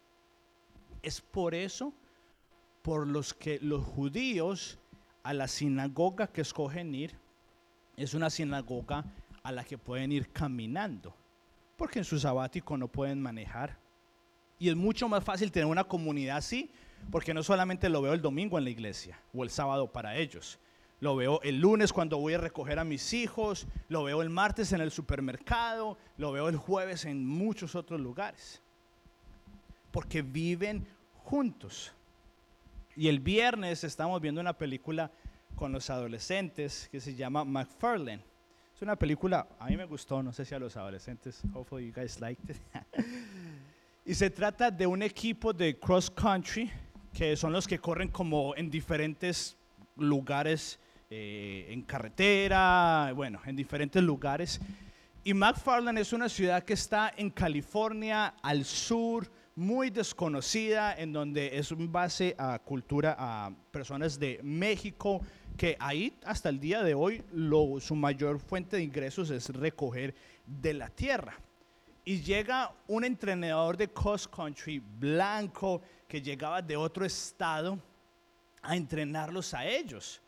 Es 1.02 1.20
por 1.20 1.54
eso 1.54 1.92
por 2.82 3.06
los 3.06 3.34
que 3.34 3.58
los 3.60 3.84
judíos 3.84 4.78
a 5.22 5.32
la 5.34 5.48
sinagoga 5.48 6.26
que 6.26 6.40
escogen 6.40 6.94
ir 6.94 7.14
es 7.96 8.14
una 8.14 8.30
sinagoga 8.30 9.04
a 9.42 9.52
la 9.52 9.64
que 9.64 9.78
pueden 9.78 10.12
ir 10.12 10.30
caminando, 10.32 11.14
porque 11.76 11.98
en 11.98 12.04
su 12.04 12.18
sabático 12.18 12.76
no 12.76 12.88
pueden 12.88 13.20
manejar 13.20 13.78
y 14.60 14.68
es 14.68 14.76
mucho 14.76 15.08
más 15.08 15.24
fácil 15.24 15.50
tener 15.50 15.66
una 15.66 15.84
comunidad 15.84 16.36
así, 16.36 16.70
porque 17.10 17.32
no 17.32 17.42
solamente 17.42 17.88
lo 17.88 18.02
veo 18.02 18.12
el 18.12 18.20
domingo 18.20 18.58
en 18.58 18.64
la 18.64 18.70
iglesia 18.70 19.18
o 19.32 19.42
el 19.42 19.48
sábado 19.48 19.90
para 19.90 20.16
ellos. 20.16 20.58
Lo 21.00 21.16
veo 21.16 21.40
el 21.42 21.60
lunes 21.60 21.92
cuando 21.92 22.18
voy 22.18 22.34
a 22.34 22.38
recoger 22.38 22.78
a 22.78 22.84
mis 22.84 23.12
hijos, 23.14 23.66
lo 23.88 24.04
veo 24.04 24.22
el 24.22 24.30
martes 24.30 24.72
en 24.72 24.80
el 24.80 24.90
supermercado, 24.90 25.96
lo 26.18 26.30
veo 26.32 26.48
el 26.48 26.56
jueves 26.56 27.06
en 27.06 27.26
muchos 27.26 27.74
otros 27.74 28.00
lugares. 28.00 28.62
Porque 29.90 30.22
viven 30.22 30.86
juntos. 31.24 31.92
Y 32.96 33.08
el 33.08 33.20
viernes 33.20 33.82
estamos 33.82 34.20
viendo 34.20 34.40
una 34.40 34.52
película 34.52 35.10
con 35.54 35.72
los 35.72 35.88
adolescentes 35.88 36.88
que 36.92 37.00
se 37.00 37.14
llama 37.14 37.44
McFarlane. 37.44 38.22
Es 38.74 38.82
una 38.82 38.96
película, 38.96 39.46
a 39.58 39.66
mí 39.66 39.76
me 39.76 39.84
gustó, 39.84 40.22
no 40.22 40.32
sé 40.32 40.44
si 40.44 40.54
a 40.54 40.58
los 40.58 40.76
adolescentes, 40.76 41.42
hopefully 41.54 41.86
you 41.86 41.92
guys 41.94 42.20
liked 42.20 42.50
it. 42.50 42.56
Y 44.04 44.14
se 44.14 44.30
trata 44.30 44.70
de 44.70 44.86
un 44.86 45.02
equipo 45.02 45.52
de 45.52 45.78
cross 45.78 46.10
country, 46.10 46.70
que 47.12 47.36
son 47.36 47.52
los 47.52 47.68
que 47.68 47.78
corren 47.78 48.08
como 48.08 48.56
en 48.56 48.70
diferentes 48.70 49.56
lugares, 49.96 50.80
eh, 51.12 51.66
en 51.70 51.82
carretera, 51.82 53.12
bueno, 53.16 53.40
en 53.44 53.56
diferentes 53.56 54.00
lugares. 54.00 54.60
Y 55.24 55.34
McFarland 55.34 55.98
es 55.98 56.12
una 56.12 56.28
ciudad 56.28 56.62
que 56.62 56.74
está 56.74 57.12
en 57.16 57.30
California, 57.30 58.34
al 58.40 58.64
sur, 58.64 59.28
muy 59.56 59.90
desconocida, 59.90 60.94
en 60.94 61.12
donde 61.12 61.58
es 61.58 61.72
un 61.72 61.90
base 61.90 62.36
a 62.38 62.60
cultura, 62.60 63.16
a 63.18 63.50
personas 63.72 64.20
de 64.20 64.38
México, 64.44 65.20
que 65.56 65.76
ahí 65.80 66.16
hasta 66.24 66.48
el 66.48 66.60
día 66.60 66.84
de 66.84 66.94
hoy 66.94 67.24
su 67.80 67.96
mayor 67.96 68.38
fuente 68.38 68.76
de 68.76 68.84
ingresos 68.84 69.30
es 69.30 69.48
recoger 69.48 70.14
de 70.46 70.74
la 70.74 70.90
tierra. 70.90 71.36
Y 72.04 72.20
llega 72.20 72.72
un 72.86 73.02
entrenador 73.02 73.76
de 73.76 73.88
cross 73.88 74.28
country 74.28 74.78
blanco 74.78 75.82
que 76.06 76.22
llegaba 76.22 76.62
de 76.62 76.76
otro 76.76 77.04
estado 77.04 77.80
a 78.62 78.76
entrenarlos 78.76 79.52
a 79.54 79.66
ellos. 79.66 80.22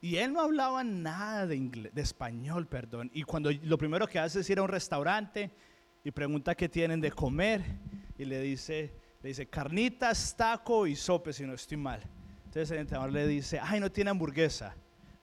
Y 0.00 0.16
él 0.16 0.32
no 0.32 0.40
hablaba 0.40 0.82
nada 0.82 1.46
de, 1.46 1.90
de 1.92 2.02
español, 2.02 2.66
perdón. 2.66 3.10
Y 3.12 3.22
cuando 3.22 3.50
lo 3.50 3.76
primero 3.76 4.06
que 4.06 4.18
hace 4.18 4.40
es 4.40 4.48
ir 4.48 4.58
a 4.58 4.62
un 4.62 4.68
restaurante 4.68 5.50
y 6.02 6.10
pregunta 6.10 6.54
qué 6.54 6.68
tienen 6.68 7.00
de 7.00 7.12
comer 7.12 7.62
y 8.16 8.24
le 8.24 8.40
dice, 8.40 8.94
le 9.22 9.28
dice 9.28 9.46
carnitas, 9.48 10.34
taco 10.36 10.86
y 10.86 10.96
sope 10.96 11.32
si 11.32 11.44
no 11.44 11.54
estoy 11.54 11.76
mal. 11.76 12.02
Entonces 12.46 12.70
el 12.70 12.78
entrenador 12.78 13.12
le 13.12 13.26
dice, 13.26 13.60
ay, 13.62 13.78
no 13.78 13.92
tiene 13.92 14.10
hamburguesa. 14.10 14.74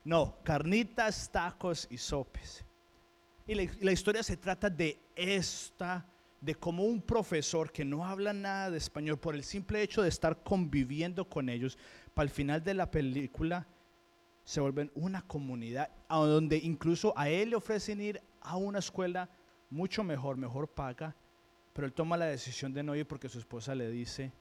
No, 0.03 0.37
carnitas, 0.43 1.29
tacos 1.31 1.87
y 1.89 1.97
sopes. 1.97 2.63
Y 3.45 3.55
la, 3.55 3.91
historia 3.91 4.23
se 4.23 4.37
trata 4.37 4.69
de 4.69 4.99
esta, 5.15 6.05
de 6.39 6.55
cómo 6.55 6.83
un 6.83 7.01
profesor 7.01 7.71
que 7.71 7.83
no 7.83 8.05
habla 8.05 8.31
nada 8.31 8.69
de 8.71 8.77
español, 8.77 9.17
por 9.17 9.35
el 9.35 9.43
simple 9.43 9.81
hecho 9.81 10.01
de 10.01 10.09
estar 10.09 10.43
conviviendo 10.43 11.27
con 11.27 11.49
ellos, 11.49 11.77
para 12.13 12.25
el 12.25 12.29
final 12.29 12.63
de 12.63 12.73
la 12.73 12.89
película 12.91 13.67
se 14.47 14.61
vuelven 14.61 14.89
una 14.95 15.21
comunidad, 15.23 15.89
donde 16.09 16.55
incluso 16.55 17.13
a 17.17 17.27
él 17.27 17.49
le 17.49 17.57
ofrecen 17.57 17.99
ir 17.99 18.21
a 18.39 18.55
una 18.55 18.79
escuela 18.79 19.29
mucho 19.69 20.05
mejor, 20.05 20.37
mejor 20.37 20.69
paga, 20.69 21.13
pero 21.73 21.85
él 21.85 21.91
toma 21.91 22.15
la 22.15 22.27
decisión 22.27 22.73
de 22.73 22.81
no 22.81 22.95
ir 22.95 23.05
porque 23.05 23.27
su 23.27 23.39
esposa 23.39 23.75
le 23.75 23.91
dice, 23.91 24.31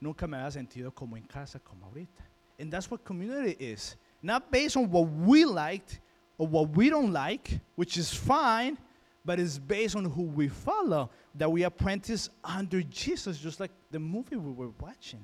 nunca 0.00 0.26
me 0.26 0.38
había 0.38 0.50
sentido 0.50 0.94
como 0.94 1.14
en 1.18 1.24
casa, 1.24 1.60
como 1.60 1.84
ahorita. 1.84 2.24
And 2.58 2.70
that's 2.70 2.90
what 2.90 3.04
community 3.04 3.54
is. 3.62 3.98
Not 4.22 4.50
based 4.50 4.78
on 4.78 4.90
what 4.90 5.06
we 5.26 5.44
liked, 5.44 6.00
or 6.38 6.48
what 6.48 6.74
we 6.74 6.88
don't 6.88 7.12
like, 7.12 7.60
which 7.76 7.98
is 7.98 8.14
fine, 8.14 8.78
but 9.26 9.38
it's 9.38 9.58
based 9.58 9.94
on 9.94 10.06
who 10.06 10.22
we 10.22 10.48
follow, 10.48 11.10
that 11.36 11.52
we 11.52 11.64
apprentice 11.64 12.30
under 12.42 12.82
Jesus, 12.82 13.38
just 13.38 13.60
like 13.60 13.72
the 13.90 13.98
movie 13.98 14.36
we 14.36 14.52
were 14.52 14.72
watching. 14.80 15.22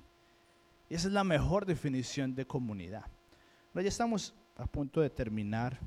Y 0.91 0.97
esa 0.97 1.09
es 1.09 1.15
la 1.15 1.25
mejor 1.25 1.65
definición 1.65 2.35
de 2.35 2.45
comunidad. 2.45 3.05
Ya 3.83 3.89
estamos 3.89 4.35
a 4.57 4.67
punto 4.67 5.01
de 5.01 5.11
terminar. 5.11 5.79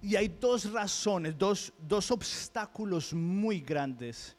Y 0.00 0.16
hay 0.16 0.28
dos 0.28 0.72
razones, 0.72 1.38
dos, 1.38 1.72
dos 1.78 2.10
obstáculos 2.10 3.14
muy 3.14 3.60
grandes 3.60 4.36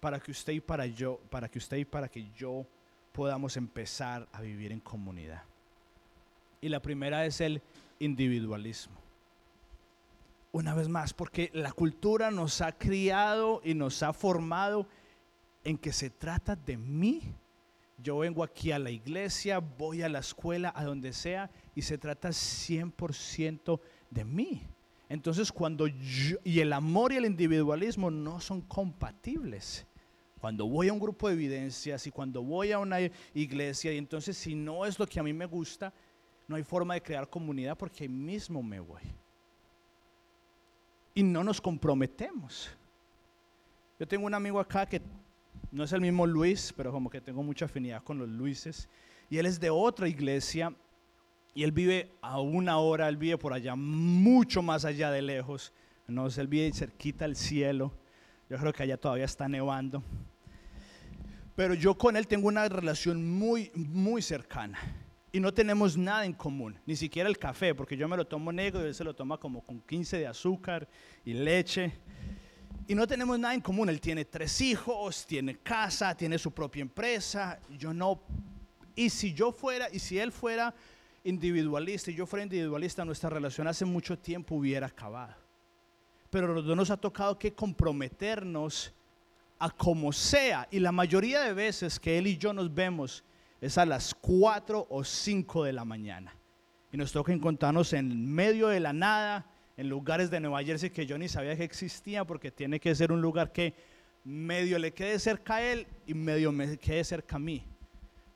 para 0.00 0.20
que 0.20 0.30
usted 0.30 0.52
y 0.52 0.60
para 0.60 0.86
yo, 0.86 1.18
para 1.30 1.48
que 1.48 1.58
usted 1.58 1.78
y 1.78 1.84
para 1.84 2.08
que 2.08 2.30
yo 2.32 2.66
podamos 3.12 3.56
empezar 3.56 4.28
a 4.32 4.42
vivir 4.42 4.72
en 4.72 4.80
comunidad. 4.80 5.42
Y 6.60 6.68
la 6.68 6.80
primera 6.80 7.24
es 7.24 7.40
el 7.40 7.62
individualismo. 7.98 8.96
Una 10.52 10.74
vez 10.74 10.88
más, 10.88 11.14
porque 11.14 11.50
la 11.54 11.72
cultura 11.72 12.30
nos 12.30 12.60
ha 12.60 12.72
criado 12.72 13.60
y 13.64 13.74
nos 13.74 14.02
ha 14.02 14.12
formado 14.12 14.86
en 15.64 15.78
que 15.78 15.92
se 15.92 16.10
trata 16.10 16.56
de 16.56 16.76
mí. 16.76 17.22
Yo 18.00 18.18
vengo 18.18 18.44
aquí 18.44 18.70
a 18.70 18.78
la 18.78 18.90
iglesia, 18.90 19.58
voy 19.58 20.02
a 20.02 20.08
la 20.08 20.20
escuela, 20.20 20.72
a 20.74 20.84
donde 20.84 21.12
sea, 21.12 21.50
y 21.74 21.82
se 21.82 21.98
trata 21.98 22.28
100% 22.28 23.80
de 24.10 24.24
mí. 24.24 24.62
Entonces, 25.08 25.50
cuando 25.50 25.86
yo, 25.86 26.38
y 26.44 26.60
el 26.60 26.72
amor 26.72 27.12
y 27.12 27.16
el 27.16 27.24
individualismo 27.24 28.10
no 28.10 28.40
son 28.40 28.60
compatibles. 28.60 29.86
Cuando 30.40 30.66
voy 30.66 30.88
a 30.88 30.92
un 30.92 31.00
grupo 31.00 31.28
de 31.28 31.34
evidencias 31.34 32.06
y 32.06 32.12
cuando 32.12 32.42
voy 32.42 32.70
a 32.70 32.78
una 32.78 32.98
iglesia, 33.34 33.92
y 33.92 33.98
entonces 33.98 34.36
si 34.36 34.54
no 34.54 34.86
es 34.86 34.98
lo 34.98 35.06
que 35.06 35.18
a 35.18 35.22
mí 35.22 35.32
me 35.32 35.46
gusta, 35.46 35.92
no 36.46 36.56
hay 36.56 36.62
forma 36.62 36.94
de 36.94 37.02
crear 37.02 37.28
comunidad 37.28 37.76
porque 37.76 38.04
ahí 38.04 38.08
mismo 38.08 38.62
me 38.62 38.78
voy. 38.78 39.02
Y 41.14 41.22
no 41.24 41.42
nos 41.42 41.60
comprometemos. 41.60 42.70
Yo 43.98 44.06
tengo 44.06 44.26
un 44.26 44.34
amigo 44.34 44.60
acá 44.60 44.86
que 44.86 45.02
no 45.70 45.84
es 45.84 45.92
el 45.92 46.00
mismo 46.00 46.26
Luis, 46.26 46.72
pero 46.76 46.92
como 46.92 47.10
que 47.10 47.20
tengo 47.20 47.42
mucha 47.42 47.66
afinidad 47.66 48.02
con 48.02 48.18
los 48.18 48.28
Luises. 48.28 48.88
Y 49.28 49.38
él 49.38 49.46
es 49.46 49.60
de 49.60 49.70
otra 49.70 50.08
iglesia 50.08 50.72
y 51.54 51.62
él 51.62 51.72
vive 51.72 52.12
a 52.22 52.40
una 52.40 52.78
hora, 52.78 53.08
él 53.08 53.16
vive 53.16 53.36
por 53.36 53.52
allá, 53.52 53.74
mucho 53.76 54.62
más 54.62 54.84
allá 54.84 55.10
de 55.10 55.22
lejos. 55.22 55.72
No, 56.06 56.26
él 56.28 56.46
vive 56.48 56.72
cerquita 56.72 57.24
al 57.24 57.36
cielo. 57.36 57.92
Yo 58.48 58.56
creo 58.56 58.72
que 58.72 58.82
allá 58.82 58.96
todavía 58.96 59.26
está 59.26 59.48
nevando. 59.48 60.02
Pero 61.54 61.74
yo 61.74 61.98
con 61.98 62.16
él 62.16 62.26
tengo 62.26 62.48
una 62.48 62.68
relación 62.68 63.28
muy, 63.28 63.70
muy 63.74 64.22
cercana 64.22 64.78
y 65.32 65.40
no 65.40 65.52
tenemos 65.52 65.96
nada 65.96 66.24
en 66.24 66.32
común, 66.32 66.78
ni 66.86 66.96
siquiera 66.96 67.28
el 67.28 67.36
café, 67.36 67.74
porque 67.74 67.96
yo 67.96 68.08
me 68.08 68.16
lo 68.16 68.26
tomo 68.26 68.52
negro 68.52 68.80
y 68.82 68.86
él 68.86 68.94
se 68.94 69.04
lo 69.04 69.14
toma 69.14 69.38
como 69.38 69.62
con 69.62 69.80
15 69.80 70.18
de 70.18 70.26
azúcar 70.26 70.88
y 71.24 71.34
leche. 71.34 71.92
Y 72.88 72.94
no 72.94 73.06
tenemos 73.06 73.38
nada 73.38 73.54
en 73.54 73.60
común. 73.60 73.90
Él 73.90 74.00
tiene 74.00 74.24
tres 74.24 74.60
hijos, 74.62 75.26
tiene 75.26 75.58
casa, 75.58 76.16
tiene 76.16 76.38
su 76.38 76.50
propia 76.50 76.80
empresa. 76.80 77.60
Yo 77.78 77.92
no. 77.92 78.20
Y 78.96 79.10
si 79.10 79.34
yo 79.34 79.52
fuera, 79.52 79.88
y 79.92 79.98
si 79.98 80.18
él 80.18 80.32
fuera 80.32 80.74
individualista 81.22 82.10
y 82.10 82.14
yo 82.14 82.26
fuera 82.26 82.42
individualista, 82.42 83.04
nuestra 83.04 83.28
relación 83.28 83.68
hace 83.68 83.84
mucho 83.84 84.18
tiempo 84.18 84.54
hubiera 84.54 84.86
acabado. 84.86 85.34
Pero 86.30 86.54
los 86.54 86.64
dos 86.64 86.76
nos 86.76 86.90
ha 86.90 86.96
tocado 86.96 87.38
que 87.38 87.52
comprometernos 87.52 88.92
a 89.58 89.70
como 89.70 90.10
sea. 90.10 90.66
Y 90.70 90.80
la 90.80 90.90
mayoría 90.90 91.42
de 91.42 91.52
veces 91.52 92.00
que 92.00 92.16
él 92.16 92.26
y 92.26 92.38
yo 92.38 92.52
nos 92.52 92.72
vemos, 92.72 93.22
es 93.60 93.76
a 93.76 93.84
las 93.84 94.14
4 94.14 94.86
o 94.88 95.04
5 95.04 95.64
de 95.64 95.72
la 95.72 95.84
mañana. 95.84 96.34
Y 96.92 96.96
nos 96.96 97.12
toca 97.12 97.32
encontrarnos 97.32 97.92
en 97.92 98.32
medio 98.32 98.68
de 98.68 98.80
la 98.80 98.92
nada, 98.92 99.46
en 99.78 99.88
lugares 99.88 100.28
de 100.28 100.40
Nueva 100.40 100.62
Jersey 100.64 100.90
que 100.90 101.06
yo 101.06 101.16
ni 101.16 101.28
sabía 101.28 101.56
que 101.56 101.62
existían, 101.62 102.26
porque 102.26 102.50
tiene 102.50 102.80
que 102.80 102.92
ser 102.96 103.12
un 103.12 103.22
lugar 103.22 103.52
que 103.52 103.74
medio 104.24 104.76
le 104.76 104.92
quede 104.92 105.20
cerca 105.20 105.56
a 105.56 105.62
él 105.62 105.86
y 106.04 106.14
medio 106.14 106.50
me 106.50 106.76
quede 106.76 107.04
cerca 107.04 107.36
a 107.36 107.38
mí. 107.38 107.64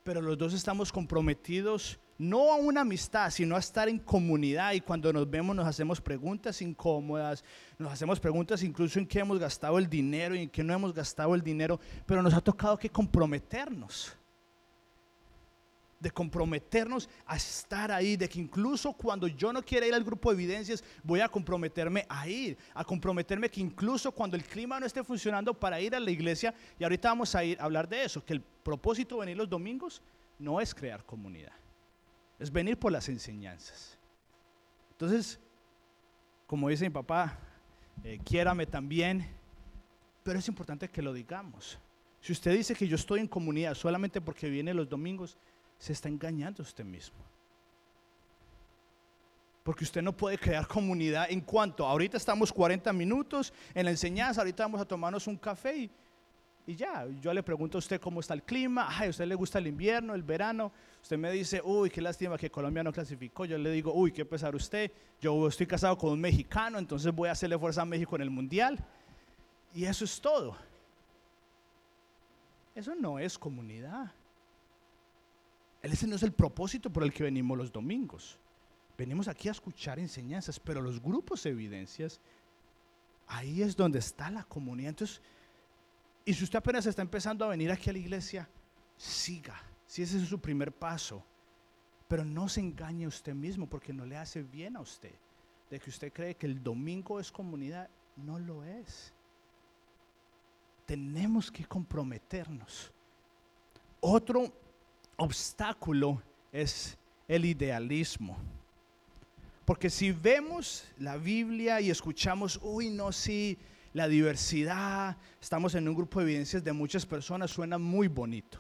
Pero 0.04 0.22
los 0.22 0.38
dos 0.38 0.54
estamos 0.54 0.92
comprometidos 0.92 1.98
no 2.16 2.52
a 2.52 2.56
una 2.56 2.82
amistad, 2.82 3.28
sino 3.30 3.56
a 3.56 3.58
estar 3.58 3.88
en 3.88 3.98
comunidad 3.98 4.72
y 4.74 4.80
cuando 4.80 5.12
nos 5.12 5.28
vemos 5.28 5.56
nos 5.56 5.66
hacemos 5.66 6.00
preguntas 6.00 6.62
incómodas, 6.62 7.42
nos 7.76 7.92
hacemos 7.92 8.20
preguntas 8.20 8.62
incluso 8.62 9.00
en 9.00 9.06
qué 9.06 9.18
hemos 9.18 9.40
gastado 9.40 9.78
el 9.78 9.88
dinero 9.88 10.36
y 10.36 10.42
en 10.42 10.48
qué 10.48 10.62
no 10.62 10.72
hemos 10.72 10.94
gastado 10.94 11.34
el 11.34 11.42
dinero, 11.42 11.80
pero 12.06 12.22
nos 12.22 12.34
ha 12.34 12.40
tocado 12.40 12.78
que 12.78 12.88
comprometernos 12.88 14.16
de 16.02 16.10
comprometernos 16.10 17.08
a 17.24 17.36
estar 17.36 17.92
ahí, 17.92 18.16
de 18.16 18.28
que 18.28 18.40
incluso 18.40 18.92
cuando 18.92 19.28
yo 19.28 19.52
no 19.52 19.62
quiera 19.62 19.86
ir 19.86 19.94
al 19.94 20.02
grupo 20.02 20.30
de 20.30 20.42
evidencias, 20.42 20.82
voy 21.04 21.20
a 21.20 21.28
comprometerme 21.28 22.04
a 22.08 22.26
ir, 22.28 22.58
a 22.74 22.84
comprometerme 22.84 23.48
que 23.48 23.60
incluso 23.60 24.10
cuando 24.10 24.36
el 24.36 24.42
clima 24.42 24.80
no 24.80 24.86
esté 24.86 25.04
funcionando 25.04 25.54
para 25.54 25.80
ir 25.80 25.94
a 25.94 26.00
la 26.00 26.10
iglesia, 26.10 26.52
y 26.76 26.82
ahorita 26.82 27.08
vamos 27.08 27.34
a 27.36 27.44
ir 27.44 27.60
a 27.60 27.64
hablar 27.64 27.88
de 27.88 28.04
eso, 28.04 28.24
que 28.24 28.32
el 28.32 28.40
propósito 28.40 29.14
de 29.14 29.20
venir 29.20 29.36
los 29.36 29.48
domingos 29.48 30.02
no 30.40 30.60
es 30.60 30.74
crear 30.74 31.04
comunidad, 31.06 31.52
es 32.40 32.50
venir 32.50 32.76
por 32.76 32.90
las 32.90 33.08
enseñanzas. 33.08 33.96
Entonces, 34.90 35.38
como 36.48 36.68
dice 36.68 36.84
mi 36.84 36.90
papá, 36.90 37.38
eh, 38.02 38.18
quiérame 38.24 38.66
también, 38.66 39.24
pero 40.24 40.36
es 40.36 40.48
importante 40.48 40.88
que 40.88 41.00
lo 41.00 41.12
digamos. 41.12 41.78
Si 42.20 42.32
usted 42.32 42.52
dice 42.52 42.74
que 42.74 42.88
yo 42.88 42.96
estoy 42.96 43.20
en 43.20 43.28
comunidad 43.28 43.74
solamente 43.74 44.20
porque 44.20 44.48
viene 44.48 44.74
los 44.74 44.88
domingos, 44.88 45.36
se 45.82 45.92
está 45.92 46.08
engañando 46.08 46.62
usted 46.62 46.84
mismo. 46.84 47.18
Porque 49.64 49.82
usted 49.82 50.00
no 50.00 50.16
puede 50.16 50.38
crear 50.38 50.64
comunidad 50.68 51.26
en 51.28 51.40
cuanto, 51.40 51.84
ahorita 51.84 52.16
estamos 52.16 52.52
40 52.52 52.92
minutos 52.92 53.52
en 53.74 53.86
la 53.86 53.90
enseñanza, 53.90 54.42
ahorita 54.42 54.62
vamos 54.62 54.80
a 54.80 54.84
tomarnos 54.84 55.26
un 55.26 55.36
café 55.36 55.76
y, 55.76 55.90
y 56.68 56.76
ya, 56.76 57.08
yo 57.20 57.34
le 57.34 57.42
pregunto 57.42 57.78
a 57.78 57.80
usted 57.80 58.00
cómo 58.00 58.20
está 58.20 58.32
el 58.32 58.44
clima, 58.44 58.86
ay, 58.90 59.08
¿a 59.08 59.10
usted 59.10 59.26
le 59.26 59.34
gusta 59.34 59.58
el 59.58 59.66
invierno, 59.66 60.14
el 60.14 60.22
verano? 60.22 60.70
Usted 61.02 61.18
me 61.18 61.32
dice, 61.32 61.60
uy, 61.64 61.90
qué 61.90 62.00
lástima 62.00 62.38
que 62.38 62.48
Colombia 62.48 62.84
no 62.84 62.92
clasificó. 62.92 63.44
Yo 63.44 63.58
le 63.58 63.72
digo, 63.72 63.92
uy, 63.92 64.12
qué 64.12 64.24
pesar 64.24 64.54
usted. 64.54 64.92
Yo 65.20 65.48
estoy 65.48 65.66
casado 65.66 65.98
con 65.98 66.12
un 66.12 66.20
mexicano, 66.20 66.78
entonces 66.78 67.12
voy 67.12 67.28
a 67.28 67.32
hacerle 67.32 67.58
fuerza 67.58 67.82
a 67.82 67.86
México 67.86 68.14
en 68.14 68.22
el 68.22 68.30
mundial. 68.30 68.78
Y 69.74 69.84
eso 69.84 70.04
es 70.04 70.20
todo. 70.20 70.56
Eso 72.72 72.94
no 72.94 73.18
es 73.18 73.36
comunidad. 73.36 74.12
Ese 75.82 76.06
no 76.06 76.16
es 76.16 76.22
el 76.22 76.32
propósito 76.32 76.92
por 76.92 77.02
el 77.02 77.12
que 77.12 77.24
venimos 77.24 77.58
los 77.58 77.72
domingos. 77.72 78.38
Venimos 78.96 79.26
aquí 79.26 79.48
a 79.48 79.52
escuchar 79.52 79.98
enseñanzas, 79.98 80.60
pero 80.60 80.80
los 80.80 81.02
grupos 81.02 81.42
de 81.42 81.50
evidencias, 81.50 82.20
ahí 83.26 83.62
es 83.62 83.76
donde 83.76 83.98
está 83.98 84.30
la 84.30 84.44
comunidad. 84.44 84.90
Entonces, 84.90 85.20
y 86.24 86.34
si 86.34 86.44
usted 86.44 86.58
apenas 86.58 86.86
está 86.86 87.02
empezando 87.02 87.44
a 87.44 87.48
venir 87.48 87.70
aquí 87.72 87.90
a 87.90 87.92
la 87.92 87.98
iglesia, 87.98 88.48
siga, 88.96 89.60
si 89.86 90.02
ese 90.02 90.18
es 90.18 90.28
su 90.28 90.40
primer 90.40 90.72
paso. 90.72 91.24
Pero 92.06 92.24
no 92.24 92.48
se 92.48 92.60
engañe 92.60 93.06
usted 93.06 93.34
mismo 93.34 93.66
porque 93.66 93.92
no 93.92 94.06
le 94.06 94.16
hace 94.16 94.42
bien 94.42 94.76
a 94.76 94.80
usted. 94.80 95.14
De 95.68 95.80
que 95.80 95.90
usted 95.90 96.12
cree 96.12 96.36
que 96.36 96.46
el 96.46 96.62
domingo 96.62 97.18
es 97.18 97.32
comunidad, 97.32 97.88
no 98.16 98.38
lo 98.38 98.62
es. 98.62 99.12
Tenemos 100.86 101.50
que 101.50 101.64
comprometernos. 101.64 102.92
Otro 104.00 104.52
obstáculo 105.16 106.22
es 106.52 106.96
el 107.28 107.44
idealismo. 107.44 108.36
Porque 109.64 109.90
si 109.90 110.12
vemos 110.12 110.84
la 110.98 111.16
Biblia 111.16 111.80
y 111.80 111.90
escuchamos, 111.90 112.58
uy, 112.62 112.90
no, 112.90 113.12
sí, 113.12 113.56
la 113.92 114.08
diversidad, 114.08 115.16
estamos 115.40 115.74
en 115.74 115.88
un 115.88 115.94
grupo 115.94 116.18
de 116.18 116.26
evidencias 116.26 116.64
de 116.64 116.72
muchas 116.72 117.06
personas, 117.06 117.50
suena 117.50 117.78
muy 117.78 118.08
bonito. 118.08 118.58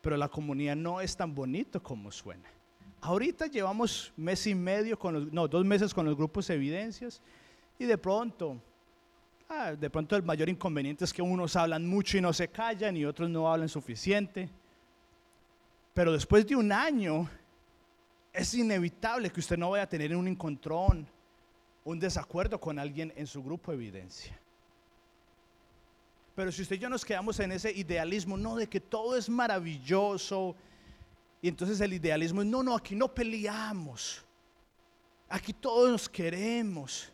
Pero 0.00 0.16
la 0.16 0.28
comunidad 0.28 0.76
no 0.76 1.00
es 1.00 1.16
tan 1.16 1.34
bonito 1.34 1.82
como 1.82 2.10
suena. 2.10 2.48
Ahorita 3.02 3.46
llevamos 3.46 4.12
mes 4.16 4.46
y 4.46 4.54
medio, 4.54 4.98
con 4.98 5.14
los, 5.14 5.32
no, 5.32 5.46
dos 5.46 5.64
meses 5.64 5.94
con 5.94 6.04
los 6.04 6.16
grupos 6.16 6.46
de 6.48 6.54
evidencias 6.54 7.20
y 7.78 7.84
de 7.86 7.96
pronto, 7.96 8.60
ah, 9.48 9.72
de 9.72 9.88
pronto 9.88 10.16
el 10.16 10.22
mayor 10.22 10.48
inconveniente 10.48 11.04
es 11.04 11.12
que 11.12 11.22
unos 11.22 11.56
hablan 11.56 11.86
mucho 11.86 12.18
y 12.18 12.20
no 12.20 12.32
se 12.32 12.48
callan 12.48 12.96
y 12.96 13.04
otros 13.04 13.30
no 13.30 13.50
hablan 13.50 13.68
suficiente. 13.68 14.50
Pero 15.94 16.12
después 16.12 16.46
de 16.46 16.56
un 16.56 16.72
año, 16.72 17.28
es 18.32 18.54
inevitable 18.54 19.30
que 19.30 19.40
usted 19.40 19.56
no 19.56 19.70
vaya 19.70 19.84
a 19.84 19.88
tener 19.88 20.14
un 20.14 20.28
encontrón, 20.28 21.06
un 21.84 21.98
desacuerdo 21.98 22.60
con 22.60 22.78
alguien 22.78 23.12
en 23.16 23.26
su 23.26 23.42
grupo 23.42 23.72
de 23.72 23.78
evidencia. 23.78 24.38
Pero 26.34 26.52
si 26.52 26.62
usted 26.62 26.76
y 26.76 26.78
yo 26.78 26.88
nos 26.88 27.04
quedamos 27.04 27.40
en 27.40 27.52
ese 27.52 27.72
idealismo, 27.72 28.36
no 28.36 28.56
de 28.56 28.68
que 28.68 28.80
todo 28.80 29.16
es 29.16 29.28
maravilloso, 29.28 30.54
y 31.42 31.48
entonces 31.48 31.80
el 31.80 31.92
idealismo 31.92 32.42
es, 32.42 32.46
no, 32.46 32.62
no, 32.62 32.76
aquí 32.76 32.94
no 32.94 33.12
peleamos, 33.12 34.24
aquí 35.28 35.52
todos 35.52 35.90
nos 35.90 36.08
queremos, 36.08 37.12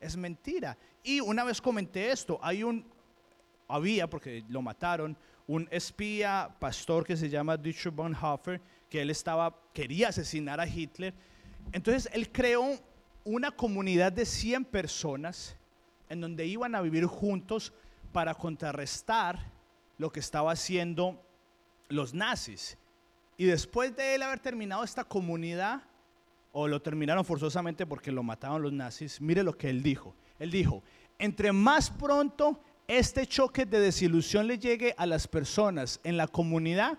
es 0.00 0.16
mentira. 0.16 0.76
Y 1.02 1.20
una 1.20 1.44
vez 1.44 1.60
comenté 1.60 2.10
esto, 2.10 2.40
hay 2.42 2.64
un, 2.64 2.84
había, 3.68 4.10
porque 4.10 4.44
lo 4.48 4.60
mataron, 4.62 5.16
un 5.46 5.68
espía 5.70 6.54
pastor 6.58 7.04
que 7.04 7.16
se 7.16 7.28
llama 7.28 7.56
Dietrich 7.56 7.94
Bonhoeffer, 7.94 8.60
que 8.88 9.02
él 9.02 9.10
estaba, 9.10 9.56
quería 9.72 10.08
asesinar 10.08 10.60
a 10.60 10.66
Hitler. 10.66 11.14
Entonces 11.72 12.08
él 12.12 12.30
creó 12.30 12.78
una 13.24 13.50
comunidad 13.50 14.12
de 14.12 14.24
100 14.24 14.64
personas 14.64 15.56
en 16.08 16.20
donde 16.20 16.46
iban 16.46 16.74
a 16.74 16.80
vivir 16.80 17.06
juntos 17.06 17.72
para 18.12 18.34
contrarrestar 18.34 19.52
lo 19.98 20.10
que 20.10 20.20
estaba 20.20 20.52
haciendo 20.52 21.20
los 21.88 22.14
nazis. 22.14 22.78
Y 23.36 23.44
después 23.44 23.94
de 23.96 24.14
él 24.14 24.22
haber 24.22 24.40
terminado 24.40 24.84
esta 24.84 25.04
comunidad, 25.04 25.82
o 26.52 26.68
lo 26.68 26.80
terminaron 26.80 27.24
forzosamente 27.24 27.84
porque 27.84 28.10
lo 28.10 28.22
mataron 28.22 28.62
los 28.62 28.72
nazis, 28.72 29.20
mire 29.20 29.42
lo 29.42 29.56
que 29.56 29.68
él 29.68 29.82
dijo. 29.82 30.14
Él 30.38 30.50
dijo, 30.50 30.82
entre 31.18 31.52
más 31.52 31.90
pronto 31.90 32.62
este 32.88 33.26
choque 33.26 33.66
de 33.66 33.80
desilusión 33.80 34.46
le 34.46 34.58
llegue 34.58 34.94
a 34.96 35.06
las 35.06 35.26
personas 35.26 36.00
en 36.04 36.16
la 36.16 36.28
comunidad, 36.28 36.98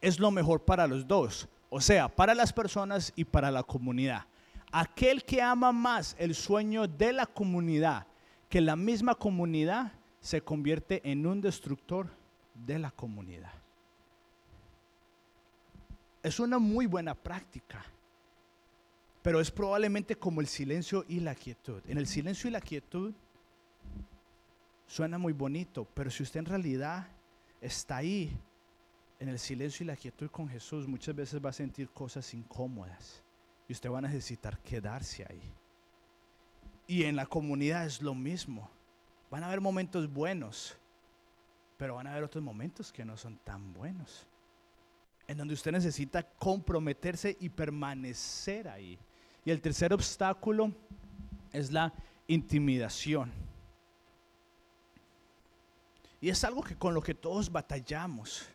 es 0.00 0.18
lo 0.18 0.30
mejor 0.30 0.64
para 0.64 0.86
los 0.86 1.06
dos. 1.06 1.48
O 1.70 1.80
sea, 1.80 2.08
para 2.08 2.34
las 2.34 2.52
personas 2.52 3.12
y 3.14 3.24
para 3.24 3.50
la 3.50 3.62
comunidad. 3.62 4.24
Aquel 4.72 5.24
que 5.24 5.40
ama 5.40 5.72
más 5.72 6.16
el 6.18 6.34
sueño 6.34 6.86
de 6.86 7.12
la 7.12 7.26
comunidad 7.26 8.06
que 8.48 8.60
la 8.60 8.76
misma 8.76 9.14
comunidad 9.14 9.92
se 10.20 10.40
convierte 10.40 11.00
en 11.10 11.26
un 11.26 11.40
destructor 11.40 12.08
de 12.54 12.78
la 12.78 12.90
comunidad. 12.90 13.52
Es 16.22 16.40
una 16.40 16.58
muy 16.58 16.86
buena 16.86 17.14
práctica, 17.14 17.84
pero 19.22 19.40
es 19.40 19.50
probablemente 19.50 20.16
como 20.16 20.40
el 20.40 20.46
silencio 20.46 21.04
y 21.08 21.20
la 21.20 21.34
quietud. 21.34 21.82
En 21.86 21.98
el 21.98 22.06
silencio 22.06 22.48
y 22.48 22.52
la 22.52 22.60
quietud 22.60 23.12
suena 24.88 25.18
muy 25.18 25.32
bonito, 25.32 25.86
pero 25.94 26.10
si 26.10 26.24
usted 26.24 26.40
en 26.40 26.46
realidad 26.46 27.06
está 27.60 27.98
ahí, 27.98 28.36
en 29.20 29.28
el 29.28 29.38
silencio 29.38 29.84
y 29.84 29.86
la 29.86 29.96
quietud 29.96 30.30
con 30.30 30.48
Jesús, 30.48 30.86
muchas 30.86 31.14
veces 31.14 31.44
va 31.44 31.50
a 31.50 31.52
sentir 31.52 31.90
cosas 31.90 32.32
incómodas 32.34 33.22
y 33.68 33.72
usted 33.72 33.90
va 33.90 33.98
a 33.98 34.02
necesitar 34.02 34.58
quedarse 34.60 35.26
ahí. 35.28 35.52
Y 36.86 37.04
en 37.04 37.16
la 37.16 37.26
comunidad 37.26 37.84
es 37.84 38.00
lo 38.00 38.14
mismo. 38.14 38.70
Van 39.30 39.42
a 39.42 39.48
haber 39.48 39.60
momentos 39.60 40.10
buenos, 40.10 40.76
pero 41.76 41.96
van 41.96 42.06
a 42.06 42.12
haber 42.12 42.24
otros 42.24 42.42
momentos 42.42 42.92
que 42.92 43.04
no 43.04 43.16
son 43.16 43.36
tan 43.38 43.74
buenos. 43.74 44.26
En 45.26 45.36
donde 45.36 45.52
usted 45.52 45.72
necesita 45.72 46.22
comprometerse 46.22 47.36
y 47.40 47.50
permanecer 47.50 48.68
ahí. 48.68 48.98
Y 49.44 49.50
el 49.50 49.60
tercer 49.60 49.92
obstáculo 49.92 50.72
es 51.52 51.70
la 51.70 51.92
intimidación. 52.28 53.47
Y 56.20 56.28
es 56.28 56.42
algo 56.44 56.62
que 56.62 56.76
con 56.76 56.94
lo 56.94 57.02
que 57.02 57.14
todos 57.14 57.50
batallamos. 57.50 58.46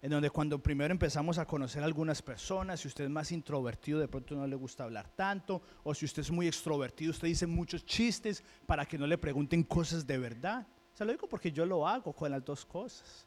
En 0.00 0.10
donde 0.10 0.30
cuando 0.30 0.60
primero 0.60 0.92
empezamos 0.92 1.38
a 1.38 1.46
conocer 1.46 1.82
a 1.82 1.86
algunas 1.86 2.22
personas, 2.22 2.80
si 2.80 2.86
usted 2.86 3.04
es 3.04 3.10
más 3.10 3.32
introvertido, 3.32 3.98
de 3.98 4.06
pronto 4.06 4.36
no 4.36 4.46
le 4.46 4.54
gusta 4.54 4.84
hablar 4.84 5.08
tanto, 5.08 5.60
o 5.82 5.92
si 5.92 6.04
usted 6.04 6.22
es 6.22 6.30
muy 6.30 6.46
extrovertido, 6.46 7.10
usted 7.10 7.26
dice 7.26 7.48
muchos 7.48 7.84
chistes 7.84 8.44
para 8.66 8.86
que 8.86 8.96
no 8.96 9.08
le 9.08 9.18
pregunten 9.18 9.64
cosas 9.64 10.06
de 10.06 10.18
verdad. 10.18 10.64
Se 10.94 11.04
lo 11.04 11.10
digo 11.10 11.28
porque 11.28 11.50
yo 11.50 11.66
lo 11.66 11.86
hago 11.86 12.12
con 12.12 12.30
las 12.30 12.44
dos 12.44 12.64
cosas. 12.64 13.26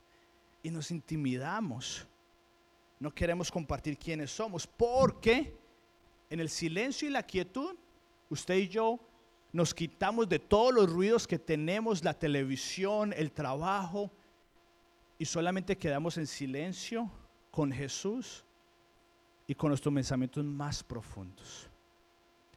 Y 0.63 0.69
nos 0.69 0.91
intimidamos. 0.91 2.07
No 2.99 3.13
queremos 3.13 3.51
compartir 3.51 3.97
quiénes 3.97 4.31
somos 4.31 4.65
porque 4.65 5.53
en 6.29 6.39
el 6.39 6.49
silencio 6.49 7.07
y 7.07 7.11
la 7.11 7.23
quietud, 7.23 7.75
usted 8.29 8.55
y 8.55 8.69
yo 8.69 8.97
nos 9.53 9.73
quitamos 9.73 10.29
de 10.29 10.39
todos 10.39 10.73
los 10.73 10.89
ruidos 10.89 11.27
que 11.27 11.39
tenemos, 11.39 12.03
la 12.03 12.13
televisión, 12.13 13.13
el 13.15 13.31
trabajo, 13.31 14.11
y 15.17 15.25
solamente 15.25 15.77
quedamos 15.77 16.17
en 16.17 16.25
silencio 16.25 17.11
con 17.51 17.71
Jesús 17.71 18.43
y 19.45 19.53
con 19.53 19.69
nuestros 19.69 19.93
pensamientos 19.93 20.43
más 20.43 20.83
profundos. 20.83 21.69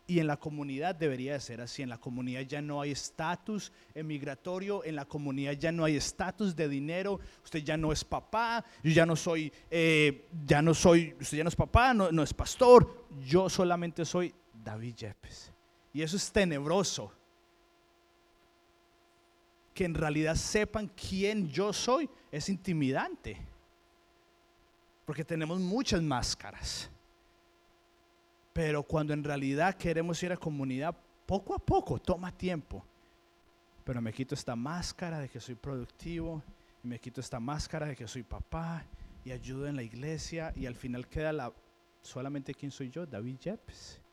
Y 0.07 0.19
en 0.19 0.27
la 0.27 0.37
comunidad 0.37 0.95
debería 0.95 1.33
de 1.33 1.41
ser 1.41 1.61
así. 1.63 1.83
En 1.83 1.89
la 1.89 1.99
comunidad 1.99 2.43
ya 2.43 2.61
no 2.61 2.81
hay 2.81 2.91
estatus 2.91 3.73
emigratorio, 3.95 4.85
en 4.85 4.97
la 4.97 5.07
comunidad 5.07 5.53
ya 5.53 5.73
no 5.73 5.85
hay 5.85 5.97
estatus 5.97 6.55
de 6.55 6.69
dinero. 6.69 7.21
Usted 7.43 7.61
ya 7.61 7.77
no 7.77 7.91
es 7.91 8.05
papá, 8.05 8.63
yo 8.83 8.91
ya 8.91 9.07
no 9.07 9.17
soy, 9.17 9.51
eh, 9.71 10.29
ya 10.47 10.61
no 10.61 10.75
soy, 10.75 11.17
usted 11.19 11.39
ya 11.39 11.45
no 11.45 11.49
es 11.49 11.57
papá, 11.57 11.95
no, 11.95 12.13
no 12.13 12.23
es 12.23 12.35
pastor. 12.35 13.07
Yo 13.27 13.49
solamente 13.49 14.05
soy 14.05 14.35
David 14.53 14.95
Yepes. 14.95 15.54
Y 15.95 16.03
eso 16.03 16.17
es 16.17 16.31
tenebroso. 16.31 17.13
Que 19.73 19.85
en 19.85 19.95
realidad 19.95 20.35
sepan 20.35 20.89
quién 20.89 21.49
yo 21.49 21.73
soy 21.73 22.11
es 22.31 22.49
intimidante. 22.49 23.39
Porque 25.07 25.25
tenemos 25.25 25.61
muchas 25.61 26.03
máscaras. 26.03 26.91
Pero 28.53 28.83
cuando 28.83 29.13
en 29.13 29.23
realidad 29.23 29.77
queremos 29.77 30.21
ir 30.23 30.33
a 30.33 30.37
comunidad, 30.37 30.97
poco 31.27 31.55
a 31.55 31.59
poco, 31.59 31.99
toma 31.99 32.37
tiempo. 32.37 32.85
Pero 33.85 34.01
me 34.01 34.13
quito 34.13 34.35
esta 34.35 34.57
máscara 34.57 35.21
de 35.21 35.29
que 35.29 35.41
soy 35.41 35.55
productivo, 35.55 36.43
y 36.83 36.89
me 36.89 36.99
quito 36.99 37.21
esta 37.21 37.39
máscara 37.39 37.87
de 37.87 37.97
que 37.97 38.09
soy 38.09 38.23
papá, 38.23 38.85
y 39.25 39.31
ayudo 39.31 39.67
en 39.67 39.77
la 39.77 39.83
iglesia, 39.83 40.53
y 40.57 40.67
al 40.67 40.75
final 40.75 41.07
queda 41.09 41.33
la, 41.33 41.53
solamente 42.03 42.55
quién 42.55 42.71
soy 42.71 42.91
yo, 42.91 43.07
David 43.07 43.39
Yepes. 43.39 44.04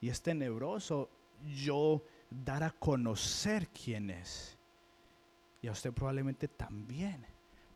Y 0.00 0.08
es 0.08 0.22
tenebroso 0.22 1.10
yo 1.44 2.02
dar 2.30 2.62
a 2.62 2.70
conocer 2.70 3.68
quién 3.68 4.10
es. 4.10 4.56
Y 5.62 5.68
a 5.68 5.72
usted 5.72 5.92
probablemente 5.92 6.48
también. 6.48 7.24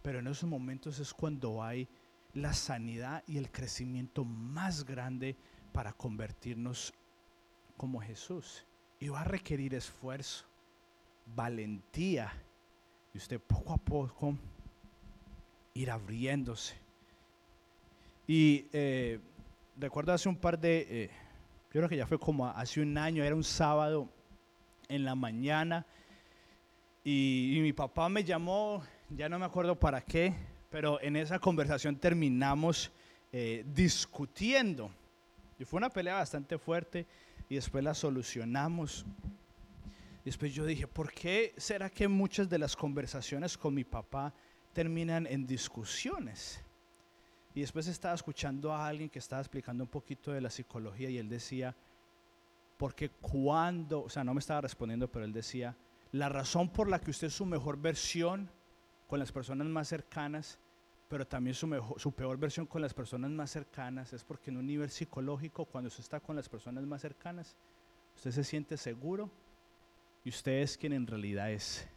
Pero 0.02 0.18
en 0.18 0.26
esos 0.26 0.48
momentos 0.48 0.98
es 0.98 1.12
cuando 1.12 1.62
hay 1.62 1.88
la 2.34 2.52
sanidad 2.52 3.22
y 3.26 3.38
el 3.38 3.50
crecimiento 3.50 4.24
más 4.24 4.84
grande 4.84 5.36
para 5.72 5.92
convertirnos 5.92 6.92
como 7.76 8.00
Jesús. 8.00 8.64
Y 8.98 9.08
va 9.08 9.22
a 9.22 9.24
requerir 9.24 9.74
esfuerzo, 9.74 10.44
valentía. 11.34 12.32
Y 13.12 13.18
usted 13.18 13.40
poco 13.40 13.72
a 13.72 13.78
poco 13.78 14.36
ir 15.74 15.90
abriéndose. 15.90 16.74
Y 18.26 18.66
eh, 18.72 19.18
recuerdo 19.76 20.12
hace 20.12 20.28
un 20.28 20.36
par 20.36 20.58
de, 20.58 20.86
eh, 20.88 21.10
yo 21.72 21.80
creo 21.80 21.88
que 21.88 21.96
ya 21.96 22.06
fue 22.06 22.18
como 22.18 22.46
hace 22.46 22.80
un 22.80 22.96
año, 22.98 23.24
era 23.24 23.34
un 23.34 23.44
sábado 23.44 24.08
en 24.88 25.04
la 25.04 25.14
mañana. 25.14 25.86
y 27.04 27.58
mi 27.62 27.72
papá 27.72 28.08
me 28.08 28.24
llamó, 28.24 28.82
ya 29.08 29.28
no 29.28 29.38
me 29.38 29.46
acuerdo 29.46 29.78
para 29.78 30.00
qué, 30.00 30.34
pero 30.70 31.00
en 31.00 31.16
esa 31.16 31.38
conversación 31.38 31.96
terminamos 31.96 32.90
eh, 33.32 33.64
discutiendo. 33.74 34.90
Y 35.58 35.64
fue 35.64 35.78
una 35.78 35.90
pelea 35.90 36.14
bastante 36.14 36.58
fuerte 36.58 37.06
y 37.48 37.56
después 37.56 37.84
la 37.84 37.94
solucionamos. 37.94 39.04
Y 40.22 40.26
después 40.26 40.54
yo 40.54 40.64
dije, 40.64 40.86
¿por 40.86 41.12
qué 41.12 41.54
será 41.56 41.90
que 41.90 42.08
muchas 42.08 42.48
de 42.48 42.58
las 42.58 42.76
conversaciones 42.76 43.56
con 43.56 43.74
mi 43.74 43.84
papá 43.84 44.32
terminan 44.72 45.26
en 45.26 45.46
discusiones? 45.46 46.62
Y 47.54 47.60
después 47.60 47.86
estaba 47.88 48.14
escuchando 48.14 48.72
a 48.72 48.86
alguien 48.86 49.10
que 49.10 49.18
estaba 49.18 49.42
explicando 49.42 49.84
un 49.84 49.90
poquito 49.90 50.32
de 50.32 50.40
la 50.40 50.50
psicología 50.50 51.10
y 51.10 51.18
él 51.18 51.28
decía, 51.28 51.74
porque 52.76 53.10
cuando, 53.10 54.04
o 54.04 54.08
sea, 54.08 54.24
no 54.24 54.32
me 54.32 54.40
estaba 54.40 54.62
respondiendo, 54.62 55.08
pero 55.10 55.24
él 55.24 55.32
decía, 55.32 55.76
la 56.12 56.28
razón 56.28 56.70
por 56.70 56.88
la 56.88 57.00
que 57.00 57.10
usted 57.10 57.26
es 57.26 57.34
su 57.34 57.44
mejor 57.44 57.76
versión 57.76 58.50
con 59.06 59.18
las 59.18 59.32
personas 59.32 59.66
más 59.66 59.88
cercanas, 59.88 60.58
pero 61.08 61.26
también 61.26 61.54
su, 61.54 61.68
su 61.96 62.12
peor 62.12 62.38
versión 62.38 62.66
con 62.66 62.80
las 62.80 62.94
personas 62.94 63.30
más 63.32 63.50
cercanas 63.50 64.12
es 64.12 64.22
porque 64.22 64.50
en 64.50 64.56
un 64.56 64.66
nivel 64.66 64.90
psicológico, 64.90 65.64
cuando 65.64 65.88
usted 65.88 66.04
está 66.04 66.20
con 66.20 66.36
las 66.36 66.48
personas 66.48 66.84
más 66.84 67.02
cercanas, 67.02 67.56
usted 68.14 68.30
se 68.30 68.44
siente 68.44 68.76
seguro 68.76 69.28
y 70.24 70.28
usted 70.28 70.62
es 70.62 70.78
quien 70.78 70.92
en 70.92 71.06
realidad 71.06 71.50
es. 71.50 71.88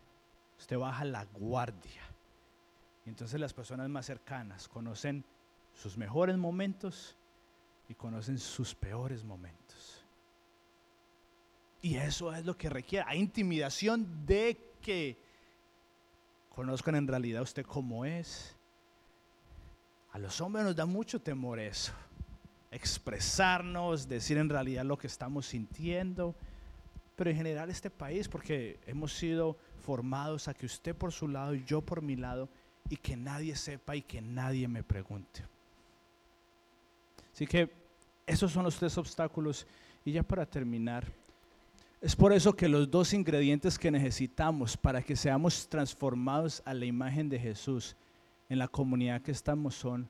Usted 0.58 0.78
baja 0.78 1.06
la 1.06 1.26
guardia. 1.26 2.01
Y 3.06 3.10
entonces 3.10 3.39
las 3.39 3.54
personas 3.54 3.89
más 3.89 4.06
cercanas 4.06 4.68
conocen 4.68 5.24
sus 5.74 5.97
mejores 5.97 6.38
momentos 6.38 7.15
y 7.89 7.93
conocen 7.95 8.38
sus 8.38 8.74
peores 8.74 9.24
momentos. 9.24 10.03
Y 11.82 11.95
eso 11.95 12.34
es 12.34 12.45
lo 12.45 12.57
que 12.57 12.69
requiere. 12.69 13.05
Hay 13.07 13.19
intimidación 13.19 14.26
de 14.26 14.57
que 14.82 15.17
conozcan 16.49 16.95
en 16.95 17.07
realidad 17.07 17.41
usted 17.41 17.65
cómo 17.65 18.05
es. 18.05 18.55
A 20.13 20.19
los 20.19 20.39
hombres 20.39 20.63
nos 20.63 20.76
da 20.76 20.86
mucho 20.86 21.21
temor 21.21 21.59
eso. 21.59 21.91
Expresarnos, 22.71 24.07
decir 24.07 24.38
en 24.38 24.49
realidad 24.49 24.86
lo 24.86 24.97
que 24.97 25.07
estamos 25.07 25.47
sintiendo. 25.47 26.36
Pero 27.17 27.30
en 27.30 27.36
general 27.36 27.69
este 27.69 27.89
país, 27.89 28.30
porque 28.30 28.80
hemos 28.88 29.13
sido 29.13 29.57
formados 29.82 30.47
a 30.47 30.53
que 30.53 30.65
usted 30.65 30.95
por 30.95 31.11
su 31.11 31.28
lado 31.28 31.53
y 31.53 31.65
yo 31.65 31.82
por 31.82 32.01
mi 32.01 32.15
lado, 32.15 32.49
y 32.89 32.95
que 32.95 33.17
nadie 33.17 33.55
sepa 33.55 33.95
y 33.95 34.01
que 34.01 34.21
nadie 34.21 34.67
me 34.67 34.84
pregunte. 34.84 35.43
Así 37.34 37.48
que 37.48 37.70
esos 38.26 38.52
son 38.52 38.64
los 38.64 38.78
tres 38.78 38.98
obstáculos. 38.98 39.66
Y 40.06 40.12
ya 40.12 40.24
para 40.24 40.46
terminar, 40.46 41.06
es 42.02 42.16
por 42.16 42.34
eso 42.34 42.54
que 42.54 42.68
los 42.68 42.90
dos 42.92 43.14
ingredientes 43.14 43.80
que 43.80 43.90
necesitamos 43.90 44.78
para 44.78 45.02
que 45.02 45.16
seamos 45.16 45.68
transformados 45.68 46.62
a 46.66 46.74
la 46.74 46.86
imagen 46.86 47.30
de 47.30 47.40
Jesús 47.40 47.96
en 48.50 48.60
la 48.60 48.68
comunidad 48.68 49.22
que 49.22 49.32
estamos 49.32 49.76
son 49.76 50.10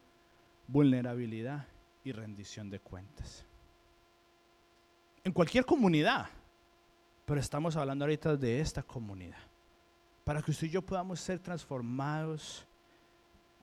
vulnerabilidad 0.67 1.67
y 2.03 2.11
rendición 2.11 2.69
de 2.69 2.79
cuentas. 2.79 3.45
En 5.23 5.31
cualquier 5.31 5.65
comunidad, 5.65 6.27
pero 7.25 7.39
estamos 7.39 7.75
hablando 7.75 8.05
ahorita 8.05 8.35
de 8.35 8.59
esta 8.59 8.83
comunidad. 8.83 9.37
Para 10.23 10.41
que 10.41 10.51
usted 10.51 10.67
y 10.67 10.71
yo 10.71 10.81
podamos 10.81 11.19
ser 11.19 11.39
transformados 11.39 12.65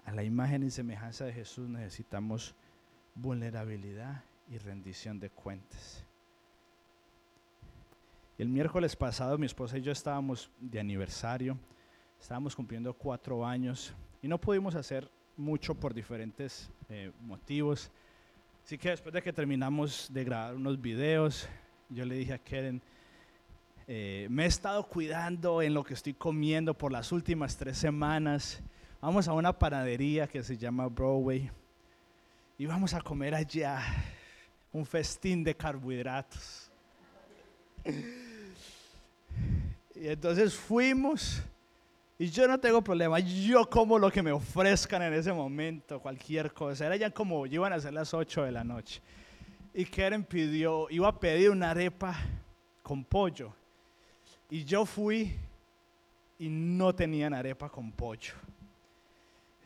a 0.05 0.13
la 0.13 0.23
imagen 0.23 0.63
y 0.63 0.71
semejanza 0.71 1.25
de 1.25 1.33
Jesús 1.33 1.69
necesitamos 1.69 2.55
vulnerabilidad 3.15 4.25
y 4.49 4.59
rendición 4.59 5.21
de 5.21 5.31
cuentas. 5.31 6.05
El 8.39 8.49
miércoles 8.49 8.97
pasado 8.97 9.37
mi 9.37 9.47
esposa 9.47 9.77
y 9.77 9.83
yo 9.83 9.93
estábamos 9.93 10.51
de 10.59 10.81
aniversario, 10.81 11.59
estábamos 12.19 12.57
cumpliendo 12.57 12.95
cuatro 12.95 13.45
años 13.45 13.93
y 14.23 14.29
no 14.29 14.39
pudimos 14.39 14.75
hacer 14.75 15.11
mucho 15.37 15.75
por 15.75 15.93
diferentes 15.93 16.71
eh, 16.89 17.13
motivos. 17.21 17.91
Así 18.65 18.79
que 18.79 18.91
después 18.91 19.13
de 19.13 19.23
que 19.23 19.33
terminamos 19.33 20.09
de 20.13 20.25
grabar 20.25 20.55
unos 20.55 20.81
videos, 20.81 21.49
yo 21.89 22.05
le 22.05 22.15
dije 22.15 22.33
a 22.33 22.39
Karen, 22.39 22.81
eh, 23.87 24.27
me 24.31 24.45
he 24.45 24.47
estado 24.47 24.87
cuidando 24.87 25.63
en 25.63 25.75
lo 25.75 25.83
que 25.83 25.95
estoy 25.95 26.15
comiendo 26.15 26.75
por 26.75 26.93
las 26.93 27.13
últimas 27.13 27.57
tres 27.57 27.77
semanas. 27.77 28.63
Vamos 29.01 29.29
a 29.29 29.33
una 29.33 29.59
panadería 29.59 30.27
que 30.27 30.43
se 30.43 30.57
llama 30.57 30.87
Broadway 30.87 31.51
y 32.61 32.67
vamos 32.67 32.93
a 32.93 33.01
comer 33.01 33.35
allá 33.35 33.81
un 34.71 34.85
festín 34.85 35.43
de 35.43 35.57
carbohidratos. 35.57 36.71
Y 39.95 40.07
entonces 40.07 40.55
fuimos. 40.55 41.43
Y 42.19 42.29
yo 42.29 42.47
no 42.47 42.61
tengo 42.61 42.83
problema, 42.83 43.19
yo 43.19 43.65
como 43.65 43.99
lo 43.99 44.11
que 44.13 44.23
me 44.23 44.31
ofrezcan 44.31 45.01
en 45.01 45.15
ese 45.15 45.33
momento, 45.33 46.01
cualquier 46.01 46.53
cosa. 46.53 46.85
Era 46.85 46.97
ya 46.97 47.11
como, 47.11 47.47
iban 47.47 47.73
a 47.73 47.81
ser 47.81 47.95
las 47.95 48.13
8 48.13 48.45
de 48.45 48.53
la 48.53 48.63
noche. 48.63 49.01
Y 49.73 49.87
Karen 49.87 50.23
pidió, 50.23 50.87
iba 50.91 51.09
a 51.09 51.19
pedir 51.19 51.49
una 51.49 51.71
arepa 51.71 52.15
con 52.83 53.03
pollo. 53.05 53.55
Y 54.51 54.67
yo 54.67 54.85
fui 54.85 55.35
y 56.39 56.51
no 56.51 56.95
tenían 56.95 57.33
arepa 57.33 57.71
con 57.71 57.91
pollo. 57.91 58.35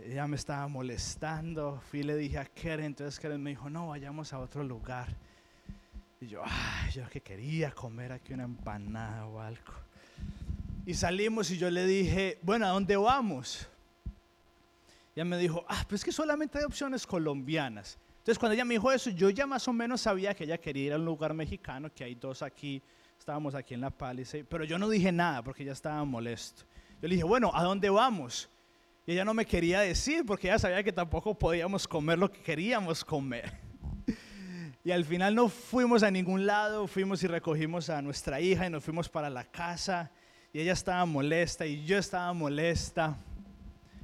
Ella 0.01 0.27
me 0.27 0.37
estaba 0.37 0.67
molestando, 0.67 1.81
fui 1.89 2.01
y 2.01 2.03
le 2.03 2.17
dije 2.17 2.39
a 2.39 2.45
Karen, 2.45 2.87
entonces 2.87 3.21
Karen 3.21 3.41
me 3.41 3.51
dijo, 3.51 3.71
no, 3.71 3.89
vayamos 3.89 4.33
a 4.33 4.41
otro 4.41 4.65
lugar. 4.65 5.15
Y 6.21 6.27
yo, 6.27 6.43
ay, 6.45 6.91
yo 6.91 7.09
que 7.09 7.21
quería 7.21 7.71
comer 7.71 8.13
aquí 8.13 8.33
una 8.33 8.45
empanada 8.45 9.27
o 9.27 9.41
algo. 9.41 9.73
Y 10.85 10.95
salimos 10.95 11.51
y 11.51 11.59
yo 11.59 11.71
le 11.71 11.87
dije, 11.87 12.39
bueno, 12.43 12.67
¿a 12.67 12.71
dónde 12.71 12.97
vamos? 12.97 13.69
Ella 15.15 15.25
me 15.25 15.39
dijo, 15.39 15.65
ah, 15.69 15.85
pues 15.89 16.03
que 16.03 16.11
solamente 16.11 16.59
hay 16.59 16.65
opciones 16.65 17.07
colombianas. 17.07 17.97
Entonces 18.19 18.39
cuando 18.39 18.55
ella 18.55 18.65
me 18.65 18.75
dijo 18.75 18.91
eso, 18.91 19.11
yo 19.11 19.31
ya 19.31 19.47
más 19.47 19.69
o 19.69 19.73
menos 19.73 20.01
sabía 20.01 20.35
que 20.35 20.45
ella 20.45 20.59
quería 20.59 20.87
ir 20.87 20.93
a 20.95 20.97
un 20.97 21.05
lugar 21.05 21.35
mexicano, 21.35 21.93
que 21.95 22.03
hay 22.03 22.17
dos 22.17 22.43
aquí, 22.43 22.83
estábamos 23.17 23.55
aquí 23.55 23.75
en 23.75 23.83
La 23.83 23.91
Palice, 23.91 24.45
pero 24.45 24.65
yo 24.65 24.77
no 24.77 24.89
dije 24.89 25.13
nada 25.13 25.43
porque 25.43 25.63
ella 25.63 25.73
estaba 25.73 26.05
molesto. 26.05 26.65
Yo 27.01 27.09
le 27.09 27.15
dije, 27.15 27.25
bueno, 27.25 27.53
¿a 27.55 27.63
dónde 27.63 27.91
vamos? 27.91 28.49
Y 29.07 29.13
ella 29.13 29.25
no 29.25 29.35
me 29.35 29.45
quería 29.45 29.81
decir 29.81 30.25
porque 30.25 30.49
ella 30.49 30.59
sabía 30.59 30.83
que 30.83 30.93
tampoco 30.93 31.39
podíamos 31.39 31.87
comer 31.87 32.19
lo 32.19 32.31
que 32.31 32.41
queríamos 32.41 33.05
comer. 33.05 33.53
Y 34.83 34.91
al 34.91 35.05
final 35.05 35.35
no 35.35 35.49
fuimos 35.49 36.03
a 36.03 36.11
ningún 36.11 36.47
lado, 36.47 36.87
fuimos 36.87 37.23
y 37.23 37.27
recogimos 37.27 37.89
a 37.89 38.03
nuestra 38.03 38.41
hija 38.41 38.67
y 38.67 38.71
nos 38.71 38.85
fuimos 38.85 39.09
para 39.09 39.31
la 39.31 39.45
casa 39.45 40.11
y 40.53 40.61
ella 40.61 40.73
estaba 40.73 41.05
molesta 41.05 41.67
y 41.67 41.85
yo 41.85 41.99
estaba 41.99 42.33
molesta. 42.33 43.17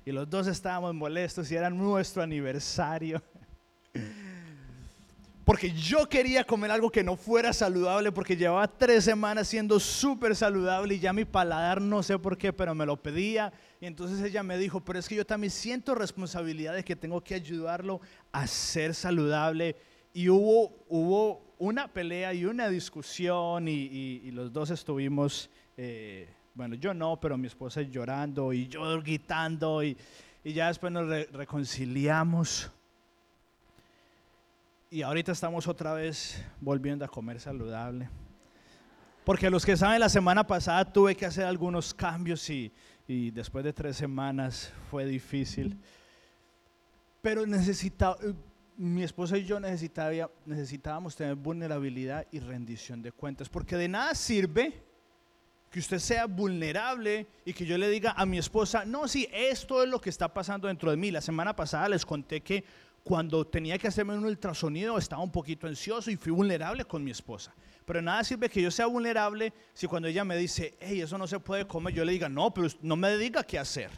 Y 0.04 0.12
los 0.12 0.28
dos 0.28 0.46
estábamos 0.46 0.94
molestos 0.94 1.50
y 1.52 1.56
era 1.56 1.70
nuestro 1.70 2.22
aniversario. 2.22 3.22
Porque 5.44 5.70
yo 5.72 6.08
quería 6.08 6.44
comer 6.44 6.70
algo 6.70 6.90
que 6.90 7.02
no 7.02 7.16
fuera 7.16 7.52
saludable, 7.52 8.12
porque 8.12 8.36
llevaba 8.36 8.66
tres 8.68 9.04
semanas 9.04 9.48
siendo 9.48 9.80
súper 9.80 10.34
saludable 10.36 10.94
y 10.94 11.00
ya 11.00 11.12
mi 11.12 11.24
paladar 11.24 11.80
no 11.80 12.02
sé 12.02 12.18
por 12.18 12.38
qué, 12.38 12.52
pero 12.52 12.74
me 12.74 12.86
lo 12.86 12.96
pedía. 12.96 13.52
Y 13.80 13.86
entonces 13.86 14.20
ella 14.20 14.42
me 14.42 14.58
dijo, 14.58 14.80
pero 14.80 14.98
es 14.98 15.08
que 15.08 15.14
yo 15.14 15.24
también 15.24 15.50
siento 15.50 15.94
responsabilidad 15.94 16.74
de 16.74 16.84
que 16.84 16.96
tengo 16.96 17.22
que 17.22 17.34
ayudarlo 17.34 18.00
a 18.30 18.46
ser 18.46 18.94
saludable. 18.94 19.74
Y 20.12 20.28
hubo, 20.28 20.84
hubo 20.88 21.54
una 21.58 21.88
pelea 21.88 22.34
y 22.34 22.44
una 22.44 22.68
discusión 22.68 23.68
y, 23.68 24.30
los 24.32 24.52
dos 24.52 24.70
estuvimos, 24.70 25.48
eh, 25.78 26.28
bueno, 26.54 26.74
yo 26.74 26.92
no, 26.92 27.18
pero 27.20 27.38
mi 27.38 27.46
esposa 27.46 27.80
llorando 27.80 28.52
y 28.52 28.66
yo 28.68 29.00
gritando 29.00 29.82
y, 29.82 29.96
ya 30.44 30.68
después 30.68 30.92
nos 30.92 31.08
reconciliamos. 31.32 32.70
Y 34.90 35.02
ahorita 35.02 35.32
estamos 35.32 35.68
otra 35.68 35.94
vez 35.94 36.44
volviendo 36.60 37.04
a 37.04 37.08
comer 37.08 37.40
saludable. 37.40 38.08
Porque 39.24 39.50
los 39.50 39.66
que 39.66 39.76
saben, 39.76 40.00
la 40.00 40.08
semana 40.08 40.46
pasada 40.46 40.84
tuve 40.90 41.14
que 41.14 41.26
hacer 41.26 41.44
algunos 41.44 41.92
cambios 41.92 42.48
y, 42.50 42.72
y 43.06 43.30
después 43.30 43.64
de 43.64 43.72
tres 43.72 43.96
semanas 43.96 44.72
fue 44.90 45.04
difícil. 45.04 45.78
Pero 47.20 47.46
necesitaba, 47.46 48.16
mi 48.76 49.02
esposa 49.02 49.36
y 49.36 49.44
yo 49.44 49.60
necesitaba, 49.60 50.30
necesitábamos 50.46 51.14
tener 51.14 51.34
vulnerabilidad 51.34 52.26
y 52.30 52.40
rendición 52.40 53.02
de 53.02 53.12
cuentas. 53.12 53.48
Porque 53.48 53.76
de 53.76 53.88
nada 53.88 54.14
sirve 54.14 54.82
que 55.70 55.78
usted 55.78 55.98
sea 55.98 56.26
vulnerable 56.26 57.26
y 57.44 57.52
que 57.52 57.66
yo 57.66 57.76
le 57.76 57.88
diga 57.88 58.12
a 58.16 58.24
mi 58.26 58.38
esposa, 58.38 58.84
no, 58.84 59.06
sí, 59.06 59.28
esto 59.32 59.82
es 59.82 59.88
lo 59.88 60.00
que 60.00 60.10
está 60.10 60.32
pasando 60.32 60.66
dentro 60.66 60.90
de 60.90 60.96
mí. 60.96 61.10
La 61.10 61.20
semana 61.20 61.54
pasada 61.54 61.90
les 61.90 62.06
conté 62.06 62.40
que 62.40 62.64
cuando 63.02 63.46
tenía 63.46 63.78
que 63.78 63.88
hacerme 63.88 64.16
un 64.16 64.24
ultrasonido 64.24 64.98
estaba 64.98 65.22
un 65.22 65.32
poquito 65.32 65.66
ansioso 65.66 66.10
y 66.10 66.16
fui 66.16 66.32
vulnerable 66.32 66.84
con 66.84 67.02
mi 67.02 67.10
esposa. 67.10 67.54
Pero 67.84 68.02
nada 68.02 68.22
sirve 68.22 68.48
que 68.48 68.62
yo 68.62 68.70
sea 68.70 68.86
vulnerable 68.86 69.52
si 69.74 69.86
cuando 69.86 70.06
ella 70.08 70.24
me 70.24 70.36
dice, 70.36 70.76
hey, 70.80 71.00
eso 71.00 71.18
no 71.18 71.26
se 71.26 71.40
puede 71.40 71.66
comer, 71.66 71.94
yo 71.94 72.04
le 72.04 72.12
diga, 72.12 72.28
no, 72.28 72.52
pero 72.52 72.68
no 72.82 72.96
me 72.96 73.16
diga 73.16 73.42
qué 73.42 73.58
hacer. 73.58 73.90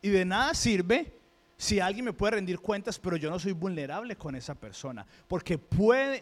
Y 0.00 0.08
de 0.08 0.24
nada 0.24 0.52
sirve 0.54 1.12
si 1.56 1.78
alguien 1.78 2.06
me 2.06 2.12
puede 2.12 2.32
rendir 2.32 2.58
cuentas, 2.58 2.98
pero 2.98 3.16
yo 3.16 3.30
no 3.30 3.38
soy 3.38 3.52
vulnerable 3.52 4.16
con 4.16 4.34
esa 4.34 4.56
persona. 4.56 5.06
Porque 5.28 5.60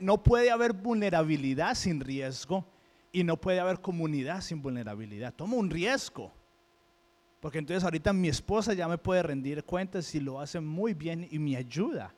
no 0.03 0.22
puede 0.22 0.51
haber 0.51 0.74
vulnerabilidad 0.74 1.74
sin 1.74 2.01
riesgo 2.01 2.66
y 3.11 3.24
no 3.24 3.38
puede 3.38 3.59
haber 3.59 3.80
comunidad 3.80 4.43
sin 4.43 4.61
vulnerabilidad. 4.61 5.32
Toma 5.32 5.57
un 5.57 5.70
riesgo. 5.70 6.30
Porque 7.41 7.59
entonces 7.59 7.82
ahorita 7.84 8.12
mi 8.12 8.28
esposa 8.28 8.74
ya 8.74 8.86
me 8.86 8.99
puede 8.99 9.22
rendir 9.22 9.64
cuentas 9.64 10.14
y 10.14 10.20
lo 10.20 10.41
hace 10.41 10.61
muy 10.61 10.93
bien 10.93 11.26
y 11.30 11.38
me 11.38 11.57
ayuda. 11.57 12.14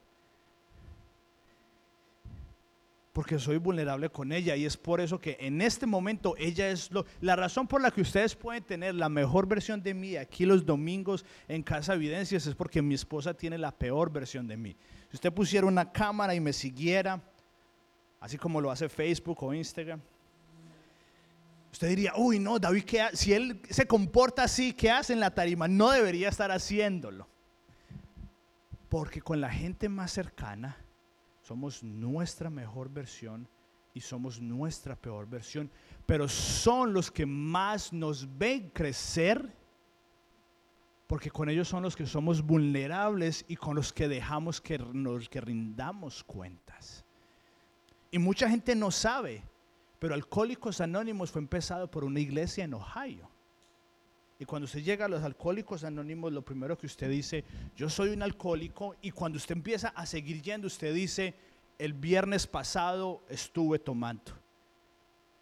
Porque 3.13 3.39
soy 3.39 3.59
vulnerable 3.59 4.09
con 4.09 4.33
ella 4.33 4.57
y 4.57 4.65
es 4.65 4.77
por 4.77 5.01
eso 5.01 5.21
que 5.21 5.37
en 5.39 5.61
este 5.61 5.87
momento 5.87 6.35
ella 6.39 6.71
es 6.71 6.91
lo, 6.91 7.05
la 7.21 7.37
razón 7.37 7.69
por 7.69 7.81
la 7.81 7.91
que 7.91 8.01
ustedes 8.01 8.35
pueden 8.35 8.65
tener 8.65 8.95
la 8.95 9.09
mejor 9.09 9.47
versión 9.47 9.83
de 9.83 9.93
mí 9.95 10.17
aquí 10.17 10.47
los 10.47 10.65
domingos 10.65 11.25
en 11.47 11.63
Casa 11.63 11.95
Evidencias 11.95 12.47
es 12.47 12.55
porque 12.55 12.81
mi 12.81 12.95
esposa 12.95 13.35
tiene 13.35 13.59
la 13.59 13.71
peor 13.71 14.11
versión 14.11 14.49
de 14.49 14.57
mí. 14.57 14.77
Si 15.11 15.17
usted 15.17 15.33
pusiera 15.33 15.67
una 15.67 15.93
cámara 15.93 16.35
y 16.35 16.41
me 16.41 16.55
siguiera, 16.55 17.21
así 18.19 18.39
como 18.39 18.61
lo 18.61 18.71
hace 18.71 18.89
Facebook 18.89 19.43
o 19.43 19.53
Instagram, 19.53 20.01
Usted 21.73 21.89
diría, 21.89 22.13
uy, 22.17 22.39
no, 22.39 22.59
David, 22.59 22.85
si 23.15 23.33
él 23.33 23.61
se 23.71 23.87
comporta 23.87 24.45
así, 24.45 24.75
¿qué 24.75 24.91
hace 24.91 25.15
en 25.15 25.21
la 25.21 25.35
tarima? 25.35 25.67
No 25.67 25.91
debería 25.91 26.29
estar 26.29 26.51
haciéndolo. 26.51 27.27
Porque 28.91 29.23
con 29.23 29.41
la 29.41 29.51
gente 29.51 29.89
más 29.89 30.13
cercana 30.13 30.77
somos 31.43 31.83
nuestra 31.83 32.51
mejor 32.51 32.91
versión 32.91 33.49
y 33.95 34.01
somos 34.01 34.41
nuestra 34.41 34.97
peor 34.97 35.27
versión. 35.27 35.71
Pero 36.05 36.29
son 36.29 36.93
los 36.93 37.11
que 37.11 37.25
más 37.25 37.91
nos 37.93 38.29
ven 38.39 38.69
crecer 38.71 39.51
porque 41.13 41.31
con 41.31 41.51
ellos 41.51 41.69
son 41.69 41.83
los 41.83 41.95
que 41.95 42.07
somos 42.07 42.41
vulnerables 42.41 43.45
y 43.47 43.57
con 43.57 43.77
los 43.77 43.93
que 43.93 44.09
dejamos 44.09 44.63
que 44.63 44.79
nos 44.79 45.29
que 45.29 45.43
rindamos 45.43 46.25
cuentas. 46.25 47.05
Y 48.11 48.19
mucha 48.19 48.49
gente 48.49 48.75
no 48.75 48.91
sabe 48.91 49.45
pero 50.03 50.17
Alcohólicos 50.17 50.81
Anónimos 50.81 51.31
fue 51.31 51.41
empezado 51.41 51.89
por 51.89 52.03
una 52.03 52.19
iglesia 52.19 52.65
en 52.65 52.75
Ohio. 52.75 53.31
Y 54.37 54.45
cuando 54.45 54.65
usted 54.65 54.83
llega 54.83 55.05
a 55.05 55.09
los 55.09 55.23
alcohólicos 55.23 55.85
anónimos, 55.85 56.33
lo 56.33 56.43
primero 56.43 56.77
que 56.77 56.87
usted 56.87 57.09
dice, 57.09 57.45
yo 57.77 57.89
soy 57.89 58.09
un 58.11 58.21
alcohólico. 58.21 58.97
Y 59.01 59.13
cuando 59.13 59.37
usted 59.37 59.55
empieza 59.55 59.91
a 59.91 60.05
seguir 60.05 60.43
yendo, 60.43 60.67
usted 60.67 60.93
dice, 60.93 61.37
el 61.79 61.93
viernes 61.93 62.49
pasado 62.49 63.23
estuve 63.29 63.79
tomando. 63.79 64.33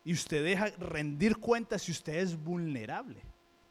Y 0.04 0.12
usted 0.12 0.44
deja 0.44 0.66
rendir 0.78 1.38
cuentas 1.38 1.80
si 1.80 1.92
usted 1.92 2.16
es 2.16 2.36
vulnerable. 2.36 3.22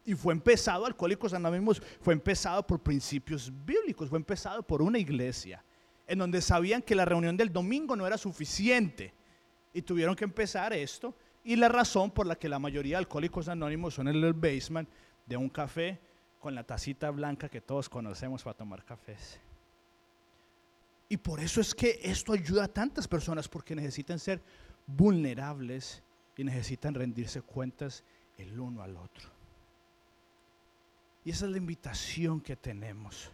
Y 0.05 0.15
fue 0.15 0.33
empezado, 0.33 0.87
Alcohólicos 0.87 1.35
Anónimos, 1.35 1.83
fue 2.01 2.15
empezado 2.15 2.65
por 2.65 2.81
principios 2.81 3.53
bíblicos, 3.63 4.09
fue 4.09 4.17
empezado 4.17 4.63
por 4.63 4.81
una 4.81 4.97
iglesia, 4.97 5.63
en 6.07 6.17
donde 6.17 6.41
sabían 6.41 6.81
que 6.81 6.95
la 6.95 7.05
reunión 7.05 7.37
del 7.37 7.53
domingo 7.53 7.95
no 7.95 8.07
era 8.07 8.17
suficiente 8.17 9.18
y 9.73 9.81
tuvieron 9.81 10.15
que 10.15 10.23
empezar 10.23 10.73
esto. 10.73 11.15
Y 11.43 11.55
la 11.55 11.69
razón 11.69 12.11
por 12.11 12.25
la 12.25 12.35
que 12.35 12.49
la 12.49 12.59
mayoría 12.59 12.97
de 12.97 12.99
alcohólicos 12.99 13.47
anónimos 13.47 13.93
son 13.93 14.07
en 14.07 14.15
el 14.15 14.33
basement 14.33 14.89
de 15.25 15.37
un 15.37 15.49
café 15.49 15.99
con 16.39 16.55
la 16.55 16.63
tacita 16.63 17.09
blanca 17.11 17.49
que 17.49 17.61
todos 17.61 17.89
conocemos 17.89 18.43
para 18.43 18.57
tomar 18.57 18.83
cafés. 18.83 19.39
Y 21.07 21.17
por 21.17 21.39
eso 21.39 21.59
es 21.59 21.73
que 21.73 21.99
esto 22.03 22.33
ayuda 22.33 22.65
a 22.65 22.67
tantas 22.67 23.07
personas 23.07 23.47
porque 23.47 23.75
necesitan 23.75 24.19
ser 24.19 24.41
vulnerables 24.85 26.03
y 26.37 26.43
necesitan 26.43 26.93
rendirse 26.93 27.41
cuentas 27.41 28.03
el 28.37 28.59
uno 28.59 28.83
al 28.83 28.95
otro. 28.95 29.29
Y 31.25 31.31
esa 31.31 31.45
es 31.45 31.51
la 31.51 31.57
invitación 31.57 32.39
que 32.39 32.55
tenemos 32.55 33.31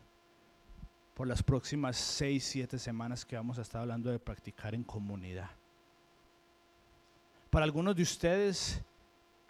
por 1.13 1.27
las 1.27 1.43
próximas 1.43 1.97
seis, 1.97 2.43
siete 2.43 2.79
semanas 2.79 3.25
que 3.25 3.35
vamos 3.35 3.57
a 3.59 3.61
estar 3.61 3.81
hablando 3.81 4.09
de 4.09 4.19
practicar 4.19 4.73
en 4.73 4.83
comunidad. 4.83 5.49
Para 7.55 7.63
algunos 7.63 7.95
de 7.95 8.03
ustedes 8.03 8.81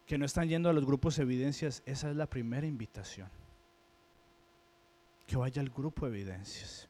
que 0.05 0.19
no 0.19 0.25
están 0.25 0.47
yendo 0.47 0.69
a 0.69 0.73
los 0.73 0.85
grupos 0.85 1.17
evidencias, 1.17 1.81
esa 1.87 2.11
es 2.11 2.15
la 2.15 2.29
primera 2.29 2.67
invitación. 2.67 3.27
Que 5.25 5.35
vaya 5.35 5.59
al 5.59 5.71
grupo 5.71 6.05
evidencias. 6.05 6.87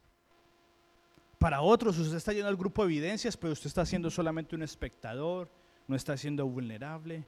Para 1.38 1.62
otros, 1.62 1.96
usted 1.96 2.18
está 2.18 2.34
yendo 2.34 2.50
al 2.50 2.56
grupo 2.56 2.84
evidencias, 2.84 3.34
pero 3.34 3.54
usted 3.54 3.68
está 3.68 3.86
siendo 3.86 4.10
solamente 4.10 4.54
un 4.54 4.62
espectador, 4.62 5.50
no 5.88 5.96
está 5.96 6.18
siendo 6.18 6.46
vulnerable. 6.46 7.26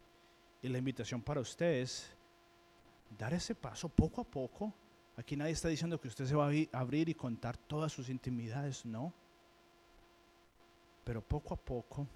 Y 0.61 0.69
la 0.69 0.77
invitación 0.77 1.23
para 1.23 1.41
usted 1.41 1.81
es 1.81 2.15
dar 3.19 3.33
ese 3.33 3.55
paso 3.55 3.89
poco 3.89 4.21
a 4.21 4.25
poco. 4.25 4.75
Aquí 5.17 5.35
nadie 5.35 5.53
está 5.53 5.69
diciendo 5.69 5.99
que 5.99 6.09
usted 6.09 6.27
se 6.27 6.35
va 6.35 6.51
a 6.51 6.79
abrir 6.79 7.09
y 7.09 7.15
contar 7.15 7.57
todas 7.57 7.91
sus 7.91 8.11
intimidades, 8.11 8.85
no. 8.85 9.15
Pero 11.05 11.23
poco 11.23 11.55
a 11.55 11.57
poco 11.57 12.07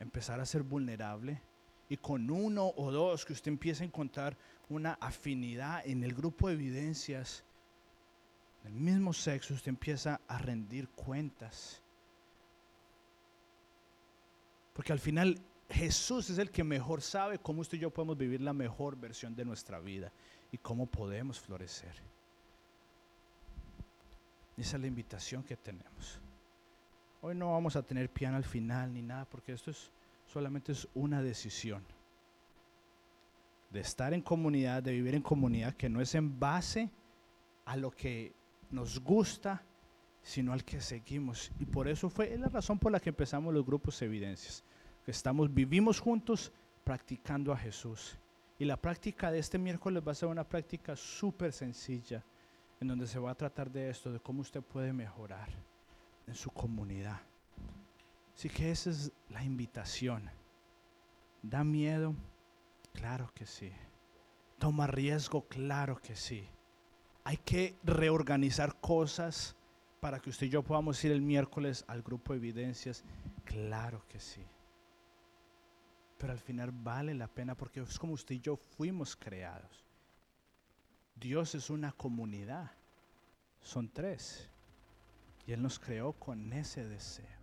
empezar 0.00 0.40
a 0.40 0.46
ser 0.46 0.62
vulnerable 0.62 1.40
y 1.88 1.96
con 1.96 2.30
uno 2.30 2.72
o 2.76 2.90
dos 2.90 3.24
que 3.24 3.32
usted 3.32 3.50
empiece 3.50 3.82
a 3.82 3.86
encontrar 3.86 4.36
una 4.68 4.94
afinidad 5.00 5.86
en 5.86 6.02
el 6.04 6.14
grupo 6.14 6.48
de 6.48 6.54
evidencias 6.54 7.44
del 8.62 8.72
mismo 8.74 9.12
sexo, 9.12 9.54
usted 9.54 9.70
empieza 9.70 10.20
a 10.28 10.38
rendir 10.38 10.88
cuentas. 10.88 11.82
Porque 14.72 14.92
al 14.92 15.00
final 15.00 15.40
Jesús 15.68 16.30
es 16.30 16.38
el 16.38 16.50
que 16.50 16.64
mejor 16.64 17.02
sabe 17.02 17.38
cómo 17.38 17.60
usted 17.62 17.78
y 17.78 17.80
yo 17.80 17.90
podemos 17.90 18.16
vivir 18.16 18.40
la 18.40 18.52
mejor 18.52 18.96
versión 18.96 19.34
de 19.34 19.44
nuestra 19.44 19.80
vida 19.80 20.12
y 20.52 20.58
cómo 20.58 20.86
podemos 20.86 21.38
florecer. 21.40 21.94
Esa 24.56 24.76
es 24.76 24.80
la 24.80 24.86
invitación 24.86 25.42
que 25.42 25.56
tenemos. 25.56 26.20
Hoy 27.22 27.34
no 27.34 27.52
vamos 27.52 27.76
a 27.76 27.82
tener 27.82 28.08
piano 28.08 28.38
al 28.38 28.44
final 28.44 28.94
ni 28.94 29.02
nada, 29.02 29.26
porque 29.26 29.52
esto 29.52 29.70
es 29.70 29.90
solamente 30.26 30.72
es 30.72 30.88
una 30.94 31.22
decisión 31.22 31.84
de 33.68 33.80
estar 33.80 34.14
en 34.14 34.22
comunidad, 34.22 34.82
de 34.82 34.92
vivir 34.92 35.14
en 35.14 35.22
comunidad, 35.22 35.74
que 35.74 35.90
no 35.90 36.00
es 36.00 36.14
en 36.14 36.40
base 36.40 36.88
a 37.66 37.76
lo 37.76 37.90
que 37.90 38.32
nos 38.70 39.00
gusta, 39.00 39.62
sino 40.22 40.52
al 40.52 40.64
que 40.64 40.80
seguimos. 40.80 41.52
Y 41.58 41.66
por 41.66 41.88
eso 41.88 42.08
fue 42.08 42.36
la 42.38 42.48
razón 42.48 42.78
por 42.78 42.90
la 42.90 43.00
que 43.00 43.10
empezamos 43.10 43.52
los 43.52 43.66
grupos 43.66 44.00
evidencias, 44.00 44.64
estamos, 45.06 45.52
vivimos 45.52 46.00
juntos 46.00 46.52
practicando 46.84 47.52
a 47.52 47.56
Jesús. 47.56 48.16
Y 48.58 48.64
la 48.64 48.76
práctica 48.76 49.30
de 49.30 49.40
este 49.40 49.58
miércoles 49.58 50.02
va 50.06 50.12
a 50.12 50.14
ser 50.14 50.28
una 50.28 50.44
práctica 50.44 50.96
súper 50.96 51.52
sencilla, 51.52 52.24
en 52.80 52.88
donde 52.88 53.06
se 53.06 53.18
va 53.18 53.32
a 53.32 53.34
tratar 53.34 53.70
de 53.70 53.90
esto, 53.90 54.10
de 54.10 54.20
cómo 54.20 54.40
usted 54.40 54.62
puede 54.62 54.92
mejorar 54.92 55.48
en 56.30 56.36
su 56.36 56.50
comunidad. 56.50 57.20
Así 58.34 58.48
que 58.48 58.70
esa 58.70 58.90
es 58.90 59.12
la 59.28 59.44
invitación. 59.44 60.30
¿Da 61.42 61.64
miedo? 61.64 62.14
Claro 62.94 63.30
que 63.34 63.46
sí. 63.46 63.70
Toma 64.58 64.86
riesgo, 64.86 65.46
claro 65.48 66.00
que 66.00 66.14
sí. 66.14 66.48
Hay 67.24 67.36
que 67.38 67.76
reorganizar 67.82 68.80
cosas 68.80 69.56
para 70.00 70.20
que 70.20 70.30
usted 70.30 70.46
y 70.46 70.50
yo 70.50 70.62
podamos 70.62 71.04
ir 71.04 71.12
el 71.12 71.20
miércoles 71.20 71.84
al 71.88 72.02
grupo 72.02 72.32
de 72.32 72.38
evidencias. 72.38 73.04
Claro 73.44 74.06
que 74.08 74.20
sí. 74.20 74.44
Pero 76.16 76.32
al 76.32 76.38
final 76.38 76.70
vale 76.70 77.12
la 77.14 77.26
pena 77.26 77.56
porque 77.56 77.80
es 77.80 77.98
como 77.98 78.12
usted 78.12 78.36
y 78.36 78.40
yo 78.40 78.56
fuimos 78.76 79.16
creados. 79.16 79.84
Dios 81.16 81.54
es 81.54 81.70
una 81.70 81.92
comunidad. 81.92 82.70
Son 83.60 83.88
tres. 83.88 84.48
Y 85.50 85.52
Él 85.52 85.62
nos 85.62 85.80
creó 85.80 86.12
con 86.12 86.52
ese 86.52 86.86
deseo. 86.86 87.39